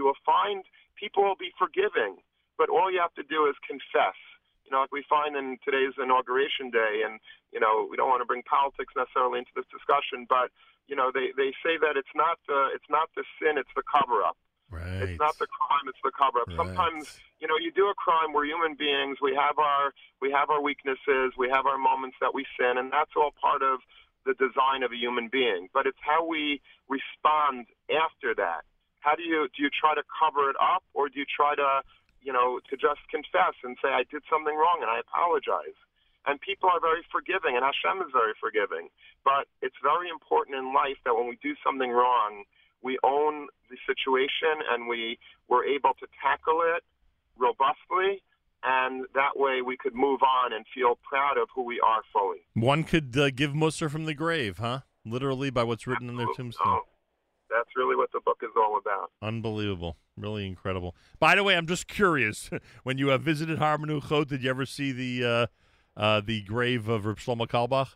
[0.00, 0.64] You will find
[0.98, 2.16] people will be forgiving,
[2.56, 4.16] but all you have to do is confess.
[4.64, 7.20] You know, like we find in today's inauguration day, and
[7.52, 10.50] you know, we don't want to bring politics necessarily into this discussion, but
[10.86, 13.82] you know, they they say that it's not the it's not the sin, it's the
[13.82, 14.36] cover up.
[14.70, 15.02] Right.
[15.02, 16.48] It's not the crime; it's the cover up.
[16.54, 18.32] Sometimes, you know, you do a crime.
[18.32, 19.18] We're human beings.
[19.20, 19.92] We have our
[20.22, 21.34] we have our weaknesses.
[21.36, 23.80] We have our moments that we sin, and that's all part of
[24.24, 25.68] the design of a human being.
[25.74, 28.62] But it's how we respond after that.
[29.00, 29.64] How do you do?
[29.64, 31.82] You try to cover it up, or do you try to,
[32.22, 35.74] you know, to just confess and say I did something wrong and I apologize?
[36.28, 38.92] And people are very forgiving, and Hashem is very forgiving.
[39.24, 42.44] But it's very important in life that when we do something wrong,
[42.82, 46.82] we own the situation and we were able to tackle it
[47.38, 48.22] robustly,
[48.62, 52.38] and that way we could move on and feel proud of who we are fully.
[52.54, 54.80] One could uh, give Musser from the grave, huh?
[55.04, 56.80] Literally by what's written in their tombstone.
[57.50, 59.10] That's really what the book is all about.
[59.22, 59.96] Unbelievable.
[60.16, 60.94] Really incredible.
[61.18, 62.50] By the way, I'm just curious.
[62.82, 66.88] when you uh, visited Har Menuchot, did you ever see the uh, uh, the grave
[66.88, 67.94] of Reb Shlomo Carlebach?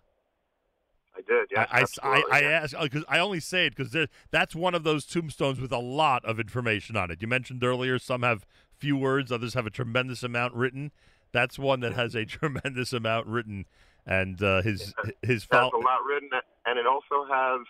[1.16, 1.68] I did, yes.
[1.70, 3.96] I, I, absolutely, I, I asked because I only say it because
[4.30, 7.22] that's one of those tombstones with a lot of information on it.
[7.22, 8.44] You mentioned earlier some have
[8.76, 10.90] few words, others have a tremendous amount written.
[11.32, 13.66] That's one that has a tremendous amount written,
[14.06, 14.92] and uh, his
[15.22, 16.30] his It fol- has a lot written,
[16.66, 17.60] and it also has,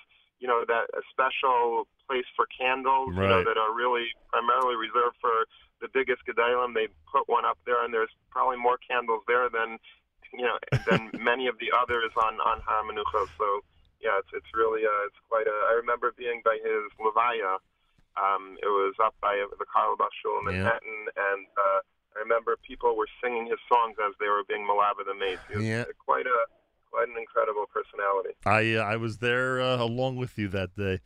[0.41, 5.17] you know, that a special place for candles, you know, that are really primarily reserved
[5.21, 5.47] for
[5.81, 6.75] the biggest Gedolim.
[6.75, 9.79] They put one up there, and there's probably more candles there than,
[10.37, 10.59] you know,
[10.89, 13.27] than many of the others on on Har Menucha.
[13.39, 13.47] So
[14.01, 15.57] yeah, it's it's really uh, it's quite a.
[15.71, 17.59] I remember being by his levaya.
[18.15, 20.63] Um, it was up by the Carlebach Shul in Yeah.
[20.63, 21.81] Manhattan, and uh,
[22.15, 25.43] I remember people were singing his songs as they were being malava the mace.
[25.49, 25.85] He was Yeah.
[25.99, 26.41] quite a
[26.91, 28.35] quite an incredible personality.
[28.47, 31.01] I uh, I was there uh, along with you that day.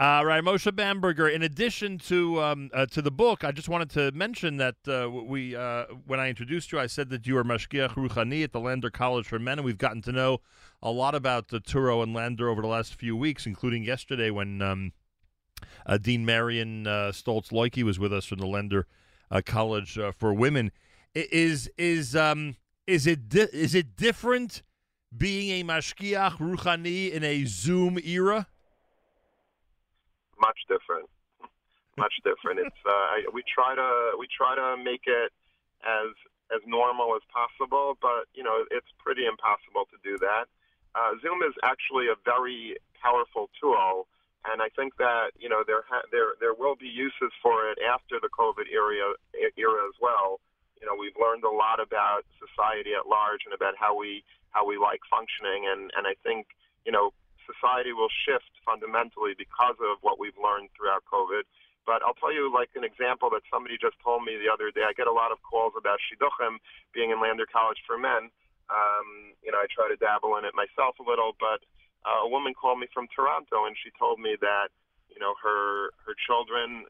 [0.00, 1.28] Uh, right, Moshe Bamberger.
[1.28, 5.10] In addition to um, uh, to the book, I just wanted to mention that uh,
[5.10, 8.60] we uh, when I introduced you, I said that you are Mashgiach Ruchani at the
[8.60, 10.38] Lander College for Men, and we've gotten to know
[10.82, 14.62] a lot about the Touro and Lander over the last few weeks, including yesterday when
[14.62, 14.92] um,
[15.84, 18.86] uh, Dean Marian uh, Stoltz Loike was with us from the Lander
[19.30, 20.72] uh, College for Women.
[21.14, 22.56] Is is um
[22.86, 24.62] is it di- is it different
[25.14, 28.46] being a Mashgiach Ruchani in a Zoom era?
[30.40, 31.08] Much different,
[31.96, 32.60] much different.
[32.64, 35.32] It's uh, we try to we try to make it
[35.84, 36.16] as
[36.48, 40.48] as normal as possible, but you know it's pretty impossible to do that.
[40.94, 44.08] Uh, Zoom is actually a very powerful tool,
[44.50, 47.78] and I think that you know there ha- there there will be uses for it
[47.84, 49.14] after the COVID era
[49.56, 50.40] era as well.
[50.80, 54.64] You know, we've learned a lot about society at large and about how we how
[54.64, 56.48] we like functioning, and and I think
[56.84, 57.12] you know
[57.50, 61.44] society will shift fundamentally because of what we've learned throughout COVID.
[61.88, 64.84] But I'll tell you, like an example that somebody just told me the other day.
[64.86, 66.60] I get a lot of calls about shidduchim
[66.94, 68.30] being in Lander College for Men.
[68.70, 71.64] Um, you know, I try to dabble in it myself a little, but
[72.06, 74.70] uh, a woman called me from Toronto and she told me that
[75.10, 76.86] you know her her children.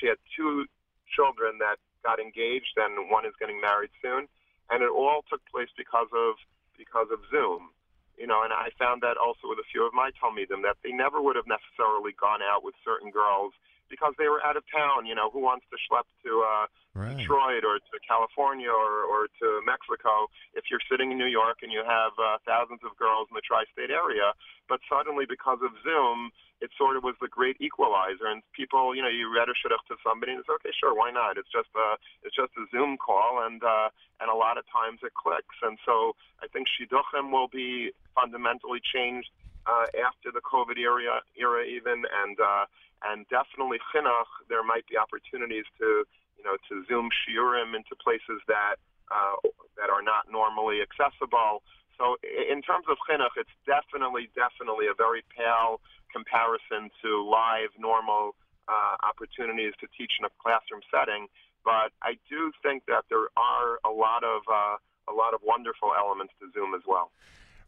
[0.00, 0.66] She had two
[1.08, 4.28] children that got engaged, and one is getting married soon,
[4.70, 6.36] and it all took place because of
[6.76, 7.70] because of Zoom.
[8.18, 10.92] You know, and I found that also with a few of my Talmidim that they
[10.92, 13.52] never would have necessarily gone out with certain girls
[13.92, 15.04] because they were out of town.
[15.04, 17.16] You know, who wants to schlep to uh, Right.
[17.16, 21.72] Detroit or to California or, or to Mexico if you're sitting in New York and
[21.72, 24.36] you have uh, thousands of girls in the tri-state area.
[24.68, 26.28] But suddenly, because of Zoom,
[26.60, 28.28] it sort of was the great equalizer.
[28.28, 31.08] And people, you know, you read a shidduch to somebody and it's okay, sure, why
[31.08, 31.40] not?
[31.40, 31.96] It's just a
[32.28, 33.88] it's just a Zoom call, and uh,
[34.20, 35.56] and a lot of times it clicks.
[35.64, 36.12] And so
[36.44, 39.32] I think shidduchim will be fundamentally changed
[39.66, 42.64] uh, after the COVID era era even, and uh,
[43.10, 44.30] and definitely chinuch.
[44.48, 46.04] There might be opportunities to
[46.38, 48.76] you know to zoom shiurim into places that
[49.10, 49.36] uh,
[49.76, 51.62] that are not normally accessible.
[51.98, 55.80] So in terms of chinuch, it's definitely definitely a very pale
[56.12, 58.34] comparison to live normal
[58.68, 61.26] uh, opportunities to teach in a classroom setting.
[61.64, 64.76] But I do think that there are a lot of uh,
[65.06, 67.10] a lot of wonderful elements to Zoom as well.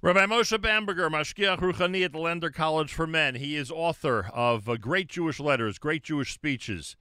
[0.04, 3.36] Rabbi Moshe Bamberger, Mashgiach Ruchani at the Lander College for Men.
[3.36, 6.94] He is author of uh, great Jewish letters, great Jewish speeches,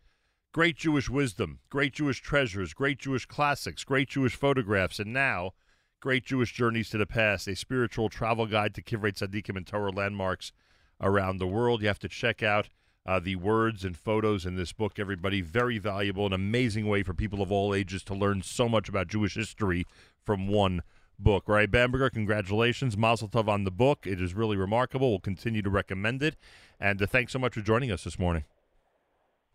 [0.53, 5.51] great Jewish wisdom, great Jewish treasures, great Jewish classics, great Jewish photographs, and now
[5.99, 9.91] great Jewish journeys to the past, a spiritual travel guide to Kivrei Tzaddikim and Torah
[9.91, 10.53] landmarks
[11.01, 11.81] around the world.
[11.81, 12.69] You have to check out
[13.05, 15.41] uh, the words and photos in this book, everybody.
[15.41, 19.09] Very valuable, an amazing way for people of all ages to learn so much about
[19.09, 19.85] Jewish history
[20.23, 20.83] from one
[21.19, 21.43] book.
[21.47, 22.97] Right, Bamberger, congratulations.
[22.97, 24.05] Mazel tov on the book.
[24.05, 25.09] It is really remarkable.
[25.09, 26.35] We'll continue to recommend it.
[26.79, 28.43] And uh, thanks so much for joining us this morning.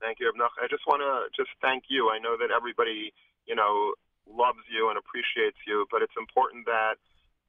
[0.00, 0.54] Thank you, Abnach.
[0.62, 2.10] I just want to just thank you.
[2.10, 3.12] I know that everybody,
[3.46, 3.94] you know,
[4.30, 6.96] loves you and appreciates you, but it's important that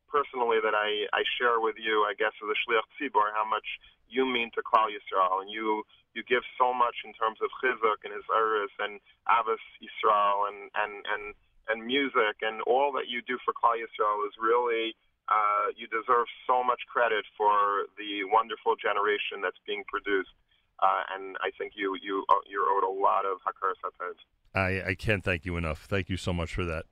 [0.10, 3.66] personally that I, I share with you, I guess, as a shliach tzibor, how much
[4.10, 5.86] you mean to Klal Yisrael, and you
[6.18, 8.98] you give so much in terms of chizuk and his eris and
[9.30, 11.24] avos Yisrael and and and
[11.70, 14.96] and music and all that you do for Klal Yisrael is really.
[15.30, 20.34] Uh, you deserve so much credit for the wonderful generation that's being produced,
[20.82, 24.18] uh, and I think you you uh, you're owed a lot of hakaras hatov.
[24.56, 25.86] I, I can't thank you enough.
[25.88, 26.86] Thank you so much for that.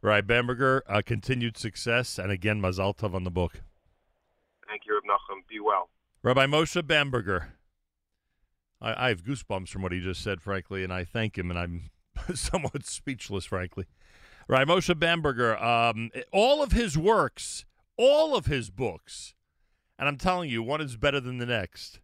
[0.00, 2.18] Right, Bamberger, uh, continued success.
[2.18, 3.62] And again, Mazal tov on the book.
[4.68, 5.46] Thank you, Reb Nachum.
[5.48, 5.90] Be well.
[6.22, 7.54] Rabbi Moshe Bamberger.
[8.80, 11.58] I, I have goosebumps from what he just said, frankly, and I thank him, and
[11.58, 11.90] I'm
[12.34, 13.86] somewhat speechless, frankly.
[14.48, 15.56] Right, Moshe Bamberger.
[15.62, 17.64] Um, all of his works,
[17.96, 19.34] all of his books,
[19.98, 22.00] and I'm telling you, one is better than the next.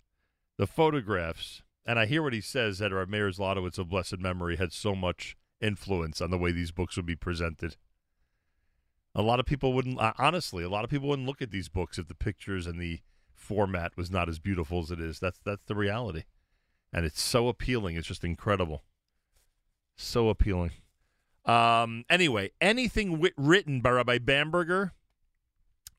[0.57, 4.57] The photographs, and I hear what he says that Rav Meir Zlotowitz of blessed memory
[4.57, 7.77] had so much influence on the way these books would be presented.
[9.15, 11.69] A lot of people wouldn't, uh, honestly, a lot of people wouldn't look at these
[11.69, 13.01] books if the pictures and the
[13.35, 15.19] format was not as beautiful as it is.
[15.19, 16.25] That's that's the reality,
[16.93, 17.97] and it's so appealing.
[17.97, 18.85] It's just incredible,
[19.97, 20.73] so appealing.
[21.49, 24.93] Um, anyway, anything written by Rabbi Bamberger,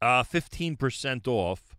[0.02, 1.76] uh, fifteen percent off,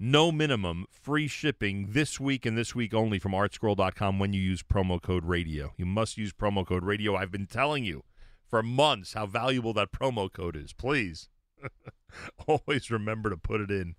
[0.00, 4.62] no minimum, free shipping this week and this week only from ArtScroll.com when you use
[4.62, 5.72] promo code Radio.
[5.76, 7.14] You must use promo code Radio.
[7.14, 8.02] I've been telling you
[8.48, 10.72] for months how valuable that promo code is.
[10.72, 11.28] Please,
[12.46, 13.94] always remember to put it in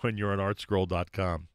[0.00, 1.48] when you're on ArtScroll.com.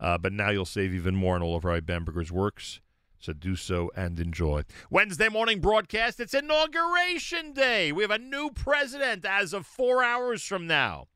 [0.00, 2.80] Uh, but now you'll save even more on all of Rabbi Bamberger's works.
[3.22, 4.64] So do so and enjoy.
[4.90, 6.18] Wednesday morning broadcast.
[6.18, 7.92] It's Inauguration Day.
[7.92, 11.06] We have a new president as of four hours from now.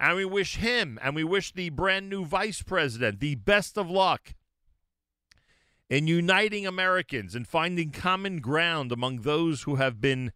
[0.00, 3.88] And we wish him and we wish the brand new vice president the best of
[3.88, 4.34] luck
[5.88, 10.32] in uniting Americans and finding common ground among those who have been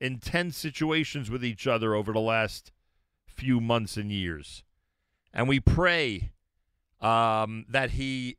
[0.00, 2.70] in tense situations with each other over the last
[3.26, 4.62] few months and years.
[5.32, 6.30] And we pray
[7.00, 8.36] um, that he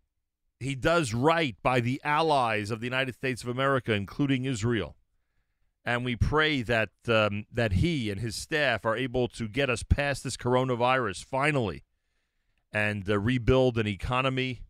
[0.66, 4.96] he does right by the allies of the United States of America, including Israel.
[5.86, 9.84] And we pray that um, that he and his staff are able to get us
[9.84, 11.84] past this coronavirus finally,
[12.74, 14.62] and uh, rebuild an economy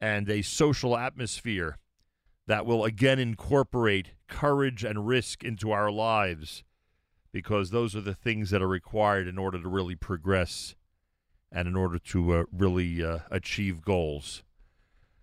[0.00, 1.76] and a social atmosphere
[2.46, 6.64] that will again incorporate courage and risk into our lives,
[7.32, 10.74] because those are the things that are required in order to really progress
[11.52, 14.42] and in order to uh, really uh, achieve goals.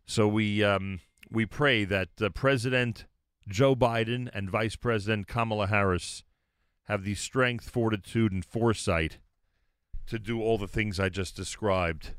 [0.06, 1.00] So we um,
[1.32, 3.06] we pray that uh, President
[3.48, 6.24] Joe Biden and Vice President Kamala Harris
[6.84, 9.18] have the strength, fortitude, and foresight
[10.08, 12.12] to do all the things I just described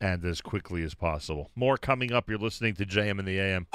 [0.00, 1.50] and as quickly as possible.
[1.54, 2.28] More coming up.
[2.28, 3.66] You're listening to JM in the AM.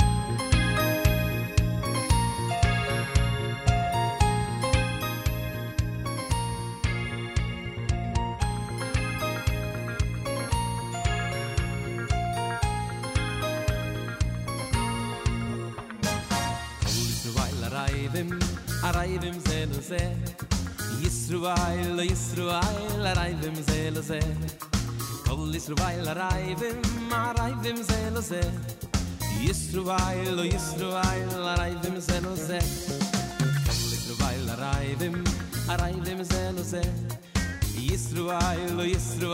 [19.93, 20.05] ze
[21.03, 23.05] Yisru vayl, yisru vayl,
[23.67, 24.19] ze lo ze.
[25.25, 26.79] Kol yisru vayl, araivim,
[27.11, 28.41] araivim ze lo ze.
[29.45, 31.31] Yisru vayl, yisru vayl,
[32.07, 32.59] ze lo ze.
[33.91, 35.23] Yisru vayl, araivim,
[35.69, 36.83] araivim ze lo ze.
[37.87, 39.27] Yisru vayl, yisru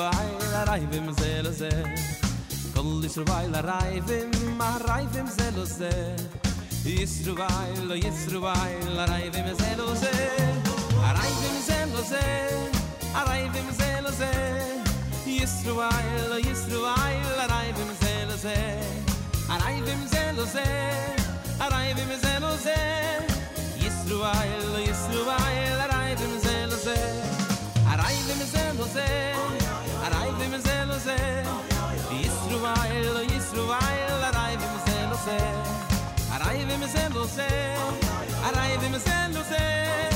[1.19, 1.72] ze lo ze.
[2.73, 6.48] Kol yisru vayl, araivim, araivim ze lo ze Yisru vayl, araivim, ze lo ze.
[6.85, 10.11] Yisruvail, Isruwailo raivim zelo ze
[11.10, 12.26] Arayvim zelo ze
[13.14, 14.31] Arayvim zelo ze
[15.26, 18.57] Yisruvail, Isruwailo raivim zelo ze
[19.49, 20.64] Arayvim zelo ze
[21.60, 22.80] Arayvim zelo ze
[23.85, 26.97] Isruwailo Isruwailo raivim zelo ze
[27.91, 29.07] Arayvim zelo ze
[30.06, 31.18] Arayvim zelo ze
[32.26, 35.59] Isruwailo Isruwailo raivim zelo ze Arayvim zelo ze Arayvim zelo ze Isruwailo zelo ze
[36.94, 37.94] sen lo sen
[38.48, 40.11] arai bim sen lo sen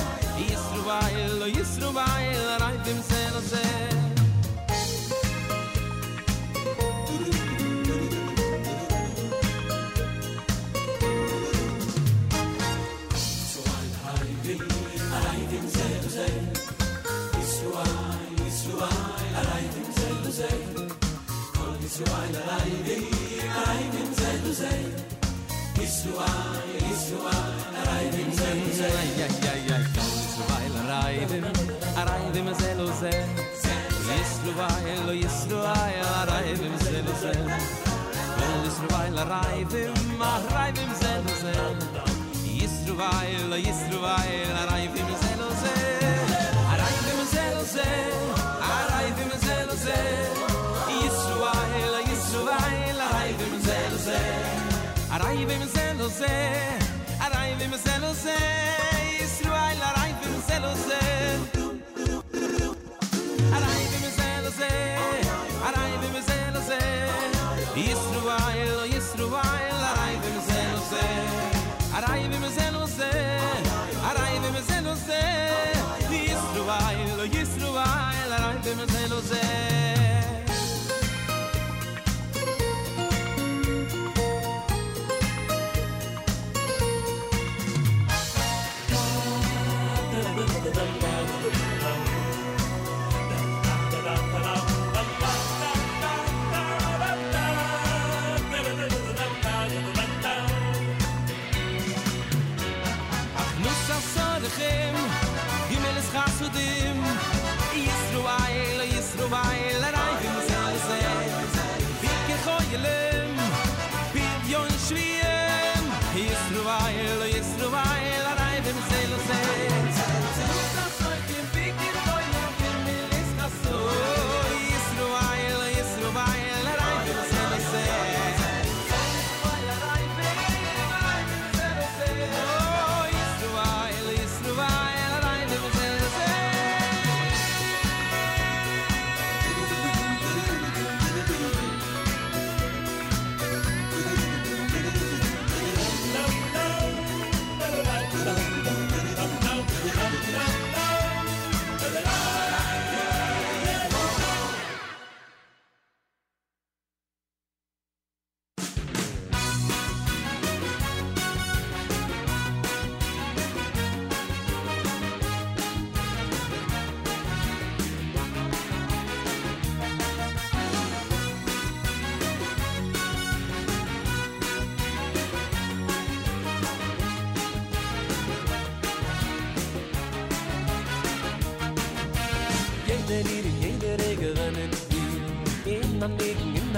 [0.48, 3.93] Yisruvail, Yisruvail, arai bim sen lo sen
[32.04, 33.14] aray vim zelo ze.
[34.08, 37.34] Yisru vay lo yisru vay aray vim zelo ze.
[38.40, 41.54] Lo yisru vay aray vim aray vim zelo ze.
[42.60, 44.32] Yisru vay lo yisru vay
[44.62, 45.76] aray vim zelo ze.
[46.74, 47.90] Aray vim zelo ze
[48.78, 50.00] aray vim zelo ze.
[51.02, 54.20] Yisru vay lo yisru vay aray vim zelo ze.
[55.16, 56.36] Aray vim zelo ze
[57.26, 58.40] aray vim zelo ze.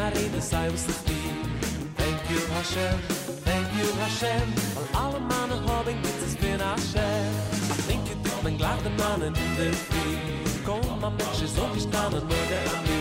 [0.05, 0.95] I the silence of
[1.97, 2.99] Thank you Hashem,
[3.43, 4.53] thank you Hashem.
[4.75, 7.25] Weil alle Mannen hab ich mit es bin Hashem.
[7.71, 10.19] I think you did, glad the man Mannen in der Fee
[10.63, 12.94] Komm am Mensch, so gestanden, nur der Ami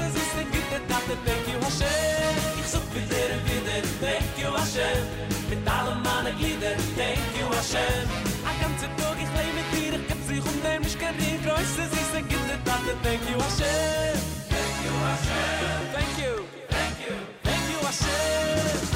[0.00, 2.60] es ist eine gute Tate, thank you Hashem.
[2.60, 5.02] Ich such dir und wieder, thank you Hashem.
[5.50, 8.04] Mit allen meinen Glieder, thank you Hashem.
[8.44, 12.12] A ganze Tag ich lebe mit dir, ich kann sich unheimlich gerriert Bloß es ist
[12.14, 14.16] eine gute Tate, thank you Hashem.
[14.50, 15.80] Thank you Hashem.
[15.94, 16.34] Thank you.
[16.68, 18.93] Thank you Thank you Hashem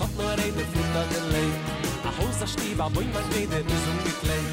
[0.00, 1.50] sot nur ein de fut da den lei
[2.08, 4.44] a hus a stiba boy mein gede is un geklei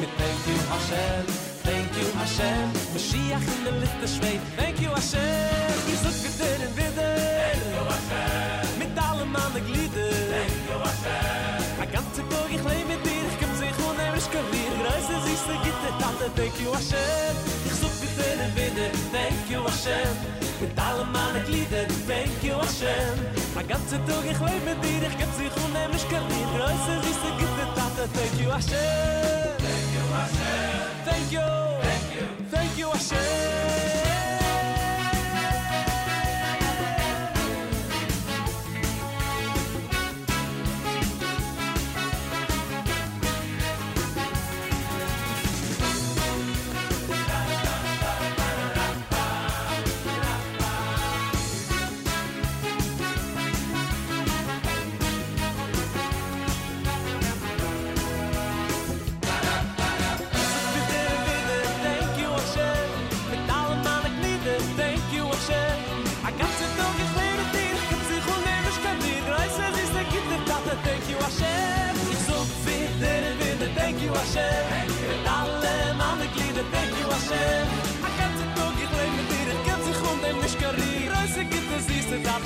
[0.00, 1.24] mit thank you hashem
[1.66, 2.66] thank you hashem.
[2.94, 5.74] Mashiach in de litte schwei thank you hashem.
[5.92, 11.82] Is so gut in you wide mit alle man de glide thank you hashem.
[11.82, 13.24] A ganze tog ich lei mit dir.
[13.30, 17.34] Ich kem sich un nemisch er kavir reise sich se gitte tante thank you hashem.
[17.68, 20.51] Ich so gut in de thank you hashem.
[20.62, 23.14] mit allem meine Glieder, thank you Hashem.
[23.54, 26.50] Mein ganzer Tag, ich lebe mit dir, ich geb sich unheimlich kein Lied.
[26.56, 29.52] Größe, süße, gute Tate, thank you Hashem.
[29.58, 31.02] Thank you Hashem.
[31.04, 31.46] Thank you.
[31.86, 32.24] Thank you.
[32.50, 33.51] Thank you Hashem.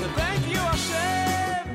[0.05, 1.67] thank you, Hashem.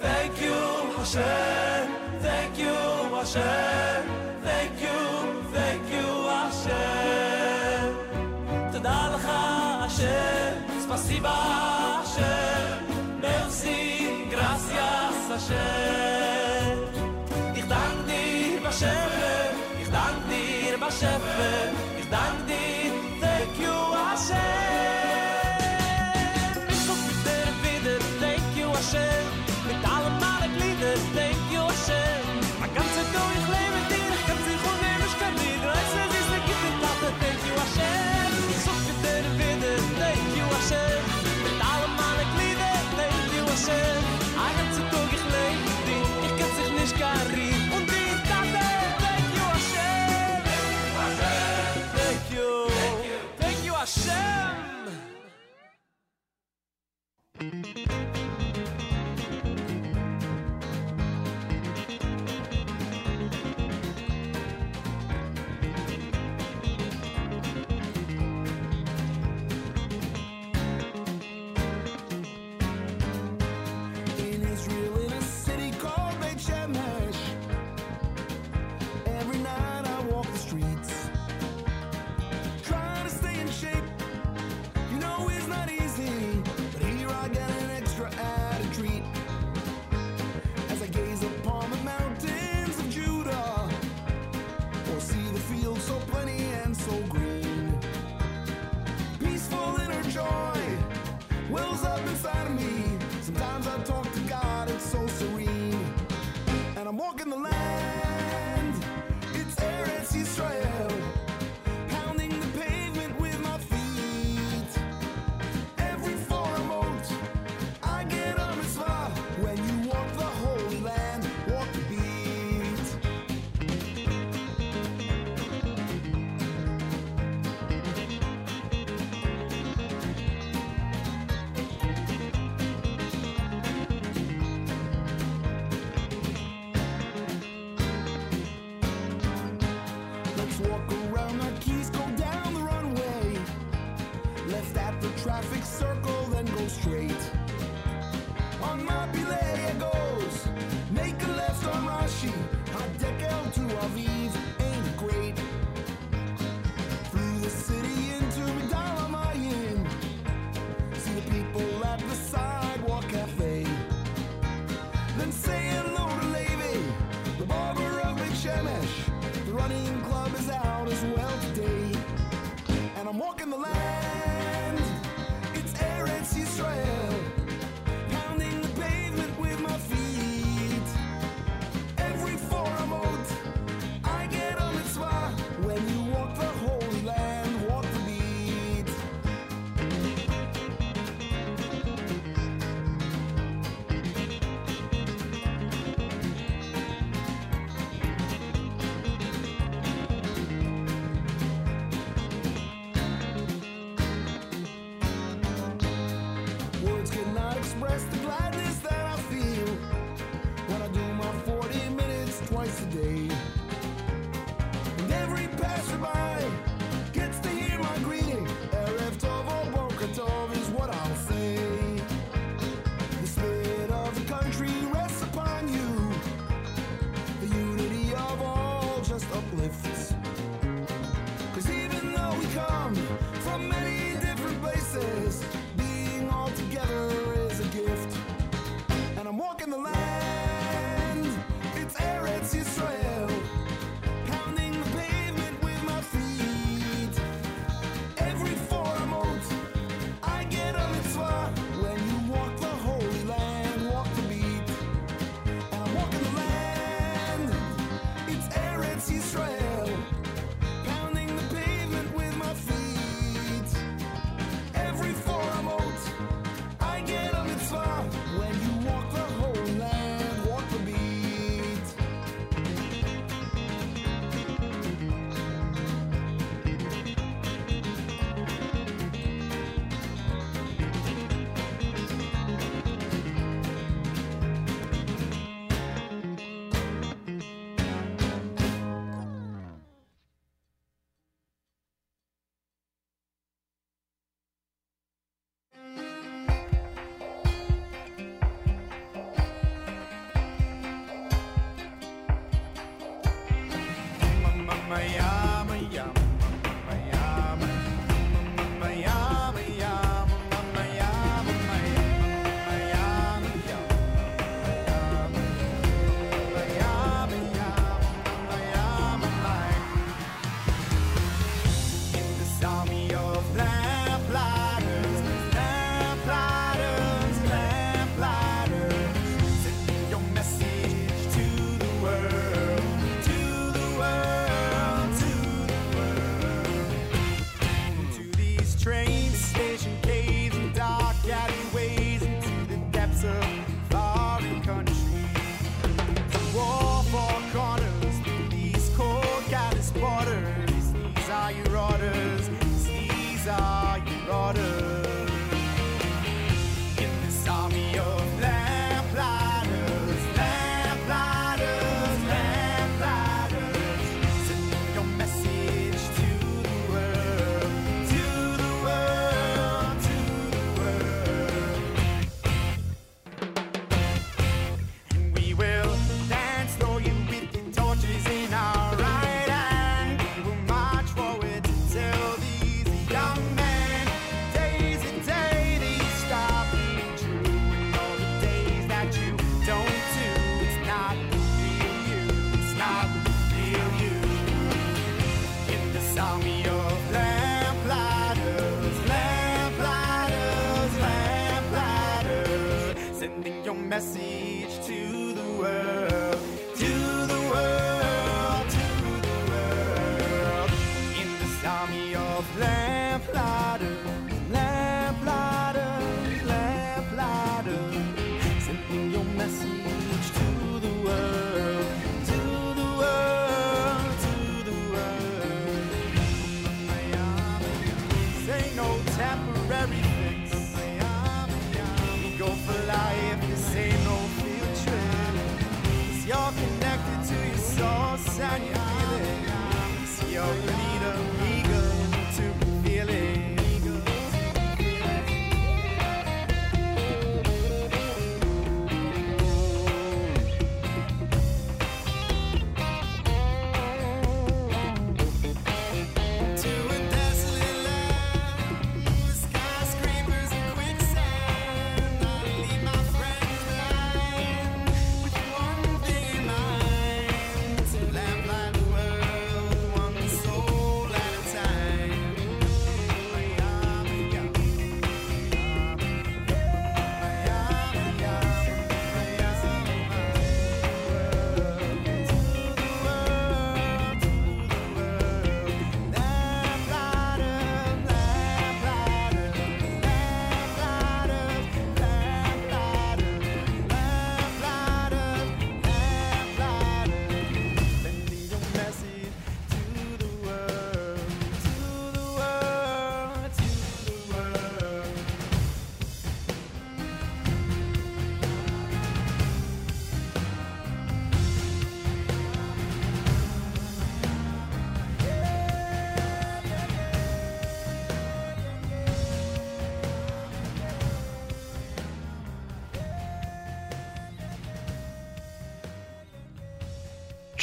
[0.00, 0.54] Thank you,
[0.96, 2.20] Hashem.
[2.20, 2.74] Thank you,
[3.16, 3.73] Hashem.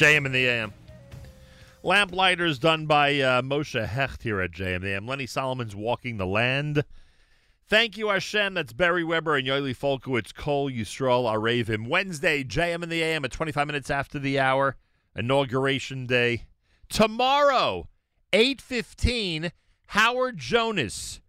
[0.01, 0.73] JM in the AM.
[1.83, 5.05] Lamplighters done by uh, Moshe Hecht here at JM in the AM.
[5.05, 6.85] Lenny Solomon's Walking the Land.
[7.67, 8.55] Thank you, Hashem.
[8.55, 11.88] That's Barry Weber and Yoeli Folkowitz, Kol Yisrael Arevim.
[11.88, 14.75] Wednesday, JM in the AM at 25 minutes after the hour.
[15.15, 16.45] Inauguration Day.
[16.89, 17.88] Tomorrow,
[18.33, 19.51] 8.15,
[19.89, 21.21] Howard Jonas,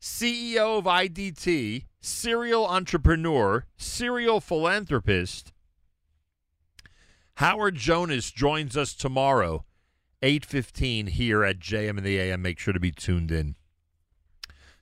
[0.00, 5.51] CEO of IDT, serial entrepreneur, serial philanthropist,
[7.42, 9.64] Howard Jonas joins us tomorrow,
[10.22, 12.40] 8.15 here at JM in the AM.
[12.40, 13.56] Make sure to be tuned in.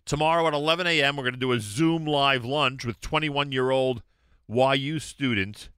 [0.04, 4.02] Tomorrow at 11 a.m., we're going to do a Zoom live lunch with 21-year-old
[4.46, 5.70] YU student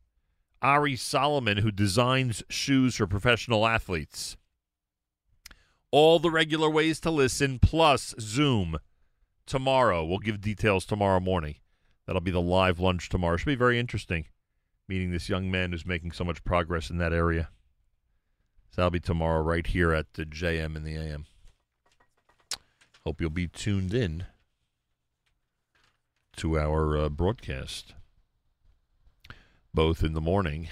[0.61, 4.37] Ari Solomon, who designs shoes for professional athletes.
[5.93, 8.77] All the regular ways to listen, plus Zoom
[9.47, 10.05] tomorrow.
[10.05, 11.59] We'll give details tomorrow morning.
[12.09, 13.37] That'll be the live lunch tomorrow.
[13.37, 14.25] Should be very interesting
[14.93, 17.49] meeting this young man who's making so much progress in that area.
[18.69, 21.25] So that'll be tomorrow right here at the JM in the AM.
[23.03, 24.27] Hope you'll be tuned in
[26.37, 27.95] to our uh, broadcast,
[29.73, 30.69] both in the morning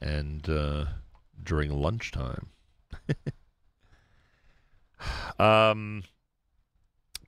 [0.00, 0.86] and uh,
[1.40, 2.48] during lunchtime.
[5.38, 6.02] um,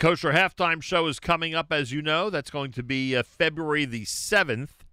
[0.00, 2.28] Kosher halftime show is coming up, as you know.
[2.28, 4.83] That's going to be uh, February the 7th.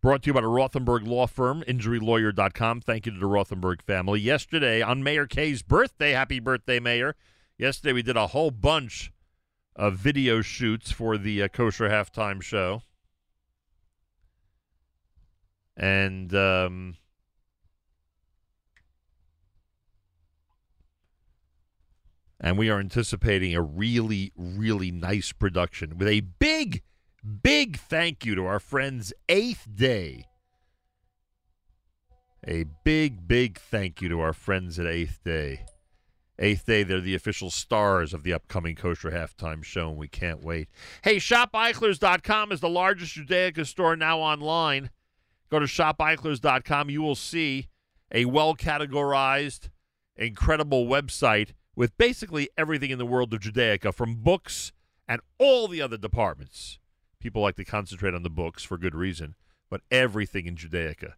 [0.00, 2.82] Brought to you by the Rothenberg Law Firm, injurylawyer.com.
[2.82, 4.20] Thank you to the Rothenberg family.
[4.20, 7.16] Yesterday, on Meir Kay's birthday, happy birthday, Mayor.
[7.58, 9.12] Yesterday, we did a whole bunch
[9.74, 12.82] of video shoots for the uh, Kosher halftime show.
[15.76, 16.96] And um,
[22.40, 26.82] and we are anticipating a really, really nice production with a big,
[27.28, 30.24] Big thank you to our friends Eighth Day.
[32.46, 35.66] A big, big thank you to our friends at Eighth Day.
[36.38, 40.42] Eighth Day, they're the official stars of the upcoming Kosher Halftime Show, and we can't
[40.42, 40.68] wait.
[41.02, 44.88] Hey, ShopEichlers.com is the largest Judaica store now online.
[45.50, 46.88] Go to ShopEichlers.com.
[46.88, 47.68] You will see
[48.10, 49.68] a well categorized,
[50.16, 54.72] incredible website with basically everything in the world of Judaica, from books
[55.06, 56.78] and all the other departments.
[57.20, 59.34] People like to concentrate on the books for good reason,
[59.70, 61.14] but everything in Judaica.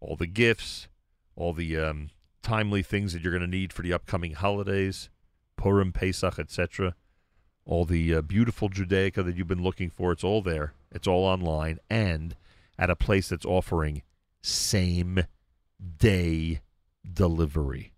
[0.00, 0.88] All the gifts,
[1.36, 2.10] all the um,
[2.42, 5.08] timely things that you're going to need for the upcoming holidays,
[5.56, 6.94] Purim, Pesach, etc.
[7.64, 10.74] All the uh, beautiful Judaica that you've been looking for, it's all there.
[10.92, 12.36] It's all online and
[12.78, 14.02] at a place that's offering
[14.42, 15.24] same
[15.98, 16.60] day
[17.10, 17.92] delivery.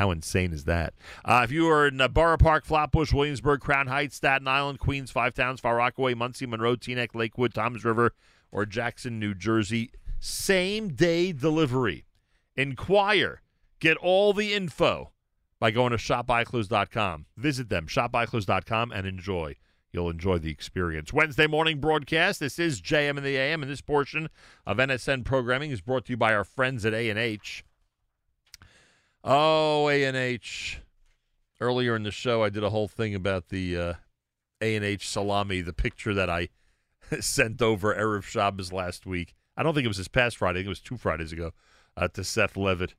[0.00, 0.94] How insane is that?
[1.26, 5.10] Uh, if you are in uh, Borough Park, Flatbush, Williamsburg, Crown Heights, Staten Island, Queens,
[5.10, 8.14] Five Towns, Far Rockaway, Monsey, Monroe, Teaneck, Lakewood, Toms River,
[8.50, 12.06] or Jackson, New Jersey, same day delivery.
[12.56, 13.42] Inquire.
[13.78, 15.12] Get all the info
[15.58, 17.26] by going to ShopEichlers.com.
[17.36, 19.56] Visit them, ShopEichlers.com, and enjoy.
[19.92, 21.12] You'll enjoy the experience.
[21.12, 22.40] Wednesday morning broadcast.
[22.40, 24.30] This is JM in the AM, and this portion
[24.64, 27.64] of NSN programming is brought to you by our friends at A&H.
[29.22, 30.80] Oh, A&H.
[31.60, 33.94] Earlier in the show, I did a whole thing about the uh,
[34.62, 36.48] A&H salami, the picture that I
[37.20, 39.34] sent over Erev Shabbos last week.
[39.56, 40.60] I don't think it was this past Friday.
[40.60, 41.52] I think it was two Fridays ago
[41.96, 42.94] uh, to Seth Levitt.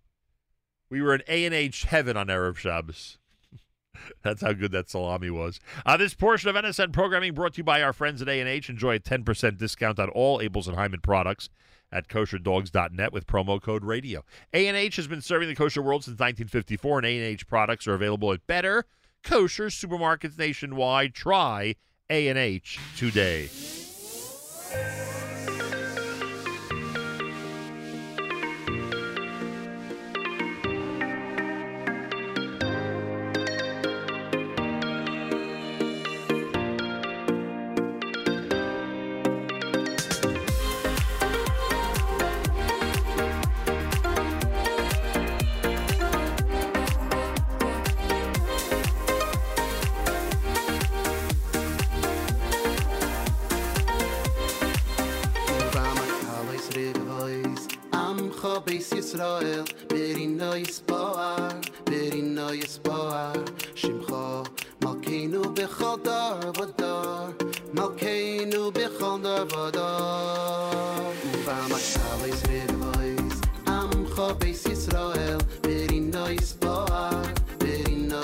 [0.91, 3.17] We were in A&H heaven on Erev Shabbos.
[4.23, 5.59] That's how good that salami was.
[5.85, 8.69] Uh, this portion of NSN programming brought to you by our friends at A&H.
[8.69, 11.49] Enjoy a 10% discount on all Abeles and Heymann products
[11.91, 14.23] at kosherdogs.net with promo code radio.
[14.53, 18.45] A&H has been serving the kosher world since 1954, and A&H products are available at
[18.47, 18.85] better
[19.23, 21.13] kosher supermarkets nationwide.
[21.13, 21.75] Try
[22.09, 23.49] A&H today.
[58.41, 63.35] Beis Yisrael, Berino Yispoar, Berino Yispoar,
[63.75, 64.47] Shimcho,
[64.79, 67.35] Malkeinu bechol dar vadar,
[67.71, 71.13] Malkeinu bechol dar vadar.
[71.23, 73.31] Uva Machal Yisrael,
[73.65, 77.21] Amcho Beis Yisrael, Berino Yispoar,
[77.59, 78.23] Berino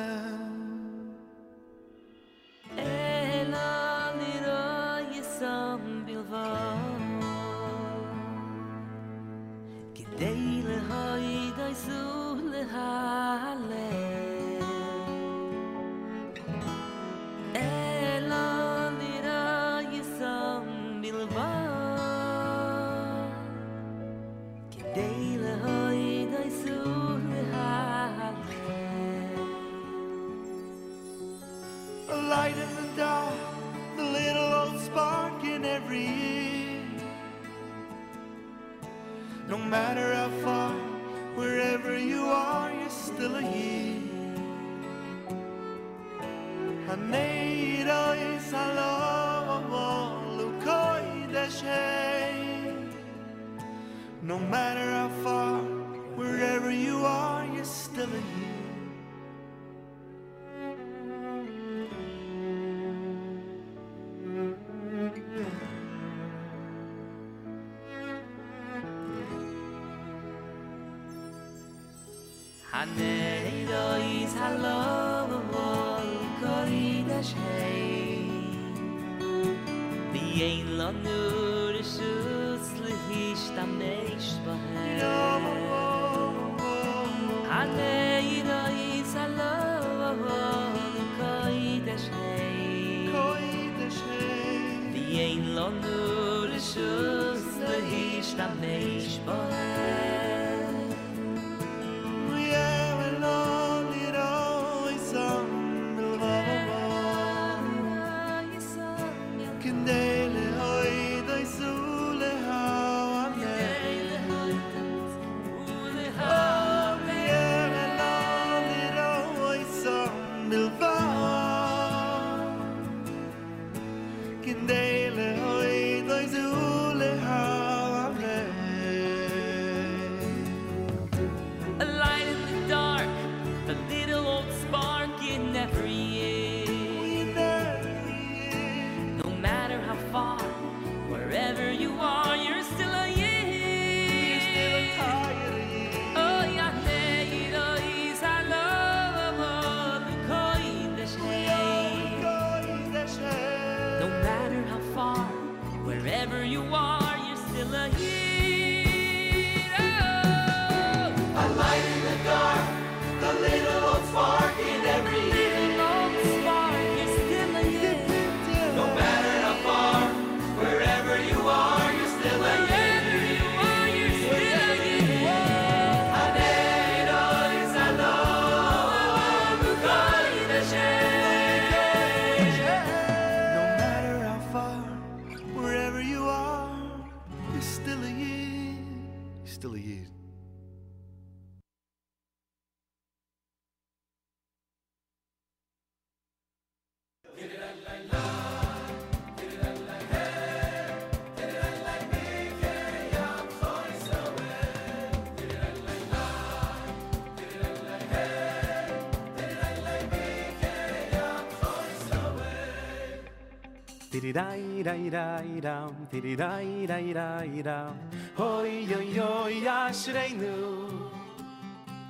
[214.33, 217.97] Dai dai dai dam, diddy dai dai dai dam.
[218.37, 220.53] Hoy yo yo yashreinu.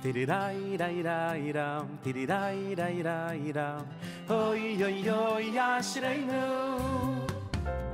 [0.02, 3.84] Diddy dai dai dai dam, diddy dai dai dai dam.
[4.28, 6.44] Hoy yo yo yashreinu.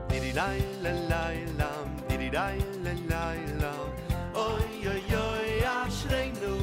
[0.08, 1.24] Diddy dai la la
[1.60, 3.24] lam, diddy dai la la
[3.62, 3.88] lam.
[4.34, 5.24] Hoy yo yo
[5.64, 6.54] yashreinu.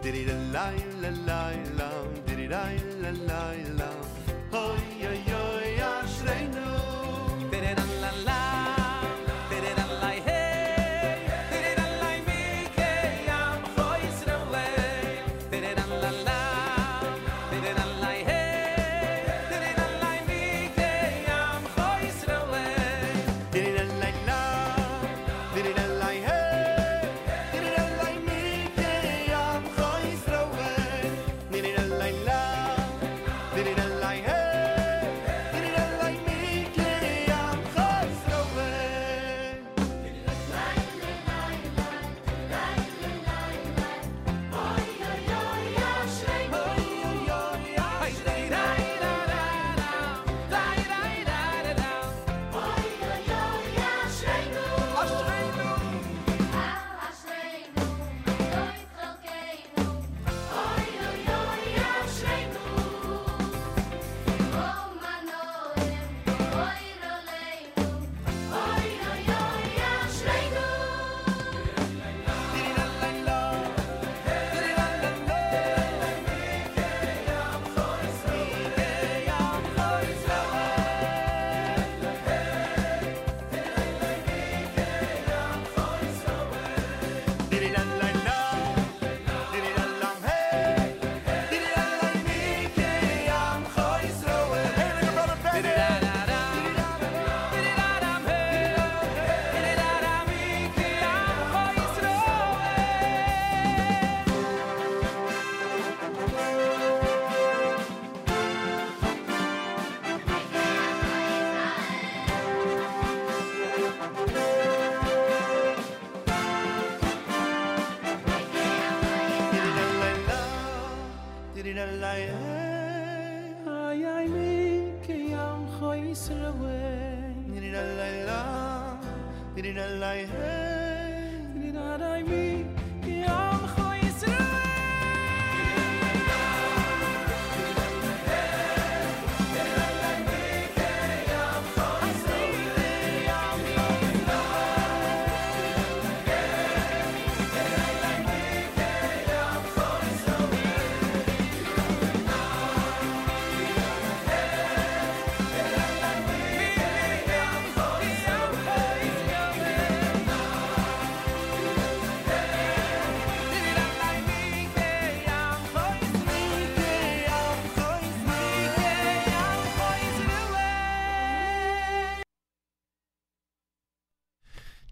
[0.00, 0.70] Diddy la la
[1.02, 1.42] la la
[1.78, 3.42] lam, diddy dai la la
[3.80, 4.05] lam.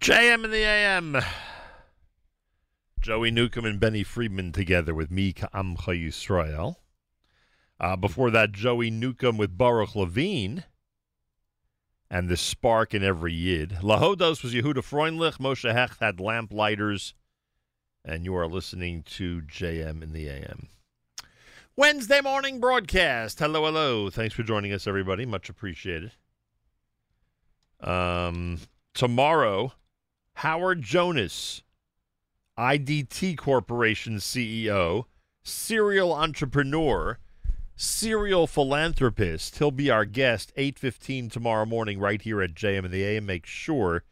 [0.05, 1.17] JM in the AM.
[3.01, 6.75] Joey Newcomb and Benny Friedman together with me, Ka'amcha Yisrael.
[7.79, 10.63] Uh, before that, Joey Newcomb with Baruch Levine
[12.07, 13.79] and the spark in every yid.
[13.81, 15.39] Lahodos was Yehuda Freundlich.
[15.39, 17.15] Moshe Hecht had lamplighters.
[18.03, 20.67] And you are listening to JM in the AM.
[21.75, 23.39] Wednesday morning broadcast.
[23.39, 24.11] Hello, hello.
[24.11, 25.25] Thanks for joining us, everybody.
[25.25, 26.11] Much appreciated.
[27.79, 28.59] Um,
[28.93, 29.73] tomorrow,
[30.39, 31.63] Howard Jonas,
[32.57, 35.05] IDT Corporation CEO,
[35.43, 37.19] serial entrepreneur,
[37.77, 39.57] serial philanthropist.
[39.57, 43.25] He'll be our guest 8:15 tomorrow morning right here at JM and the AM.
[43.25, 44.03] Make sure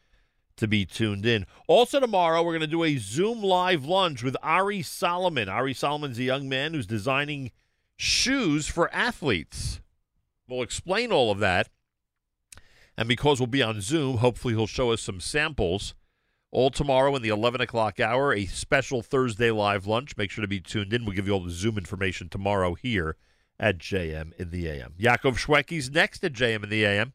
[0.55, 1.45] to be tuned in.
[1.67, 5.49] Also tomorrow we're going to do a Zoom live lunch with Ari Solomon.
[5.49, 7.51] Ari Solomon's a young man who's designing
[7.97, 9.81] shoes for athletes.
[10.47, 11.69] We'll explain all of that.
[12.95, 15.95] And because we'll be on Zoom, hopefully he'll show us some samples.
[16.53, 20.15] All tomorrow in the 11 o'clock hour, a special Thursday live lunch.
[20.17, 21.03] Make sure to be tuned in.
[21.03, 23.17] We'll give you all the Zoom information tomorrow here
[23.59, 24.93] at JM in the AM.
[24.99, 27.13] Yaakov Shwekey's next at JM in the AM.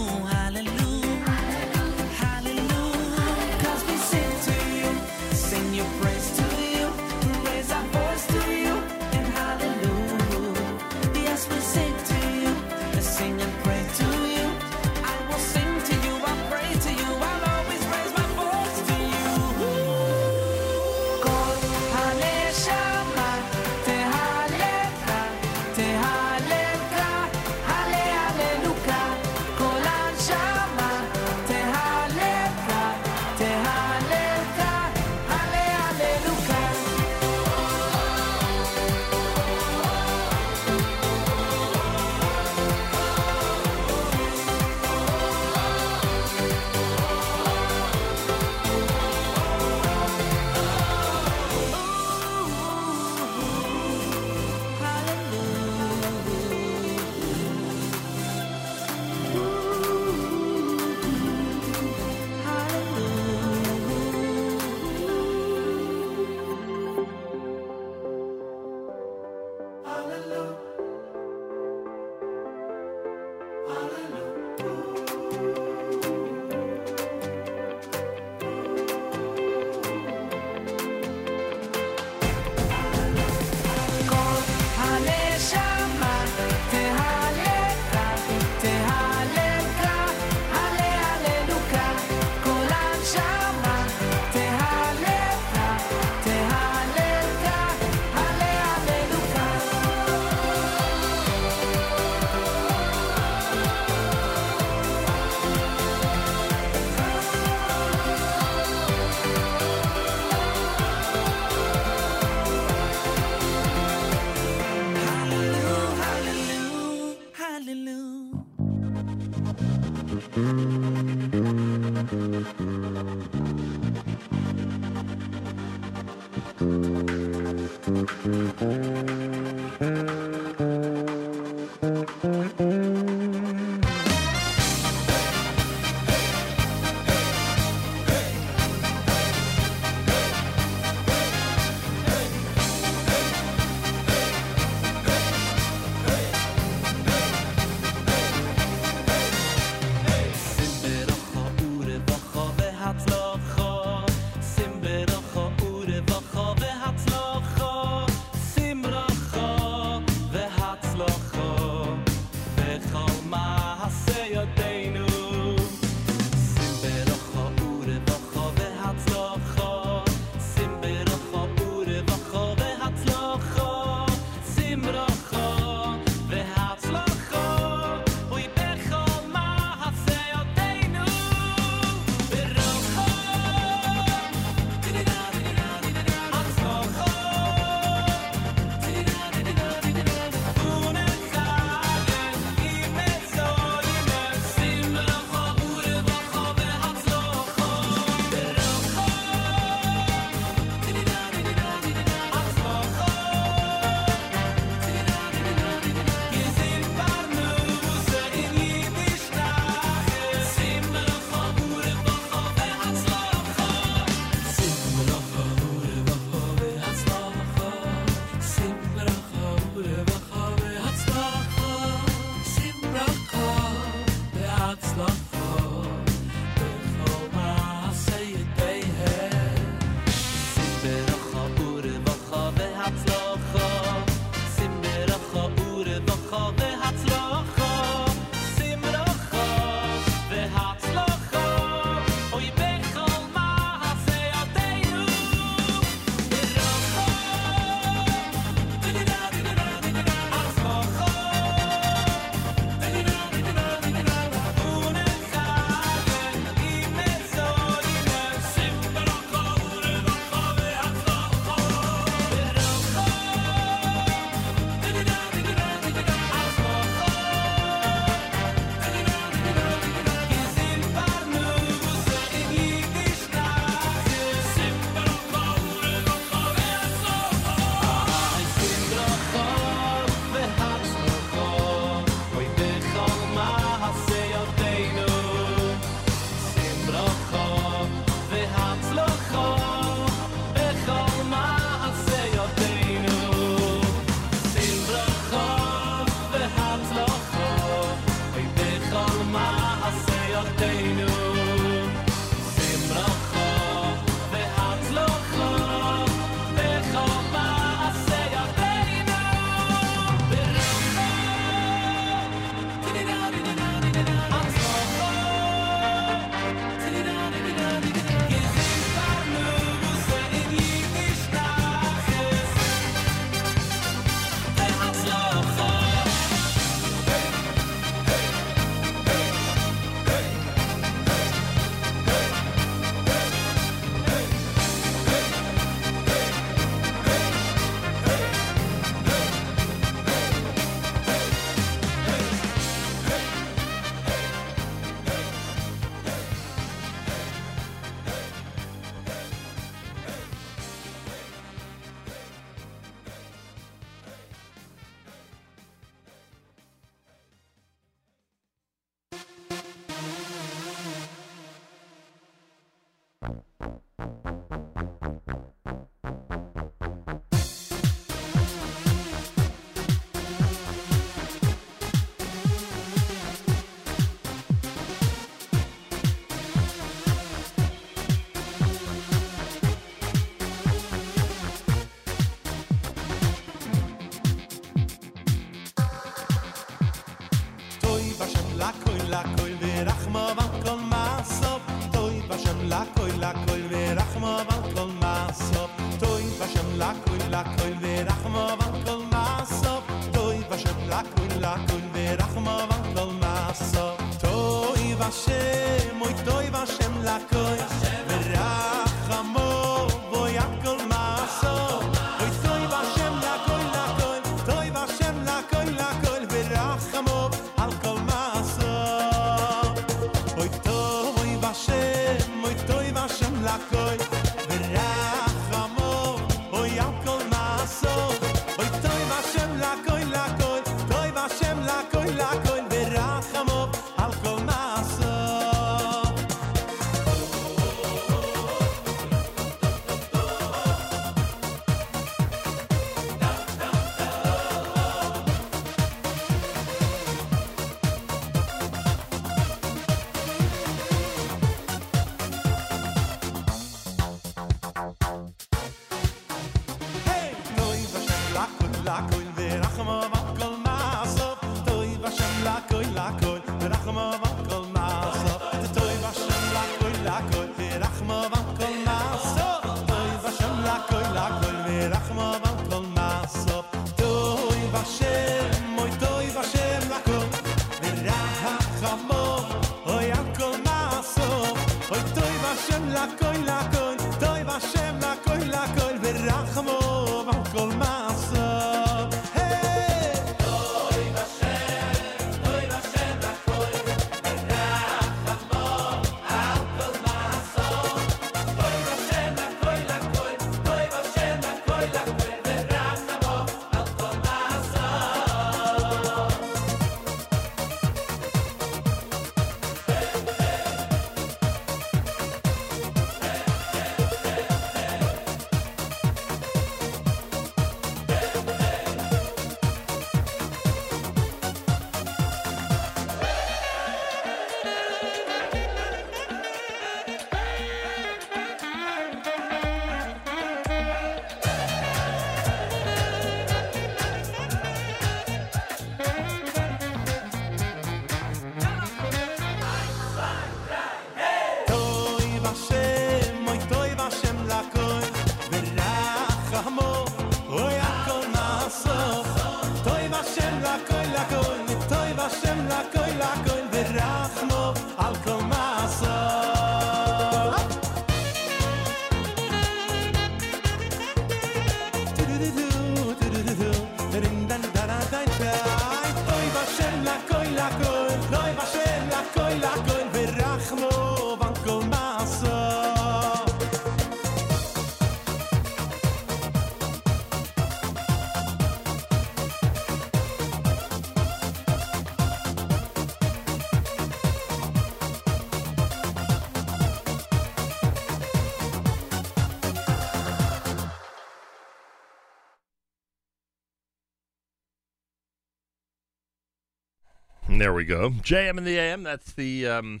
[597.58, 598.10] There we go.
[598.10, 599.04] JM in the AM.
[599.04, 600.00] That's the um,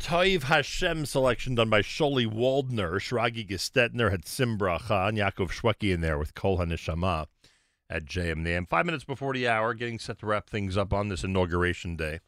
[0.00, 2.98] Hashem selection done by Sholi Waldner.
[2.98, 7.26] Shragi Gestetner had Simbracha and Yaakov Shwekey in there with Kol HaNeshama
[7.90, 8.64] at JM the AM.
[8.64, 12.20] Five minutes before the hour, getting set to wrap things up on this inauguration day.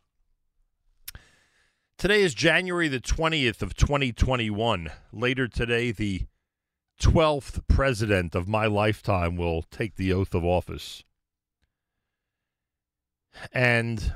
[1.96, 4.90] Today is January the 20th of 2021.
[5.12, 6.26] Later today, the
[7.00, 11.02] 12th president of my lifetime will take the oath of office.
[13.52, 14.14] And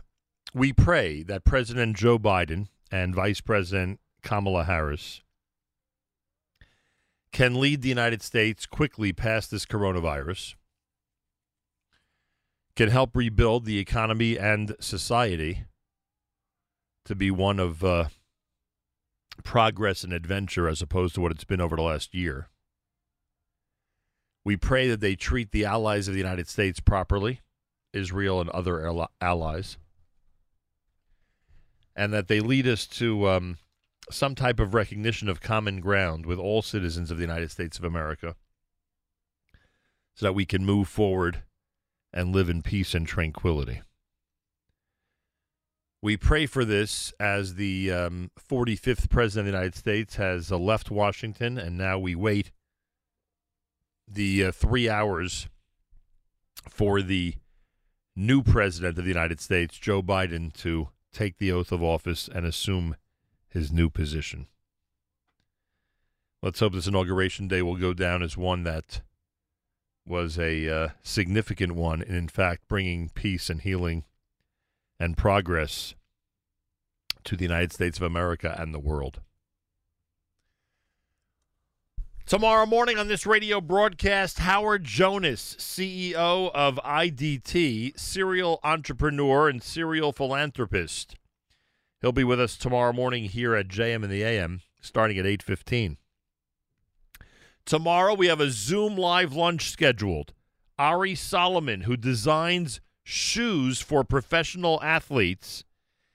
[0.54, 5.22] we pray that President Joe Biden and Vice President Kamala Harris
[7.32, 10.54] can lead the United States quickly past this coronavirus,
[12.76, 15.64] can help rebuild the economy and society
[17.04, 18.04] to be one of uh,
[19.42, 22.48] progress and adventure as opposed to what it's been over the last year.
[24.44, 27.40] We pray that they treat the allies of the United States properly
[27.92, 29.76] Israel and other allies,
[31.94, 33.58] and that they lead us to um,
[34.10, 37.84] some type of recognition of common ground with all citizens of the United States of
[37.84, 38.34] America
[40.14, 41.42] so that we can move forward
[42.12, 43.80] and live in peace and tranquility.
[46.02, 50.58] We pray for this as the um, 45th President of the United States has uh,
[50.58, 52.50] left Washington, and now we wait
[54.08, 55.48] the uh, three hours
[56.68, 57.36] for the
[58.14, 62.46] new President of the United States, Joe Biden, to take the oath of office and
[62.46, 62.96] assume
[63.48, 64.46] his new position.
[66.42, 69.02] Let's hope this inauguration day will go down as one that
[70.06, 74.04] was a uh, significant one, and in fact, bringing peace and healing
[74.98, 75.94] and progress
[77.24, 79.20] to the United States of America and the world.
[82.32, 90.14] Tomorrow morning on this radio broadcast, Howard Jonas, CEO of IDT, serial entrepreneur and serial
[90.14, 91.16] philanthropist.
[92.00, 95.98] He'll be with us tomorrow morning here at JM in the AM, starting at 8:15.
[97.66, 100.32] Tomorrow we have a Zoom live lunch scheduled.
[100.78, 105.64] Ari Solomon, who designs shoes for professional athletes,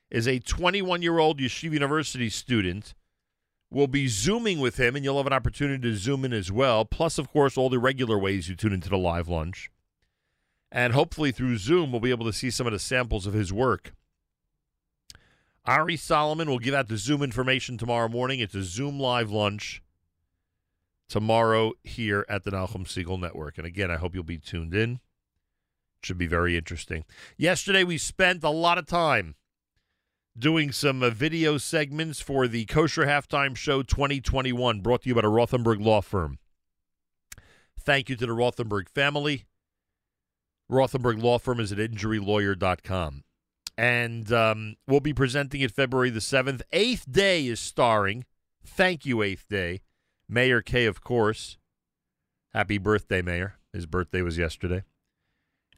[0.10, 2.96] is a 21-year-old Yeshiva University student.
[3.70, 6.86] We'll be Zooming with him, and you'll have an opportunity to Zoom in as well.
[6.86, 9.70] Plus, of course, all the regular ways you tune into the live lunch.
[10.72, 13.52] And hopefully through Zoom, we'll be able to see some of the samples of his
[13.52, 13.94] work.
[15.66, 18.40] Ari Solomon will give out the Zoom information tomorrow morning.
[18.40, 19.82] It's a Zoom live lunch
[21.10, 23.58] tomorrow here at the Nachum Segal Network.
[23.58, 25.00] And again, I hope you'll be tuned in.
[26.04, 27.04] Should be very interesting.
[27.38, 29.36] Yesterday, we spent a lot of time
[30.38, 35.22] doing some uh, video segments for the Kosher Halftime Show 2021, brought to you by
[35.22, 36.38] the Rothenberg Law Firm.
[37.80, 39.46] Thank you to the Rothenberg family.
[40.72, 43.24] Rothenberg Law Firm is at injurylawyer.com.
[43.78, 46.62] And um, we'll be presenting it February the 7th.
[46.74, 48.26] Eighth Day is starring.
[48.66, 49.82] Thank you, Eighth Day.
[50.28, 51.58] Meir Kay, of course.
[52.54, 53.56] Happy birthday, Meir.
[53.72, 54.84] His birthday was yesterday.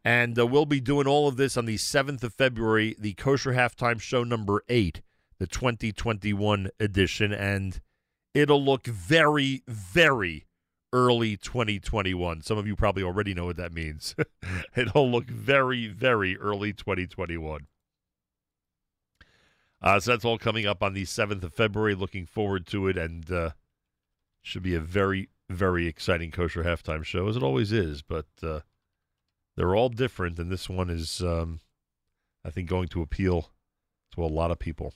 [0.04, 3.54] And uh, we'll be doing all of this on the 7th of February, the Kosher
[3.54, 5.02] Halftime Show number 8,
[5.40, 7.34] the 2021 edition.
[7.34, 7.82] And
[8.34, 10.46] it'll look very, very
[10.94, 12.42] early 2021.
[12.42, 14.16] Some of you probably already know what that means.
[14.76, 17.68] it'll look very, very early 2021.
[19.82, 21.96] Uh, so that's all coming up on the 7th of February.
[21.96, 22.98] Looking forward to it.
[22.98, 23.52] And uh,
[24.42, 28.02] should be a very, very exciting kosher halftime show, as it always is.
[28.02, 28.62] But uh,
[29.60, 31.60] they're all different, and this one is, um,
[32.46, 33.50] I think, going to appeal
[34.16, 34.94] to a lot of people.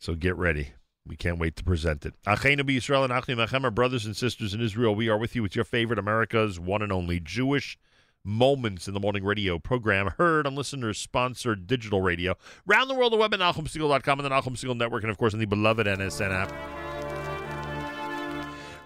[0.00, 0.70] So get ready.
[1.06, 2.14] We can't wait to present it.
[2.26, 4.96] Achenu B'Yisrael and Achim Achem, our brothers and sisters in Israel.
[4.96, 7.78] We are with you with your favorite America's one and only Jewish
[8.24, 12.36] Moments in the Morning radio program, heard on listeners sponsored digital radio.
[12.66, 15.32] Round the world, the web at NachumSegal.com and the Nachum Segal Network, and of course
[15.32, 16.83] on the beloved NSN app.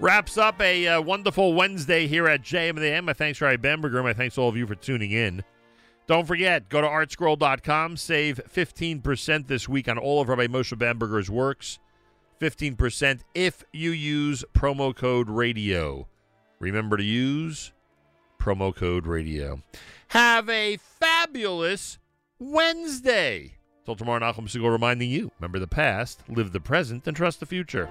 [0.01, 3.07] Wraps up a uh, wonderful Wednesday here at JM and the M.
[3.07, 4.01] My thanks, Ray Bamberger.
[4.01, 5.43] My thanks to all of you for tuning in.
[6.07, 11.29] Don't forget, go to artscroll.com, save 15% this week on all of Rabbi Moshe Bamberger's
[11.29, 11.81] works.
[12.41, 16.07] 15% if you use promo code radio.
[16.61, 17.73] Remember to use
[18.39, 19.61] promo code radio.
[20.09, 21.99] Have a fabulous
[22.39, 23.55] Wednesday.
[23.85, 27.47] Till tomorrow, Nachum Segal reminding you remember the past, live the present, and trust the
[27.47, 27.89] future.